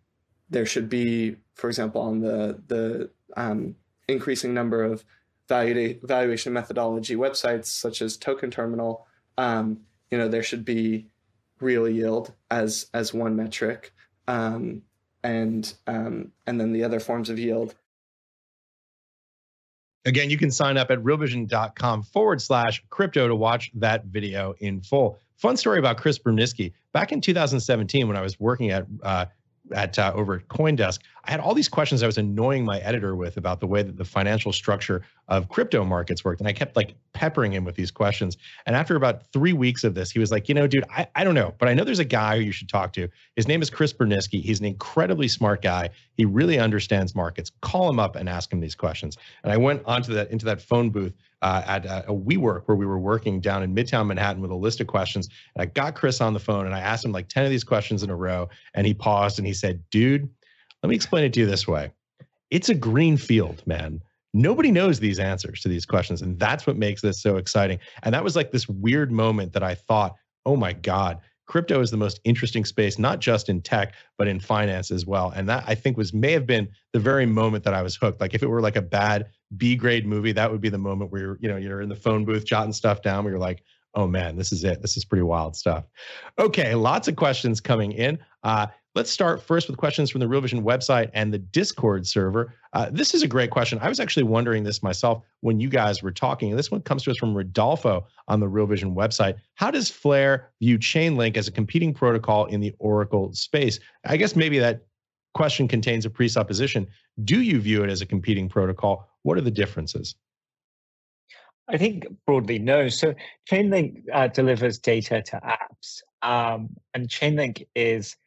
there 0.50 0.66
should 0.66 0.90
be, 0.90 1.38
for 1.56 1.70
example, 1.70 2.02
on 2.02 2.22
the 2.22 2.62
the 2.68 3.10
um, 3.36 3.76
increasing 4.08 4.54
number 4.54 4.84
of 4.84 5.04
value 5.50 6.00
valuation 6.04 6.54
methodology 6.54 7.16
websites 7.16 7.66
such 7.66 8.02
as 8.02 8.16
Token 8.16 8.52
Terminal, 8.52 9.08
um, 9.38 9.82
you 10.12 10.18
know, 10.18 10.28
there 10.28 10.44
should 10.44 10.64
be 10.64 11.08
real 11.60 11.90
yield 11.90 12.34
as 12.52 12.88
as 12.94 13.14
one 13.14 13.36
metric, 13.36 13.92
um, 14.28 14.84
and 15.24 15.74
and 15.88 16.32
then 16.46 16.74
the 16.74 16.84
other 16.84 17.00
forms 17.00 17.30
of 17.30 17.40
yield 17.40 17.76
Again, 20.06 20.30
you 20.30 20.38
can 20.38 20.50
sign 20.50 20.78
up 20.78 20.90
at 20.90 21.00
realvision.com 21.00 22.04
forward 22.04 22.42
slash 22.42 22.84
crypto 22.90 23.28
to 23.28 23.36
watch 23.36 23.72
that 23.76 24.06
video 24.06 24.56
in 24.60 24.82
full. 24.82 25.20
Fun 25.36 25.58
story 25.58 25.80
about 25.80 25.98
Chris 25.98 26.18
Burniske. 26.18 26.72
Back 26.94 27.12
in 27.12 27.22
2017, 27.22 28.08
when 28.08 28.18
I 28.18 28.22
was 28.22 28.40
working 28.40 28.72
at 28.72 28.86
uh, 29.04 29.26
at 29.74 29.98
uh, 29.98 30.12
over 30.16 30.36
at 30.36 30.48
CoinDesk, 30.48 31.00
I 31.26 31.32
had 31.32 31.40
all 31.40 31.54
these 31.54 31.70
questions 31.70 32.02
I 32.02 32.06
was 32.06 32.18
annoying 32.18 32.66
my 32.66 32.80
editor 32.80 33.16
with 33.16 33.38
about 33.38 33.60
the 33.60 33.68
way 33.68 33.84
that 33.84 33.98
the 33.98 34.06
financial 34.06 34.52
structure 34.52 35.04
of 35.28 35.50
crypto 35.50 35.84
markets 35.84 36.26
worked. 36.26 36.42
And 36.42 36.48
I 36.48 36.54
kept 36.54 36.76
like 36.76 36.96
peppering 37.14 37.54
him 37.54 37.64
with 37.64 37.76
these 37.76 37.92
questions. 37.92 38.38
And 38.66 38.76
after 38.76 38.96
about 38.96 39.32
three 39.32 39.54
weeks 39.54 39.84
of 39.84 39.94
this, 39.94 40.12
he 40.12 40.20
was 40.20 40.32
like, 40.32 40.50
you 40.50 40.56
know, 40.56 40.68
dude, 40.68 40.86
I, 40.90 41.08
I 41.16 41.24
don't 41.24 41.36
know, 41.36 41.54
but 41.60 41.70
I 41.70 41.74
know 41.74 41.84
there's 41.84 42.00
a 42.00 42.06
guy 42.06 42.38
who 42.38 42.44
you 42.44 42.52
should 42.52 42.70
talk 42.70 42.94
to. 42.94 43.08
His 43.36 43.48
name 43.48 43.62
is 43.62 43.70
Chris 43.70 43.94
Burniske. 43.94 44.42
He's 44.42 44.60
an 44.60 44.66
incredibly 44.66 45.28
smart 45.28 45.62
guy. 45.62 45.90
He 46.16 46.26
really 46.26 46.60
understands 46.60 47.16
markets. 47.16 47.52
Call 47.62 47.90
him 47.90 48.00
up 48.00 48.16
and 48.16 48.28
ask 48.28 48.52
him 48.52 48.60
these 48.60 48.76
questions. 48.76 49.18
And 49.44 49.52
I 49.52 49.58
went 49.58 49.84
onto 49.86 50.14
that 50.14 50.32
into 50.32 50.46
that 50.46 50.62
phone 50.62 50.90
booth 50.90 51.14
uh, 51.42 51.64
at 51.66 51.86
a, 51.86 52.10
a 52.10 52.14
WeWork 52.14 52.64
where 52.66 52.78
we 52.78 52.86
were 52.86 53.00
working 53.00 53.40
down 53.40 53.64
in 53.64 53.74
Midtown 53.74 54.08
Manhattan 54.08 54.42
with 54.42 54.52
a 54.52 54.56
list 54.56 54.80
of 54.80 54.88
questions. 54.88 55.30
And 55.56 55.64
I 55.64 55.66
got 55.66 55.96
Chris 55.96 56.22
on 56.22 56.34
the 56.34 56.40
phone 56.40 56.66
and 56.66 56.76
I 56.76 56.80
asked 56.80 57.04
him 57.04 57.12
like 57.12 57.28
10 57.28 57.46
of 57.46 57.50
these 57.50 57.64
questions 57.64 58.04
in 58.04 58.10
a 58.10 58.16
row. 58.16 58.50
And 58.74 58.86
he 58.86 58.94
paused 58.94 59.40
and 59.40 59.48
he 59.48 59.54
said, 59.54 59.84
Dude, 59.90 60.30
let 60.84 60.90
me 60.90 60.96
explain 60.96 61.26
it 61.26 61.34
to 61.34 61.40
you 61.40 61.46
this 61.46 61.68
way. 61.68 61.92
It's 62.50 62.70
a 62.70 62.76
green 62.76 63.18
field, 63.18 63.64
man. 63.66 64.02
Nobody 64.34 64.72
knows 64.72 65.00
these 65.00 65.20
answers 65.20 65.62
to 65.62 65.70
these 65.70 65.86
questions. 65.86 66.22
And 66.22 66.40
that's 66.40 66.66
what 66.66 66.78
makes 66.78 67.02
this 67.02 67.22
so 67.22 67.38
exciting. 67.38 67.80
And 68.04 68.14
that 68.14 68.24
was 68.24 68.36
like 68.36 68.52
this 68.52 68.70
weird 68.70 69.12
moment 69.12 69.54
that 69.54 69.64
I 69.64 69.76
thought, 69.76 70.16
oh 70.46 70.56
my 70.56 70.74
God, 70.74 71.20
crypto 71.52 71.82
is 71.82 71.92
the 71.92 71.98
most 71.98 72.22
interesting 72.24 72.64
space, 72.64 72.98
not 72.98 73.20
just 73.20 73.50
in 73.50 73.62
tech, 73.62 73.94
but 74.18 74.26
in 74.26 74.40
finance 74.40 74.90
as 74.90 75.06
well. 75.06 75.34
And 75.36 75.50
that 75.50 75.66
I 75.68 75.76
think 75.76 75.98
was 75.98 76.14
may 76.14 76.32
have 76.32 76.48
been 76.48 76.70
the 76.94 77.00
very 77.00 77.26
moment 77.26 77.66
that 77.66 77.74
I 77.74 77.82
was 77.82 77.98
hooked. 77.98 78.22
Like 78.22 78.34
if 78.34 78.42
it 78.42 78.48
were 78.48 78.62
like 78.62 78.78
a 78.78 78.82
bad 78.82 79.28
B 79.58 79.76
grade 79.76 80.08
movie, 80.08 80.32
that 80.32 80.50
would 80.50 80.62
be 80.62 80.70
the 80.70 80.78
moment 80.78 81.12
where 81.12 81.22
you're, 81.22 81.38
you 81.42 81.50
know, 81.50 81.58
you're 81.58 81.82
in 81.82 81.90
the 81.90 81.96
phone 81.96 82.24
booth 82.24 82.46
jotting 82.46 82.72
stuff 82.72 83.02
down 83.02 83.26
where 83.26 83.34
you're 83.34 83.40
like, 83.40 83.64
oh 83.96 84.08
man, 84.08 84.38
this 84.38 84.54
is 84.54 84.64
it. 84.64 84.82
This 84.82 84.96
is 84.96 85.04
pretty 85.04 85.24
wild 85.24 85.58
stuff. 85.58 85.84
Okay, 86.40 86.74
lots 86.74 87.10
of 87.10 87.18
questions 87.18 87.60
coming 87.60 87.92
in. 87.92 88.18
Uh, 88.44 88.68
Let's 88.94 89.10
start 89.10 89.42
first 89.42 89.70
with 89.70 89.78
questions 89.78 90.10
from 90.10 90.20
the 90.20 90.28
Real 90.28 90.42
Vision 90.42 90.64
website 90.64 91.10
and 91.14 91.34
the 91.34 91.38
Discord 91.38 92.06
server. 92.06 92.54
Uh, 92.74 92.90
this 92.92 93.14
is 93.14 93.24
a 93.24 93.28
great 93.28 93.50
question. 93.50 93.80
I 93.82 93.88
was 93.88 94.02
actually 94.02 94.24
wondering 94.24 94.64
this 94.64 94.84
myself 94.84 95.24
when 95.40 95.62
you 95.62 95.70
guys 95.70 96.04
were 96.04 96.12
talking. 96.12 96.54
This 96.58 96.70
one 96.70 96.82
comes 96.82 97.04
to 97.04 97.12
us 97.12 97.18
from 97.18 97.34
Rodolfo 97.34 98.06
on 98.28 98.42
the 98.42 98.50
Real 98.50 98.66
Vision 98.66 98.94
website. 98.94 99.36
How 99.56 99.72
does 99.72 99.90
Flare 99.90 100.52
view 100.60 100.78
Chainlink 100.78 101.38
as 101.38 101.48
a 101.48 101.54
competing 101.54 101.94
protocol 101.94 102.48
in 102.48 102.60
the 102.60 102.76
Oracle 102.80 103.32
space? 103.34 103.80
I 104.06 104.18
guess 104.18 104.36
maybe 104.36 104.60
that 104.60 104.86
question 105.34 105.70
contains 105.70 106.06
a 106.06 106.10
presupposition. 106.10 106.86
Do 107.24 107.42
you 107.42 107.62
view 107.62 107.86
it 107.86 107.90
as 107.90 108.02
a 108.02 108.06
competing 108.06 108.50
protocol? 108.50 109.08
What 109.24 109.38
are 109.38 109.42
the 109.42 109.52
differences? 109.52 110.16
I 111.70 111.78
think 111.78 112.08
broadly 112.26 112.60
no. 112.60 112.90
So 112.90 113.14
Chainlink 113.50 114.04
uh, 114.12 114.28
delivers 114.28 114.80
data 114.80 115.22
to 115.22 115.40
apps, 115.40 116.02
um, 116.22 116.72
and 116.94 117.08
Chainlink 117.08 117.66
is 117.74 118.18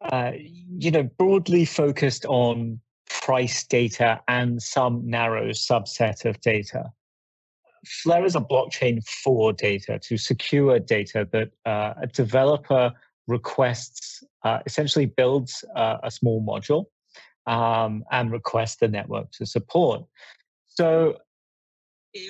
uh, 0.00 0.32
you 0.36 0.90
know, 0.90 1.02
broadly 1.02 1.64
focused 1.64 2.24
on 2.26 2.80
price 3.08 3.66
data 3.66 4.20
and 4.28 4.62
some 4.62 5.08
narrow 5.08 5.48
subset 5.50 6.24
of 6.24 6.40
data. 6.40 6.84
Flare 7.86 8.24
is 8.24 8.36
a 8.36 8.40
blockchain 8.40 9.02
for 9.06 9.52
data 9.52 9.98
to 10.02 10.16
secure 10.16 10.78
data 10.78 11.26
that 11.32 11.50
uh, 11.64 11.94
a 12.02 12.06
developer 12.06 12.92
requests, 13.26 14.22
uh, 14.44 14.58
essentially 14.66 15.06
builds 15.06 15.64
a 15.76 16.10
small 16.10 16.42
module 16.42 16.86
um, 17.46 18.04
and 18.10 18.32
requests 18.32 18.76
the 18.76 18.88
network 18.88 19.30
to 19.32 19.46
support. 19.46 20.02
So 20.66 21.16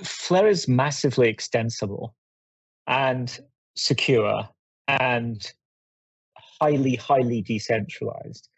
Flare 0.05 0.49
is 0.49 0.69
massively 0.69 1.29
extensible 1.29 2.15
and 2.87 3.39
secure 3.77 4.49
and 4.87 5.53
highly, 6.61 6.97
highly 6.97 7.43
decentralized. 7.43 8.49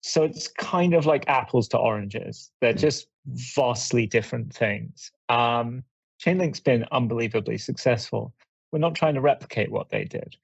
So 0.00 0.22
it's 0.22 0.48
kind 0.48 0.94
of 0.94 1.06
like 1.06 1.28
apples 1.28 1.68
to 1.68 1.78
oranges. 1.78 2.50
They're 2.60 2.72
hmm. 2.72 2.78
just 2.78 3.08
vastly 3.26 4.06
different 4.06 4.54
things. 4.54 5.10
Um, 5.28 5.82
Chainlink's 6.24 6.60
been 6.60 6.84
unbelievably 6.92 7.58
successful. 7.58 8.32
We're 8.72 8.78
not 8.78 8.94
trying 8.94 9.14
to 9.14 9.20
replicate 9.20 9.70
what 9.70 9.90
they 9.90 10.04
did. 10.04 10.36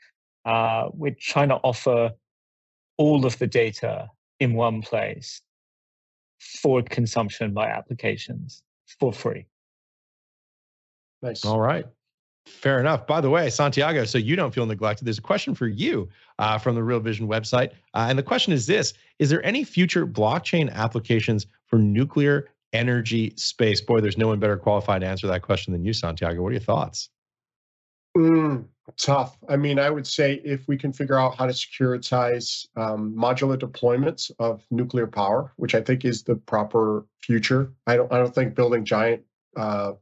Uh, 0.44 0.88
we're 0.92 1.16
trying 1.18 1.48
to 1.48 1.56
offer 1.56 2.12
all 2.98 3.24
of 3.24 3.38
the 3.38 3.46
data 3.46 4.10
in 4.40 4.54
one 4.54 4.82
place 4.82 5.40
for 6.40 6.82
consumption 6.82 7.52
by 7.52 7.68
applications 7.68 8.62
for 8.98 9.12
free. 9.12 9.46
Nice. 11.22 11.44
All 11.44 11.60
right. 11.60 11.86
Fair 12.46 12.80
enough. 12.80 13.06
By 13.06 13.20
the 13.20 13.30
way, 13.30 13.50
Santiago, 13.50 14.04
so 14.04 14.18
you 14.18 14.34
don't 14.34 14.52
feel 14.52 14.66
neglected, 14.66 15.04
there's 15.04 15.18
a 15.18 15.22
question 15.22 15.54
for 15.54 15.68
you 15.68 16.08
uh, 16.38 16.58
from 16.58 16.74
the 16.74 16.82
Real 16.82 17.00
Vision 17.00 17.28
website. 17.28 17.70
Uh, 17.94 18.06
and 18.08 18.18
the 18.18 18.22
question 18.22 18.52
is 18.52 18.66
this 18.66 18.94
Is 19.18 19.30
there 19.30 19.44
any 19.44 19.64
future 19.64 20.06
blockchain 20.06 20.72
applications 20.72 21.46
for 21.66 21.78
nuclear 21.78 22.48
energy 22.72 23.32
space? 23.36 23.80
Boy, 23.80 24.00
there's 24.00 24.18
no 24.18 24.28
one 24.28 24.40
better 24.40 24.56
qualified 24.56 25.02
to 25.02 25.06
answer 25.06 25.26
that 25.28 25.42
question 25.42 25.72
than 25.72 25.84
you, 25.84 25.92
Santiago. 25.92 26.42
What 26.42 26.48
are 26.48 26.52
your 26.52 26.60
thoughts? 26.60 27.10
Mm, 28.16 28.66
tough. 28.98 29.38
I 29.48 29.56
mean, 29.56 29.78
I 29.78 29.88
would 29.88 30.06
say 30.06 30.40
if 30.44 30.66
we 30.68 30.76
can 30.76 30.92
figure 30.92 31.18
out 31.18 31.36
how 31.36 31.46
to 31.46 31.52
securitize 31.52 32.66
um, 32.76 33.14
modular 33.16 33.56
deployments 33.56 34.30
of 34.38 34.62
nuclear 34.70 35.06
power, 35.06 35.52
which 35.56 35.74
I 35.74 35.80
think 35.80 36.04
is 36.04 36.24
the 36.24 36.36
proper 36.36 37.06
future. 37.22 37.72
I 37.86 37.96
don't. 37.96 38.12
I 38.12 38.18
don't 38.18 38.34
think 38.34 38.54
building 38.54 38.84
giant 38.84 39.22
uh, 39.56 39.92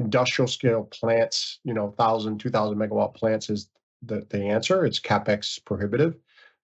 industrial 0.00 0.48
scale 0.48 0.84
plants, 0.84 1.60
you 1.64 1.74
know, 1.74 1.84
1,000, 1.84 2.38
2,000 2.38 2.78
megawatt 2.78 3.14
plants 3.14 3.50
is 3.50 3.68
the, 4.02 4.26
the 4.30 4.42
answer. 4.42 4.84
It's 4.84 4.98
capex 4.98 5.62
prohibitive. 5.64 6.16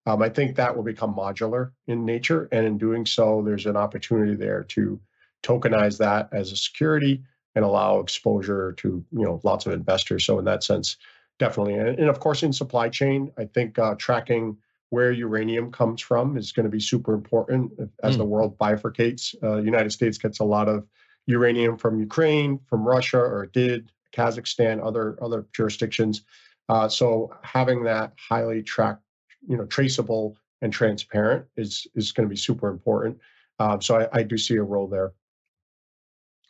Um, 0.07 0.23
I 0.23 0.29
think 0.29 0.57
that 0.57 0.75
will 0.75 0.85
become 0.85 1.15
modular 1.15 1.73
in 1.87 2.05
nature. 2.05 2.49
And 2.53 2.67
in 2.67 2.79
doing 2.79 3.05
so, 3.05 3.43
there's 3.45 3.67
an 3.67 3.77
opportunity 3.77 4.35
there 4.35 4.63
to 4.65 5.01
tokenize 5.43 5.99
that 5.99 6.29
as 6.33 6.53
a 6.53 6.57
security 6.57 7.23
and 7.55 7.65
allow 7.65 8.01
exposure 8.01 8.73
to, 8.79 9.05
you 9.13 9.25
know, 9.25 9.41
lots 9.43 9.67
of 9.67 9.73
investors. 9.73 10.25
So 10.25 10.39
in 10.39 10.45
that 10.45 10.63
sense, 10.63 10.97
definitely. 11.39 11.75
And, 11.75 11.99
and 11.99 12.09
of 12.09 12.21
course, 12.21 12.43
in 12.43 12.53
supply 12.53 12.89
chain, 12.89 13.33
I 13.37 13.45
think 13.47 13.79
uh, 13.79 13.97
tracking 13.99 14.57
where 14.91 15.11
uranium 15.11 15.73
comes 15.73 16.01
from 16.01 16.37
is 16.37 16.53
going 16.53 16.65
to 16.65 16.71
be 16.71 16.81
super 16.81 17.13
important 17.13 17.73
as 18.03 18.15
mm. 18.15 18.19
the 18.19 18.25
world 18.25 18.57
bifurcates. 18.59 19.35
Uh, 19.43 19.57
United 19.57 19.91
States 19.91 20.17
gets 20.17 20.39
a 20.39 20.45
lot 20.45 20.69
of 20.69 20.87
uranium 21.27 21.77
from 21.77 21.99
Ukraine, 21.99 22.61
from 22.67 22.87
Russia, 22.87 23.19
or 23.19 23.47
did 23.47 23.93
Kazakhstan, 24.17 24.85
other 24.85 25.19
other 25.23 25.47
jurisdictions. 25.53 26.23
Uh, 26.69 26.89
so 26.89 27.33
having 27.43 27.85
that 27.85 28.13
highly 28.19 28.63
tracked, 28.63 29.03
you 29.47 29.57
know, 29.57 29.67
traceable 29.67 30.37
and 30.63 30.73
transparent 30.73 31.47
is 31.57 31.87
is 31.95 32.13
going 32.13 32.27
to 32.27 32.31
be 32.31 32.37
super 32.37 32.69
important. 32.69 33.19
Um, 33.59 33.81
so 33.81 34.01
I, 34.01 34.21
I, 34.21 34.23
do 34.23 34.37
see 34.37 34.57
a 34.57 34.63
role 34.63 34.87
there. 34.87 35.13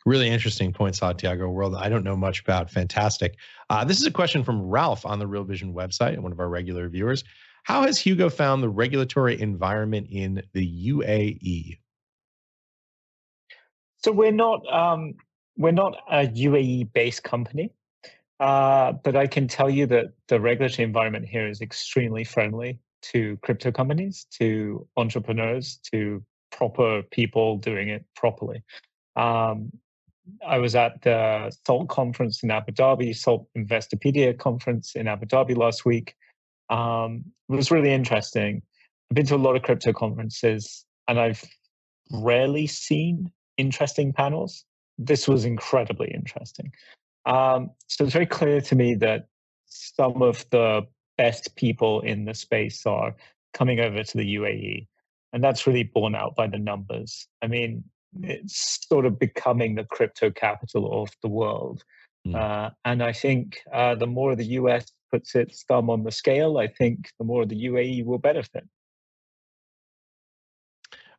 Really 0.05 0.27
interesting 0.27 0.73
point, 0.73 0.95
Santiago 0.95 1.49
World. 1.49 1.73
I 1.75 1.87
don't 1.87 2.03
know 2.03 2.17
much 2.17 2.41
about. 2.41 2.69
Fantastic. 2.69 3.37
Uh, 3.69 3.85
this 3.85 4.01
is 4.01 4.05
a 4.05 4.11
question 4.11 4.43
from 4.43 4.61
Ralph 4.61 5.05
on 5.05 5.17
the 5.19 5.27
Real 5.27 5.45
Vision 5.45 5.73
website 5.73 6.17
one 6.19 6.33
of 6.33 6.39
our 6.39 6.49
regular 6.49 6.89
viewers. 6.89 7.23
How 7.63 7.83
has 7.83 7.99
Hugo 7.99 8.29
found 8.29 8.63
the 8.63 8.69
regulatory 8.69 9.39
environment 9.39 10.07
in 10.09 10.41
the 10.53 10.87
UAE? 10.89 11.77
So 14.07 14.13
we're 14.13 14.31
not 14.31 14.61
um, 14.73 15.15
we're 15.57 15.71
not 15.73 15.97
a 16.09 16.25
UAE 16.27 16.93
based 16.93 17.23
company, 17.23 17.73
uh, 18.39 18.93
but 18.93 19.17
I 19.17 19.27
can 19.27 19.49
tell 19.49 19.69
you 19.69 19.85
that 19.87 20.13
the 20.29 20.39
regulatory 20.39 20.85
environment 20.85 21.25
here 21.25 21.45
is 21.45 21.59
extremely 21.59 22.23
friendly 22.23 22.79
to 23.11 23.35
crypto 23.43 23.69
companies, 23.69 24.25
to 24.39 24.87
entrepreneurs, 24.95 25.81
to 25.91 26.23
proper 26.53 27.03
people 27.11 27.57
doing 27.57 27.89
it 27.89 28.05
properly. 28.15 28.63
Um, 29.17 29.73
I 30.47 30.59
was 30.59 30.73
at 30.73 31.01
the 31.01 31.51
SALT 31.65 31.89
conference 31.89 32.43
in 32.43 32.49
Abu 32.49 32.71
Dhabi, 32.71 33.13
SALT 33.13 33.45
Investopedia 33.57 34.39
conference 34.39 34.95
in 34.95 35.09
Abu 35.09 35.25
Dhabi 35.25 35.57
last 35.57 35.83
week. 35.83 36.15
Um, 36.69 37.25
it 37.49 37.55
was 37.55 37.71
really 37.71 37.91
interesting. 37.91 38.61
I've 39.11 39.15
been 39.15 39.25
to 39.25 39.35
a 39.35 39.45
lot 39.47 39.57
of 39.57 39.63
crypto 39.63 39.91
conferences 39.91 40.85
and 41.09 41.19
I've 41.19 41.43
rarely 42.09 42.67
seen 42.67 43.33
interesting 43.57 44.13
panels. 44.13 44.65
This 44.97 45.27
was 45.27 45.45
incredibly 45.45 46.11
interesting. 46.13 46.71
Um, 47.25 47.71
so 47.87 48.05
it's 48.05 48.13
very 48.13 48.25
clear 48.25 48.61
to 48.61 48.75
me 48.75 48.95
that 48.95 49.27
some 49.65 50.21
of 50.21 50.45
the 50.49 50.87
best 51.17 51.55
people 51.55 52.01
in 52.01 52.25
the 52.25 52.33
space 52.33 52.85
are 52.85 53.15
coming 53.53 53.79
over 53.79 54.03
to 54.03 54.17
the 54.17 54.35
UAE. 54.35 54.87
And 55.33 55.43
that's 55.43 55.67
really 55.67 55.83
borne 55.83 56.15
out 56.15 56.35
by 56.35 56.47
the 56.47 56.57
numbers. 56.57 57.27
I 57.41 57.47
mean, 57.47 57.83
it's 58.21 58.79
sort 58.87 59.05
of 59.05 59.19
becoming 59.19 59.75
the 59.75 59.83
crypto 59.83 60.31
capital 60.31 61.03
of 61.03 61.09
the 61.21 61.27
world. 61.27 61.83
Mm. 62.25 62.35
Uh, 62.35 62.69
and 62.85 63.03
I 63.03 63.11
think 63.11 63.59
uh, 63.73 63.95
the 63.95 64.07
more 64.07 64.35
the 64.35 64.45
US 64.45 64.85
puts 65.11 65.35
its 65.35 65.63
thumb 65.63 65.89
on 65.89 66.03
the 66.03 66.11
scale, 66.11 66.57
I 66.57 66.67
think 66.67 67.09
the 67.19 67.25
more 67.25 67.45
the 67.45 67.65
UAE 67.65 68.05
will 68.05 68.17
benefit. 68.17 68.67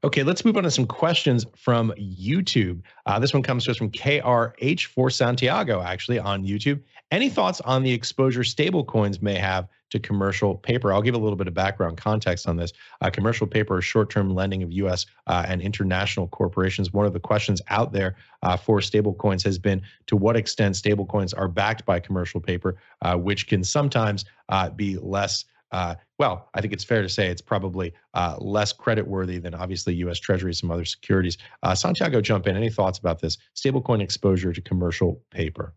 Okay, 0.05 0.23
let's 0.23 0.45
move 0.45 0.57
on 0.57 0.63
to 0.63 0.71
some 0.71 0.87
questions 0.87 1.45
from 1.57 1.93
YouTube. 1.99 2.83
Uh, 3.07 3.19
this 3.19 3.35
one 3.35 3.43
comes 3.43 3.65
to 3.65 3.73
us 3.73 3.77
from 3.77 3.91
KRH 3.91 4.87
for 4.87 5.11
Santiago, 5.11 5.83
actually, 5.83 6.21
on 6.21 6.47
YouTube. 6.47 6.81
Any 7.11 7.29
thoughts 7.29 7.61
on 7.63 7.83
the 7.83 7.93
exposure 7.93 8.43
stablecoins 8.43 9.21
may 9.21 9.35
have 9.35 9.67
to 9.91 9.99
commercial 9.99 10.55
paper? 10.55 10.93
I'll 10.93 11.03
give 11.03 11.17
a 11.17 11.19
little 11.19 11.35
bit 11.35 11.49
of 11.49 11.55
background 11.55 11.97
context 11.97 12.47
on 12.47 12.57
this. 12.57 12.73
Uh, 13.01 13.11
commercial 13.11 13.49
paper 13.49 13.81
is 13.81 13.85
short 13.85 14.09
term 14.09 14.33
lending 14.37 14.63
of 14.63 14.71
US 14.71 15.05
uh, 15.27 15.45
and 15.49 15.61
international 15.61 16.29
corporations. 16.29 16.93
One 16.93 17.05
of 17.05 17.13
the 17.13 17.19
questions 17.19 17.61
out 17.67 17.93
there 17.93 18.15
uh, 18.45 18.57
for 18.57 18.79
stablecoins 18.79 19.43
has 19.43 19.59
been 19.59 19.83
to 20.07 20.17
what 20.17 20.37
extent 20.37 20.77
stablecoins 20.77 21.37
are 21.37 21.49
backed 21.49 21.85
by 21.85 21.99
commercial 21.99 22.41
paper, 22.41 22.77
uh, 23.03 23.17
which 23.17 23.49
can 23.49 23.65
sometimes 23.65 24.27
uh, 24.49 24.71
be 24.71 24.97
less 24.97 25.45
uh, 25.73 25.97
well, 26.19 26.49
I 26.55 26.61
think 26.61 26.73
it's 26.73 26.85
fair 26.85 27.03
to 27.03 27.09
say 27.09 27.29
it's 27.29 27.41
probably 27.41 27.95
uh, 28.15 28.37
less 28.39 28.73
credit 28.73 29.07
worthy 29.07 29.39
than 29.39 29.55
obviously 29.55 29.95
U.S. 29.97 30.19
Treasury, 30.19 30.53
some 30.53 30.71
other 30.71 30.85
securities. 30.85 31.39
Uh, 31.63 31.75
Santiago, 31.75 32.21
jump 32.21 32.47
in. 32.49 32.57
Any 32.57 32.71
thoughts 32.71 32.99
about 32.99 33.21
this 33.21 33.39
stablecoin 33.55 34.01
exposure 34.01 34.53
to 34.53 34.61
commercial 34.61 35.23
paper? 35.31 35.75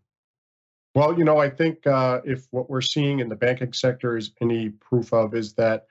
Well, 0.94 1.16
you 1.16 1.24
know, 1.24 1.38
I 1.38 1.48
think 1.48 1.86
uh, 1.86 2.20
if 2.24 2.46
what 2.50 2.68
we're 2.68 2.82
seeing 2.82 3.20
in 3.20 3.28
the 3.28 3.36
banking 3.36 3.72
sector 3.72 4.16
is 4.16 4.32
any 4.40 4.70
proof 4.70 5.12
of 5.12 5.34
is 5.34 5.54
that 5.54 5.86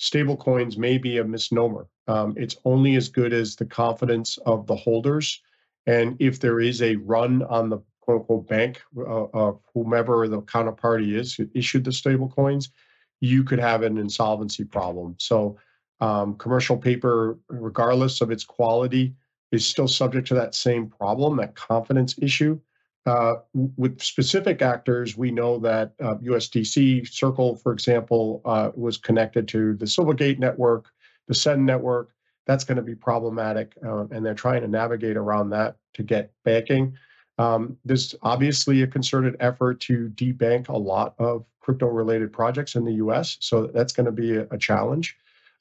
stablecoins 0.00 0.78
may 0.78 0.96
be 0.96 1.18
a 1.18 1.24
misnomer. 1.24 1.86
Um, 2.08 2.34
it's 2.36 2.56
only 2.64 2.96
as 2.96 3.08
good 3.08 3.32
as 3.32 3.54
the 3.54 3.66
confidence 3.66 4.38
of 4.46 4.66
the 4.66 4.74
holders. 4.74 5.40
And 5.86 6.16
if 6.18 6.40
there 6.40 6.60
is 6.60 6.82
a 6.82 6.96
run 6.96 7.42
on 7.44 7.68
the 7.68 7.78
quote 8.00 8.22
unquote 8.22 8.48
bank 8.48 8.82
uh, 9.06 9.52
whomever 9.74 10.26
the 10.26 10.40
counterparty 10.42 11.14
is 11.14 11.34
who 11.34 11.48
issued 11.54 11.84
the 11.84 11.90
stablecoins, 11.90 12.70
you 13.20 13.44
could 13.44 13.58
have 13.58 13.82
an 13.82 13.98
insolvency 13.98 14.64
problem. 14.64 15.14
So, 15.18 15.58
um, 16.00 16.34
commercial 16.36 16.78
paper, 16.78 17.38
regardless 17.48 18.20
of 18.20 18.30
its 18.30 18.44
quality, 18.44 19.14
is 19.52 19.66
still 19.66 19.88
subject 19.88 20.26
to 20.28 20.34
that 20.34 20.54
same 20.54 20.88
problem, 20.88 21.36
that 21.36 21.54
confidence 21.54 22.14
issue. 22.20 22.58
Uh, 23.06 23.36
with 23.76 24.00
specific 24.00 24.62
actors, 24.62 25.16
we 25.16 25.30
know 25.30 25.58
that 25.58 25.92
uh, 26.02 26.16
USDC 26.16 27.08
Circle, 27.08 27.56
for 27.56 27.72
example, 27.72 28.42
uh, 28.44 28.70
was 28.74 28.98
connected 28.98 29.48
to 29.48 29.74
the 29.74 29.86
Silvergate 29.86 30.38
network, 30.38 30.90
the 31.26 31.34
SEN 31.34 31.64
network. 31.64 32.10
That's 32.46 32.64
going 32.64 32.76
to 32.76 32.82
be 32.82 32.94
problematic, 32.94 33.74
uh, 33.84 34.06
and 34.10 34.24
they're 34.24 34.34
trying 34.34 34.62
to 34.62 34.68
navigate 34.68 35.16
around 35.16 35.50
that 35.50 35.76
to 35.94 36.02
get 36.02 36.32
banking. 36.44 36.96
Um, 37.38 37.78
there's 37.86 38.14
obviously 38.22 38.82
a 38.82 38.86
concerted 38.86 39.36
effort 39.40 39.80
to 39.80 40.10
debank 40.14 40.68
a 40.68 40.76
lot 40.76 41.14
of 41.18 41.46
crypto-related 41.60 42.32
projects 42.32 42.74
in 42.74 42.84
the 42.84 42.94
U.S., 42.94 43.36
so 43.40 43.66
that's 43.66 43.92
going 43.92 44.06
to 44.06 44.12
be 44.12 44.36
a, 44.36 44.46
a 44.50 44.58
challenge. 44.58 45.16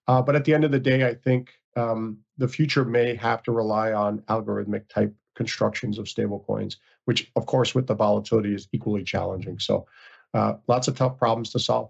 Uh, 0.07 0.21
but 0.21 0.35
at 0.35 0.45
the 0.45 0.53
end 0.53 0.63
of 0.63 0.71
the 0.71 0.79
day, 0.79 1.07
I 1.07 1.13
think 1.13 1.51
um, 1.75 2.17
the 2.37 2.47
future 2.47 2.85
may 2.85 3.15
have 3.15 3.43
to 3.43 3.51
rely 3.51 3.91
on 3.93 4.19
algorithmic 4.29 4.87
type 4.89 5.13
constructions 5.35 5.99
of 5.99 6.05
stablecoins, 6.05 6.77
which, 7.05 7.31
of 7.35 7.45
course, 7.45 7.75
with 7.75 7.87
the 7.87 7.95
volatility 7.95 8.53
is 8.53 8.67
equally 8.73 9.03
challenging. 9.03 9.59
So, 9.59 9.85
uh, 10.33 10.55
lots 10.67 10.87
of 10.87 10.95
tough 10.95 11.17
problems 11.17 11.51
to 11.51 11.59
solve. 11.59 11.89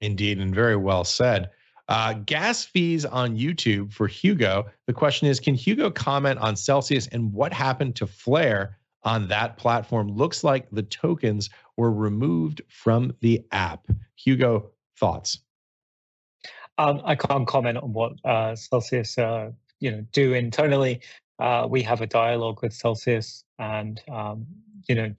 Indeed, 0.00 0.38
and 0.38 0.54
very 0.54 0.76
well 0.76 1.04
said. 1.04 1.50
Uh, 1.88 2.14
gas 2.14 2.64
fees 2.64 3.04
on 3.04 3.36
YouTube 3.36 3.92
for 3.92 4.08
Hugo. 4.08 4.66
The 4.86 4.92
question 4.92 5.28
is 5.28 5.38
Can 5.38 5.54
Hugo 5.54 5.90
comment 5.90 6.38
on 6.40 6.56
Celsius 6.56 7.06
and 7.08 7.32
what 7.32 7.52
happened 7.52 7.96
to 7.96 8.06
Flare 8.06 8.76
on 9.02 9.28
that 9.28 9.56
platform? 9.56 10.08
Looks 10.08 10.44
like 10.44 10.70
the 10.70 10.82
tokens 10.82 11.50
were 11.76 11.92
removed 11.92 12.62
from 12.68 13.14
the 13.20 13.44
app. 13.52 13.86
Hugo, 14.16 14.70
thoughts? 14.98 15.38
Um, 16.78 17.00
I 17.04 17.14
can't 17.14 17.46
comment 17.46 17.78
on 17.78 17.92
what 17.92 18.12
uh, 18.24 18.54
Celsius, 18.54 19.16
uh, 19.16 19.50
you 19.80 19.90
know, 19.90 20.04
do 20.12 20.34
internally 20.34 21.00
uh, 21.38 21.66
we 21.68 21.82
have 21.82 22.00
a 22.00 22.06
dialogue 22.06 22.62
with 22.62 22.72
Celsius, 22.72 23.44
and 23.58 24.00
um, 24.10 24.46
you 24.88 24.94
know 24.94 25.14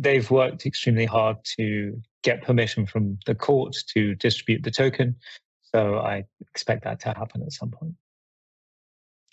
they've 0.00 0.30
worked 0.30 0.66
extremely 0.66 1.06
hard 1.06 1.36
to 1.58 2.00
get 2.22 2.42
permission 2.42 2.86
from 2.86 3.18
the 3.26 3.34
court 3.34 3.76
to 3.94 4.14
distribute 4.14 4.62
the 4.62 4.70
token. 4.70 5.16
So 5.62 5.98
I 5.98 6.24
expect 6.40 6.84
that 6.84 7.00
to 7.00 7.08
happen 7.08 7.42
at 7.42 7.52
some 7.52 7.70
point. 7.70 7.94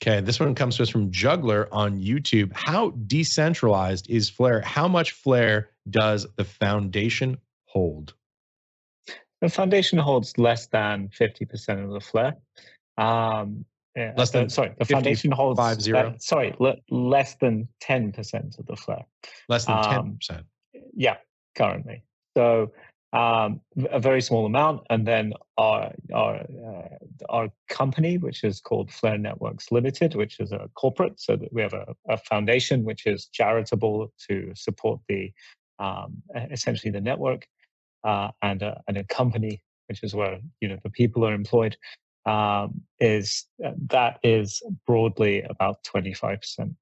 Okay, 0.02 0.20
this 0.20 0.40
one 0.40 0.56
comes 0.56 0.78
to 0.78 0.84
us 0.84 0.90
from 0.90 1.12
Juggler 1.12 1.70
on 1.72 2.00
YouTube. 2.00 2.52
How 2.54 2.90
decentralized 3.06 4.10
is 4.10 4.30
Flare? 4.30 4.62
How 4.62 4.88
much 4.88 5.12
Flare 5.12 5.70
does 5.90 6.26
the 6.38 6.44
foundation 6.44 7.38
hold? 7.66 8.16
The 9.42 9.50
foundation 9.50 10.00
holds 10.00 10.38
less 10.40 10.68
than 10.68 11.10
50% 11.10 11.84
of 11.84 11.92
the 11.92 12.00
Flare. 12.00 12.36
Um, 12.98 13.66
yeah, 13.96 14.14
less 14.16 14.32
than 14.32 14.50
sorry, 14.50 14.72
the 14.80 14.86
foundation 14.86 15.32
holds 15.32 15.60
five 15.60 15.82
zero. 15.82 16.00
Uh, 16.00 16.14
sorry, 16.18 16.56
le- 16.60 16.78
less 16.90 17.36
than 17.36 17.68
ten 17.82 18.14
percent 18.14 18.56
of 18.58 18.66
the 18.66 18.78
flare. 18.78 19.06
Less 19.50 19.66
than 19.66 19.84
ten 19.84 20.00
um, 20.00 20.16
percent. 20.16 20.46
Yeah, 20.96 21.18
currently. 21.56 22.04
So 22.38 22.72
um, 23.14 23.60
a 23.90 24.00
very 24.00 24.22
small 24.22 24.46
amount, 24.46 24.84
and 24.90 25.06
then 25.06 25.34
our 25.58 25.92
our 26.14 26.36
uh, 26.36 26.98
our 27.30 27.50
company, 27.70 28.18
which 28.18 28.44
is 28.44 28.62
called 28.62 28.92
Flare 28.92 29.18
Networks 29.18 29.72
Limited, 29.72 30.16
which 30.16 30.40
is 30.40 30.52
a 30.52 30.70
corporate, 30.76 31.20
so 31.20 31.36
that 31.36 31.52
we 31.52 31.62
have 31.62 31.74
a, 31.74 31.94
a 32.08 32.18
foundation 32.18 32.86
which 32.86 33.06
is 33.06 33.28
charitable 33.28 34.14
to 34.30 34.52
support 34.56 35.02
the 35.10 35.32
um, 35.80 36.22
essentially 36.52 36.92
the 36.92 37.02
network, 37.02 37.46
uh, 38.04 38.30
and 38.42 38.62
a, 38.62 38.82
and 38.88 38.98
a 38.98 39.04
company 39.06 39.62
which 39.88 40.04
is 40.04 40.16
where 40.16 40.40
you 40.62 40.70
know 40.70 40.78
the 40.84 40.90
people 40.90 41.26
are 41.26 41.34
employed 41.34 41.76
um, 42.26 42.82
is 43.00 43.46
uh, 43.66 43.72
that 43.88 44.20
is 44.24 44.62
broadly 44.88 45.42
about 45.42 45.84
25%. 45.84 46.74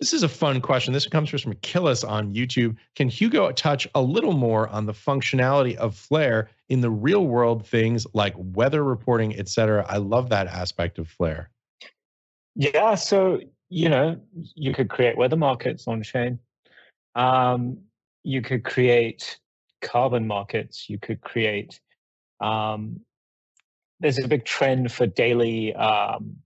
This 0.00 0.14
is 0.14 0.22
a 0.22 0.28
fun 0.28 0.62
question. 0.62 0.94
This 0.94 1.06
comes 1.06 1.28
from 1.28 1.52
Killis 1.56 2.08
on 2.08 2.34
YouTube. 2.34 2.74
Can 2.96 3.10
Hugo 3.10 3.52
touch 3.52 3.86
a 3.94 4.00
little 4.00 4.32
more 4.32 4.66
on 4.68 4.86
the 4.86 4.94
functionality 4.94 5.76
of 5.76 5.94
Flare 5.94 6.48
in 6.70 6.80
the 6.80 6.90
real 6.90 7.26
world 7.26 7.66
things 7.66 8.06
like 8.14 8.32
weather 8.36 8.82
reporting, 8.82 9.38
et 9.38 9.46
cetera? 9.46 9.84
I 9.86 9.98
love 9.98 10.30
that 10.30 10.46
aspect 10.46 10.98
of 10.98 11.06
Flare. 11.06 11.50
Yeah. 12.56 12.94
So, 12.94 13.40
you 13.68 13.90
know, 13.90 14.18
you 14.54 14.72
could 14.72 14.88
create 14.88 15.18
weather 15.18 15.36
markets 15.36 15.86
on 15.86 16.02
chain. 16.02 16.38
Um, 17.14 17.78
you 18.22 18.40
could 18.40 18.64
create 18.64 19.38
carbon 19.82 20.26
markets. 20.26 20.88
You 20.88 20.98
could 20.98 21.20
create 21.20 21.78
um, 22.40 23.00
there's 24.00 24.18
a 24.18 24.26
big 24.26 24.46
trend 24.46 24.90
for 24.90 25.06
daily 25.06 25.74
um, 25.74 26.36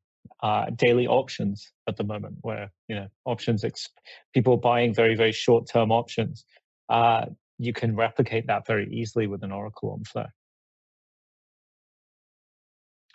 uh, 0.44 0.66
daily 0.76 1.06
options 1.06 1.72
at 1.88 1.96
the 1.96 2.04
moment, 2.04 2.36
where 2.42 2.70
you 2.86 2.94
know 2.94 3.08
options 3.24 3.64
ex- 3.64 3.88
people 4.34 4.58
buying 4.58 4.92
very 4.92 5.14
very 5.14 5.32
short 5.32 5.66
term 5.66 5.90
options. 5.90 6.44
Uh, 6.90 7.24
you 7.58 7.72
can 7.72 7.96
replicate 7.96 8.46
that 8.46 8.66
very 8.66 8.86
easily 8.92 9.26
with 9.26 9.42
an 9.42 9.50
Oracle 9.50 9.92
on 9.92 10.04
Flare. 10.04 10.34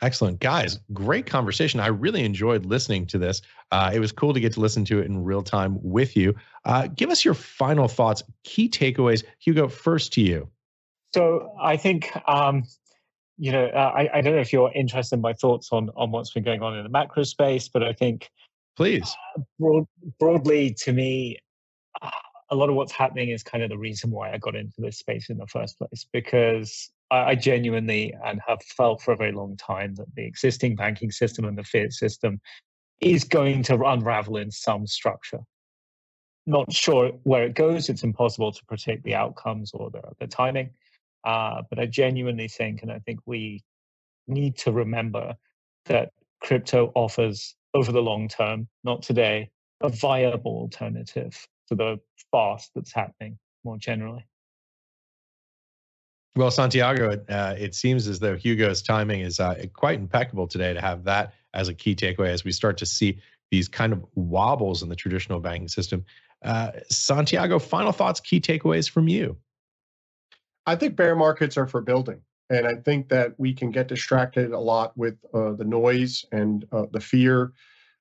Excellent. 0.02 0.40
Guys, 0.40 0.80
great 0.94 1.28
conversation. 1.28 1.80
I 1.80 1.88
really 1.88 2.24
enjoyed 2.24 2.66
listening 2.66 3.06
to 3.08 3.20
this. 3.20 3.42
Uh, 3.72 3.92
it 3.94 4.00
was 4.00 4.12
cool 4.12 4.34
to 4.34 4.40
get 4.40 4.54
to 4.54 4.62
listen 4.62 4.84
to 4.86 5.00
it 5.00 5.06
in 5.06 5.24
real 5.24 5.44
time 5.44 5.78
with 5.84 6.16
you. 6.18 6.34
Uh, 6.66 6.88
give 6.88 7.12
us 7.12 7.24
your 7.24 7.34
final 7.34 7.88
thoughts, 7.88 8.24
key 8.44 8.70
takeaways. 8.70 9.24
Hugo, 9.40 9.68
first 9.68 10.14
to 10.14 10.22
you. 10.22 10.50
So 11.14 11.54
I 11.62 11.76
think 11.76 12.12
um, 12.28 12.64
you 13.40 13.54
know, 13.54 13.68
uh, 13.68 13.94
I, 13.96 14.10
I 14.16 14.22
don't 14.22 14.36
know 14.36 14.42
if 14.42 14.52
you're 14.52 14.72
interested 14.74 15.16
in 15.16 15.22
my 15.22 15.34
thoughts 15.34 15.70
on 15.72 15.90
on 15.96 16.12
what's 16.12 16.32
been 16.32 16.44
going 16.44 16.62
on 16.62 16.78
in 16.78 16.84
the 16.84 16.90
macro 16.90 17.24
space, 17.24 17.70
but 17.70 17.84
I 17.84 17.94
think, 17.94 18.30
please, 18.76 19.16
uh, 19.38 19.42
broad, 19.58 19.86
broadly 20.20 20.76
to 20.84 20.92
me, 20.92 21.38
uh, 22.02 22.12
a 22.52 22.56
lot 22.56 22.70
of 22.70 22.76
what's 22.76 22.92
happening 22.92 23.30
is 23.30 23.42
kind 23.42 23.64
of 23.64 23.70
the 23.70 23.78
reason 23.78 24.12
why 24.12 24.34
I 24.34 24.38
got 24.38 24.56
into 24.56 24.82
this 24.82 25.00
space 25.00 25.30
in 25.30 25.38
the 25.38 25.48
first 25.48 25.78
place 25.78 26.06
because 26.12 26.92
I, 27.12 27.18
I 27.18 27.36
genuinely 27.36 28.14
and 28.26 28.42
have 28.46 28.62
felt 28.64 29.02
for 29.02 29.14
a 29.14 29.18
very 29.18 29.32
long 29.32 29.56
time 29.56 29.96
that 29.96 30.14
the 30.16 30.26
existing 30.26 30.76
banking 30.76 31.12
system 31.12 31.46
and 31.46 31.58
the 31.58 31.64
fiat 31.64 31.94
system 31.94 32.42
is 33.00 33.24
going 33.24 33.64
to 33.64 33.82
unravel 33.86 34.36
in 34.36 34.52
some 34.52 34.86
structure. 34.86 35.40
Not 36.46 36.74
sure 36.74 37.12
where 37.24 37.44
it 37.44 37.54
goes. 37.54 37.88
It's 37.88 38.04
impossible 38.04 38.52
to 38.52 38.66
predict 38.66 39.04
the 39.06 39.16
outcomes 39.16 39.72
or 39.74 39.92
the, 39.92 40.02
the 40.20 40.28
timing. 40.28 40.72
Uh, 41.24 41.64
but 41.70 41.80
I 41.80 41.86
genuinely 41.86 42.48
think, 42.48 42.82
and 42.82 42.92
I 42.92 43.00
think 43.00 43.20
we 43.26 43.64
need 44.28 44.58
to 44.60 44.72
remember 44.72 45.36
that 45.86 46.12
crypto 46.42 46.92
offers 46.96 47.56
over 47.74 47.92
the 47.92 48.02
long 48.02 48.28
term, 48.28 48.68
not 48.84 49.02
today, 49.02 49.50
a 49.82 49.90
viable 49.90 50.52
alternative 50.52 51.48
to 51.68 51.76
the 51.76 52.00
fast 52.32 52.72
that's 52.76 52.94
happening 52.94 53.38
more 53.64 53.78
generally. 53.78 54.26
Well, 56.36 56.52
Santiago, 56.52 57.22
uh, 57.28 57.56
it 57.58 57.76
seems 57.76 58.08
as 58.08 58.20
though 58.20 58.36
Hugo's 58.36 58.82
timing 58.82 59.22
is 59.22 59.40
uh, 59.40 59.66
quite 59.74 60.00
impeccable 60.00 60.48
today 60.48 60.74
to 60.74 60.80
have 60.80 61.04
that 61.04 61.34
as 61.54 61.68
a 61.68 61.74
key 61.74 61.96
takeaway 61.96 62.30
as 62.30 62.44
we 62.44 62.52
start 62.52 62.78
to 62.78 62.86
see 62.86 63.20
these 63.52 63.68
kind 63.68 63.92
of 63.92 64.06
wobbles 64.16 64.84
in 64.84 64.90
the 64.90 64.96
traditional 64.96 65.40
banking 65.40 65.68
system. 65.68 66.06
Uh, 66.44 66.72
Santiago, 66.90 67.60
final 67.60 67.92
thoughts, 67.92 68.20
key 68.20 68.40
takeaways 68.40 68.90
from 68.90 69.08
you. 69.08 69.36
I 70.66 70.76
think 70.76 70.96
bear 70.96 71.16
markets 71.16 71.58
are 71.58 71.68
for 71.68 71.82
building. 71.82 72.22
And 72.50 72.68
I 72.68 72.76
think 72.76 73.10
that 73.10 73.36
we 73.38 73.54
can 73.54 73.70
get 73.70 73.88
distracted 73.88 74.52
a 74.52 74.60
lot 74.60 74.98
with 74.98 75.18
uh, 75.34 75.54
the 75.54 75.66
noise 75.66 76.26
and 76.32 76.66
uh, 76.72 76.86
the 76.92 77.00
fear. 77.00 77.54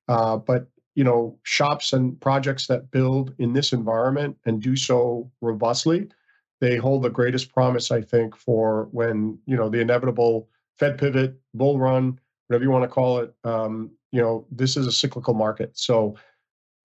Uh, 0.08 0.38
but 0.38 0.68
you 0.94 1.04
know, 1.04 1.38
shops 1.44 1.92
and 1.92 2.20
projects 2.20 2.66
that 2.66 2.90
build 2.90 3.32
in 3.38 3.52
this 3.52 3.72
environment 3.72 4.36
and 4.46 4.60
do 4.60 4.74
so 4.74 5.30
robustly, 5.40 6.08
they 6.60 6.76
hold 6.76 7.04
the 7.04 7.10
greatest 7.10 7.54
promise, 7.54 7.92
I 7.92 8.00
think, 8.02 8.34
for 8.34 8.88
when 8.90 9.38
you 9.46 9.56
know 9.56 9.68
the 9.68 9.80
inevitable 9.80 10.48
Fed 10.76 10.98
pivot, 10.98 11.38
bull 11.54 11.78
run, 11.78 12.18
whatever 12.48 12.64
you 12.64 12.70
want 12.70 12.82
to 12.82 12.88
call 12.88 13.18
it. 13.18 13.32
Um, 13.44 13.92
you 14.10 14.20
know, 14.20 14.44
this 14.50 14.76
is 14.76 14.88
a 14.88 14.92
cyclical 14.92 15.34
market, 15.34 15.78
so 15.78 16.16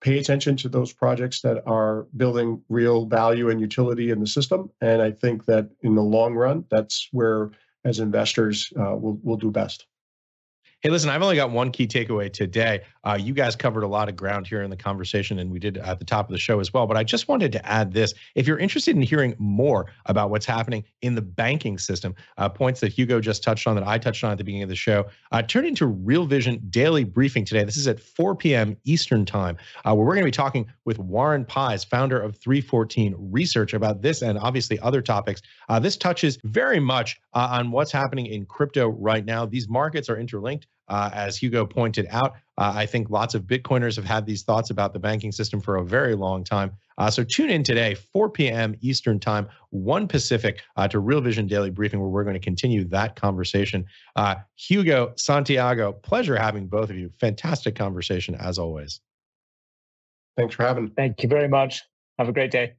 pay 0.03 0.19
attention 0.19 0.57
to 0.57 0.69
those 0.69 0.91
projects 0.91 1.41
that 1.41 1.63
are 1.65 2.05
building 2.17 2.61
real 2.67 3.05
value 3.05 3.49
and 3.49 3.61
utility 3.61 4.11
in 4.11 4.19
the 4.19 4.27
system. 4.27 4.69
And 4.81 5.01
I 5.01 5.11
think 5.11 5.45
that 5.45 5.69
in 5.81 5.95
the 5.95 6.01
long 6.01 6.35
run, 6.35 6.65
that's 6.69 7.07
where, 7.11 7.51
as 7.85 7.99
investors, 7.99 8.71
uh, 8.77 8.95
we'll, 8.95 9.17
we'll 9.23 9.37
do 9.37 9.49
best. 9.49 9.87
Hey, 10.83 10.89
listen, 10.89 11.09
I've 11.09 11.21
only 11.21 11.37
got 11.37 11.49
one 11.49 11.71
key 11.71 11.87
takeaway 11.87 12.29
today. 12.29 12.81
Uh, 13.05 13.17
you 13.17 13.33
guys 13.33 13.55
covered 13.55 13.83
a 13.83 13.87
lot 13.87 14.09
of 14.09 14.17
ground 14.17 14.45
here 14.45 14.63
in 14.63 14.69
the 14.69 14.75
conversation, 14.75 15.39
and 15.39 15.49
we 15.49 15.57
did 15.57 15.77
at 15.77 15.97
the 15.97 16.03
top 16.03 16.27
of 16.27 16.33
the 16.33 16.37
show 16.37 16.59
as 16.59 16.73
well. 16.73 16.87
But 16.87 16.97
I 16.97 17.05
just 17.05 17.29
wanted 17.29 17.53
to 17.53 17.65
add 17.65 17.93
this. 17.93 18.13
If 18.35 18.47
you're 18.47 18.59
interested 18.59 18.93
in 18.93 19.01
hearing 19.01 19.33
more 19.37 19.85
about 20.07 20.29
what's 20.29 20.45
happening 20.45 20.83
in 21.01 21.15
the 21.15 21.21
banking 21.21 21.77
system, 21.77 22.13
uh, 22.37 22.49
points 22.49 22.81
that 22.81 22.91
Hugo 22.91 23.21
just 23.21 23.43
touched 23.43 23.65
on, 23.65 23.75
that 23.75 23.87
I 23.87 23.97
touched 23.97 24.25
on 24.25 24.33
at 24.33 24.37
the 24.37 24.43
beginning 24.43 24.63
of 24.63 24.67
the 24.67 24.75
show, 24.75 25.05
uh, 25.31 25.41
turn 25.41 25.65
into 25.65 25.85
Real 25.85 26.25
Vision 26.25 26.61
Daily 26.69 27.05
Briefing 27.05 27.45
today. 27.45 27.63
This 27.63 27.77
is 27.77 27.87
at 27.87 28.01
4 28.01 28.35
p.m. 28.35 28.75
Eastern 28.83 29.25
Time, 29.25 29.55
uh, 29.85 29.95
where 29.95 30.05
we're 30.05 30.15
going 30.15 30.25
to 30.25 30.27
be 30.27 30.31
talking 30.31 30.67
with 30.83 30.99
Warren 30.99 31.45
Pies, 31.45 31.85
founder 31.85 32.19
of 32.19 32.35
314 32.39 33.15
Research, 33.17 33.73
about 33.73 34.01
this 34.01 34.21
and 34.21 34.37
obviously 34.37 34.77
other 34.81 35.01
topics. 35.01 35.43
Uh, 35.69 35.79
this 35.79 35.95
touches 35.95 36.39
very 36.43 36.81
much 36.81 37.21
uh, 37.33 37.47
on 37.51 37.71
what's 37.71 37.93
happening 37.93 38.25
in 38.25 38.45
crypto 38.45 38.89
right 38.89 39.23
now. 39.23 39.45
These 39.45 39.69
markets 39.69 40.09
are 40.09 40.17
interlinked. 40.17 40.67
Uh, 40.87 41.09
as 41.13 41.37
Hugo 41.37 41.65
pointed 41.65 42.07
out, 42.09 42.33
uh, 42.57 42.73
I 42.75 42.85
think 42.85 43.09
lots 43.09 43.33
of 43.35 43.43
Bitcoiners 43.43 43.95
have 43.95 44.05
had 44.05 44.25
these 44.25 44.43
thoughts 44.43 44.69
about 44.69 44.93
the 44.93 44.99
banking 44.99 45.31
system 45.31 45.59
for 45.59 45.77
a 45.77 45.83
very 45.83 46.15
long 46.15 46.43
time. 46.43 46.71
Uh, 46.97 47.09
so 47.09 47.23
tune 47.23 47.49
in 47.49 47.63
today, 47.63 47.95
4 47.95 48.29
p.m. 48.29 48.75
Eastern 48.81 49.19
Time, 49.19 49.47
1 49.71 50.07
Pacific, 50.07 50.61
uh, 50.75 50.87
to 50.87 50.99
Real 50.99 51.21
Vision 51.21 51.47
Daily 51.47 51.69
Briefing, 51.69 51.99
where 51.99 52.09
we're 52.09 52.23
going 52.23 52.35
to 52.35 52.39
continue 52.39 52.83
that 52.85 53.15
conversation. 53.15 53.85
Uh, 54.15 54.35
Hugo, 54.55 55.13
Santiago, 55.15 55.93
pleasure 55.93 56.35
having 56.35 56.67
both 56.67 56.89
of 56.89 56.97
you. 56.97 57.11
Fantastic 57.19 57.75
conversation, 57.75 58.35
as 58.35 58.59
always. 58.59 59.01
Thanks 60.37 60.55
for 60.55 60.63
having. 60.63 60.85
me. 60.85 60.91
Thank 60.95 61.23
you 61.23 61.29
very 61.29 61.47
much. 61.47 61.81
Have 62.19 62.29
a 62.29 62.33
great 62.33 62.51
day. 62.51 62.75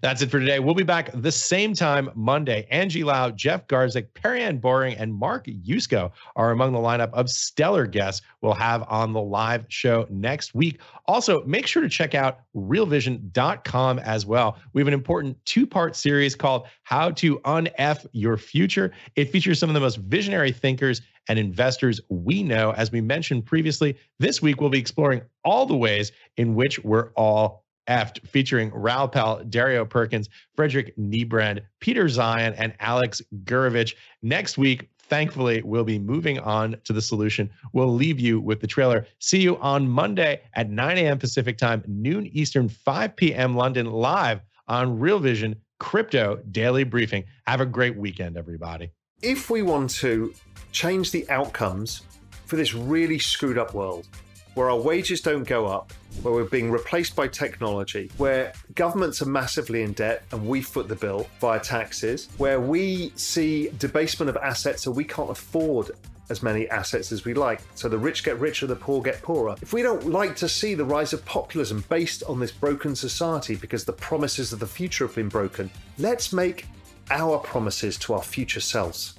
That's 0.00 0.22
it 0.22 0.30
for 0.30 0.40
today. 0.40 0.58
We'll 0.58 0.74
be 0.74 0.82
back 0.82 1.10
the 1.14 1.32
same 1.32 1.74
time 1.74 2.10
Monday. 2.14 2.66
Angie 2.70 3.04
Lau, 3.04 3.30
Jeff 3.30 3.66
Garzik, 3.66 4.08
Perianne 4.14 4.60
Boring, 4.60 4.96
and 4.96 5.14
Mark 5.14 5.46
Yusko 5.46 6.10
are 6.36 6.50
among 6.50 6.72
the 6.72 6.78
lineup 6.78 7.12
of 7.12 7.30
stellar 7.30 7.86
guests 7.86 8.22
we'll 8.40 8.54
have 8.54 8.84
on 8.88 9.12
the 9.12 9.20
live 9.20 9.64
show 9.68 10.06
next 10.10 10.54
week. 10.54 10.80
Also, 11.06 11.44
make 11.44 11.66
sure 11.66 11.82
to 11.82 11.88
check 11.88 12.14
out 12.14 12.40
realvision.com 12.54 13.98
as 14.00 14.26
well. 14.26 14.58
We 14.72 14.80
have 14.80 14.88
an 14.88 14.94
important 14.94 15.36
two 15.44 15.66
part 15.66 15.96
series 15.96 16.34
called 16.34 16.66
How 16.82 17.10
to 17.12 17.38
Unf 17.40 18.06
Your 18.12 18.36
Future. 18.36 18.92
It 19.16 19.30
features 19.30 19.58
some 19.58 19.70
of 19.70 19.74
the 19.74 19.80
most 19.80 19.98
visionary 19.98 20.52
thinkers 20.52 21.02
and 21.28 21.38
investors 21.38 22.00
we 22.08 22.42
know. 22.42 22.72
As 22.72 22.90
we 22.90 23.00
mentioned 23.00 23.46
previously, 23.46 23.96
this 24.18 24.42
week 24.42 24.60
we'll 24.60 24.70
be 24.70 24.78
exploring 24.78 25.22
all 25.44 25.66
the 25.66 25.76
ways 25.76 26.12
in 26.36 26.54
which 26.54 26.78
we're 26.80 27.10
all 27.10 27.64
effed, 27.90 28.26
featuring 28.26 28.70
Raoul 28.72 29.08
Pal, 29.08 29.44
Dario 29.44 29.84
Perkins, 29.84 30.28
Frederick 30.54 30.96
Niebrand, 30.96 31.60
Peter 31.80 32.04
Zeihan, 32.04 32.54
and 32.56 32.72
Alex 32.80 33.20
Gurevich. 33.44 33.94
Next 34.22 34.56
week, 34.56 34.88
thankfully, 34.98 35.60
we'll 35.62 35.84
be 35.84 35.98
moving 35.98 36.38
on 36.38 36.76
to 36.84 36.92
the 36.92 37.02
solution. 37.02 37.50
We'll 37.72 37.92
leave 37.92 38.20
you 38.20 38.40
with 38.40 38.60
the 38.60 38.66
trailer. 38.66 39.06
See 39.18 39.40
you 39.40 39.58
on 39.58 39.88
Monday 39.88 40.40
at 40.54 40.70
9 40.70 40.98
a.m. 40.98 41.18
Pacific 41.18 41.58
time, 41.58 41.82
noon 41.86 42.26
Eastern, 42.28 42.68
5 42.68 43.16
p.m. 43.16 43.56
London, 43.56 43.90
live 43.90 44.40
on 44.68 44.98
Real 44.98 45.18
Vision 45.18 45.56
Crypto 45.80 46.40
Daily 46.52 46.84
Briefing. 46.84 47.24
Have 47.46 47.60
a 47.60 47.66
great 47.66 47.96
weekend, 47.96 48.36
everybody. 48.36 48.90
If 49.20 49.50
we 49.50 49.62
want 49.62 49.90
to 49.96 50.32
change 50.70 51.10
the 51.10 51.28
outcomes 51.28 52.02
for 52.46 52.56
this 52.56 52.72
really 52.72 53.18
screwed 53.18 53.58
up 53.58 53.74
world, 53.74 54.06
where 54.54 54.70
our 54.70 54.78
wages 54.78 55.20
don't 55.20 55.44
go 55.44 55.66
up, 55.66 55.92
where 56.22 56.34
we're 56.34 56.44
being 56.44 56.70
replaced 56.70 57.14
by 57.14 57.28
technology, 57.28 58.10
where 58.16 58.52
governments 58.74 59.22
are 59.22 59.26
massively 59.26 59.82
in 59.82 59.92
debt 59.92 60.24
and 60.32 60.46
we 60.46 60.60
foot 60.60 60.88
the 60.88 60.96
bill 60.96 61.28
via 61.40 61.60
taxes, 61.60 62.28
where 62.36 62.60
we 62.60 63.12
see 63.16 63.70
debasement 63.78 64.28
of 64.28 64.36
assets 64.36 64.82
so 64.82 64.90
we 64.90 65.04
can't 65.04 65.30
afford 65.30 65.90
as 66.30 66.42
many 66.42 66.68
assets 66.68 67.12
as 67.12 67.24
we 67.24 67.34
like. 67.34 67.60
So 67.74 67.88
the 67.88 67.98
rich 67.98 68.24
get 68.24 68.38
richer, 68.38 68.66
the 68.66 68.76
poor 68.76 69.02
get 69.02 69.20
poorer. 69.20 69.56
If 69.60 69.72
we 69.72 69.82
don't 69.82 70.06
like 70.06 70.36
to 70.36 70.48
see 70.48 70.74
the 70.74 70.84
rise 70.84 71.12
of 71.12 71.24
populism 71.24 71.84
based 71.88 72.22
on 72.24 72.38
this 72.38 72.52
broken 72.52 72.94
society 72.94 73.56
because 73.56 73.84
the 73.84 73.92
promises 73.92 74.52
of 74.52 74.60
the 74.60 74.66
future 74.66 75.06
have 75.06 75.16
been 75.16 75.28
broken, 75.28 75.70
let's 75.98 76.32
make 76.32 76.66
our 77.10 77.38
promises 77.38 77.98
to 77.98 78.14
our 78.14 78.22
future 78.22 78.60
selves 78.60 79.14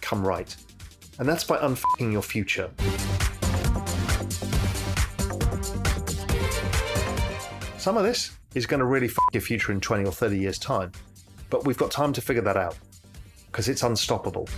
come 0.00 0.26
right. 0.26 0.54
And 1.18 1.28
that's 1.28 1.44
by 1.44 1.58
unfucking 1.58 2.12
your 2.12 2.22
future. 2.22 2.70
Some 7.80 7.96
of 7.96 8.04
this 8.04 8.32
is 8.54 8.66
going 8.66 8.80
to 8.80 8.84
really 8.84 9.08
fuck 9.08 9.32
your 9.32 9.40
future 9.40 9.72
in 9.72 9.80
20 9.80 10.04
or 10.04 10.12
30 10.12 10.36
years' 10.36 10.58
time. 10.58 10.92
But 11.48 11.64
we've 11.64 11.78
got 11.78 11.90
time 11.90 12.12
to 12.12 12.20
figure 12.20 12.42
that 12.42 12.58
out 12.58 12.76
because 13.46 13.70
it's 13.70 13.82
unstoppable. 13.82 14.50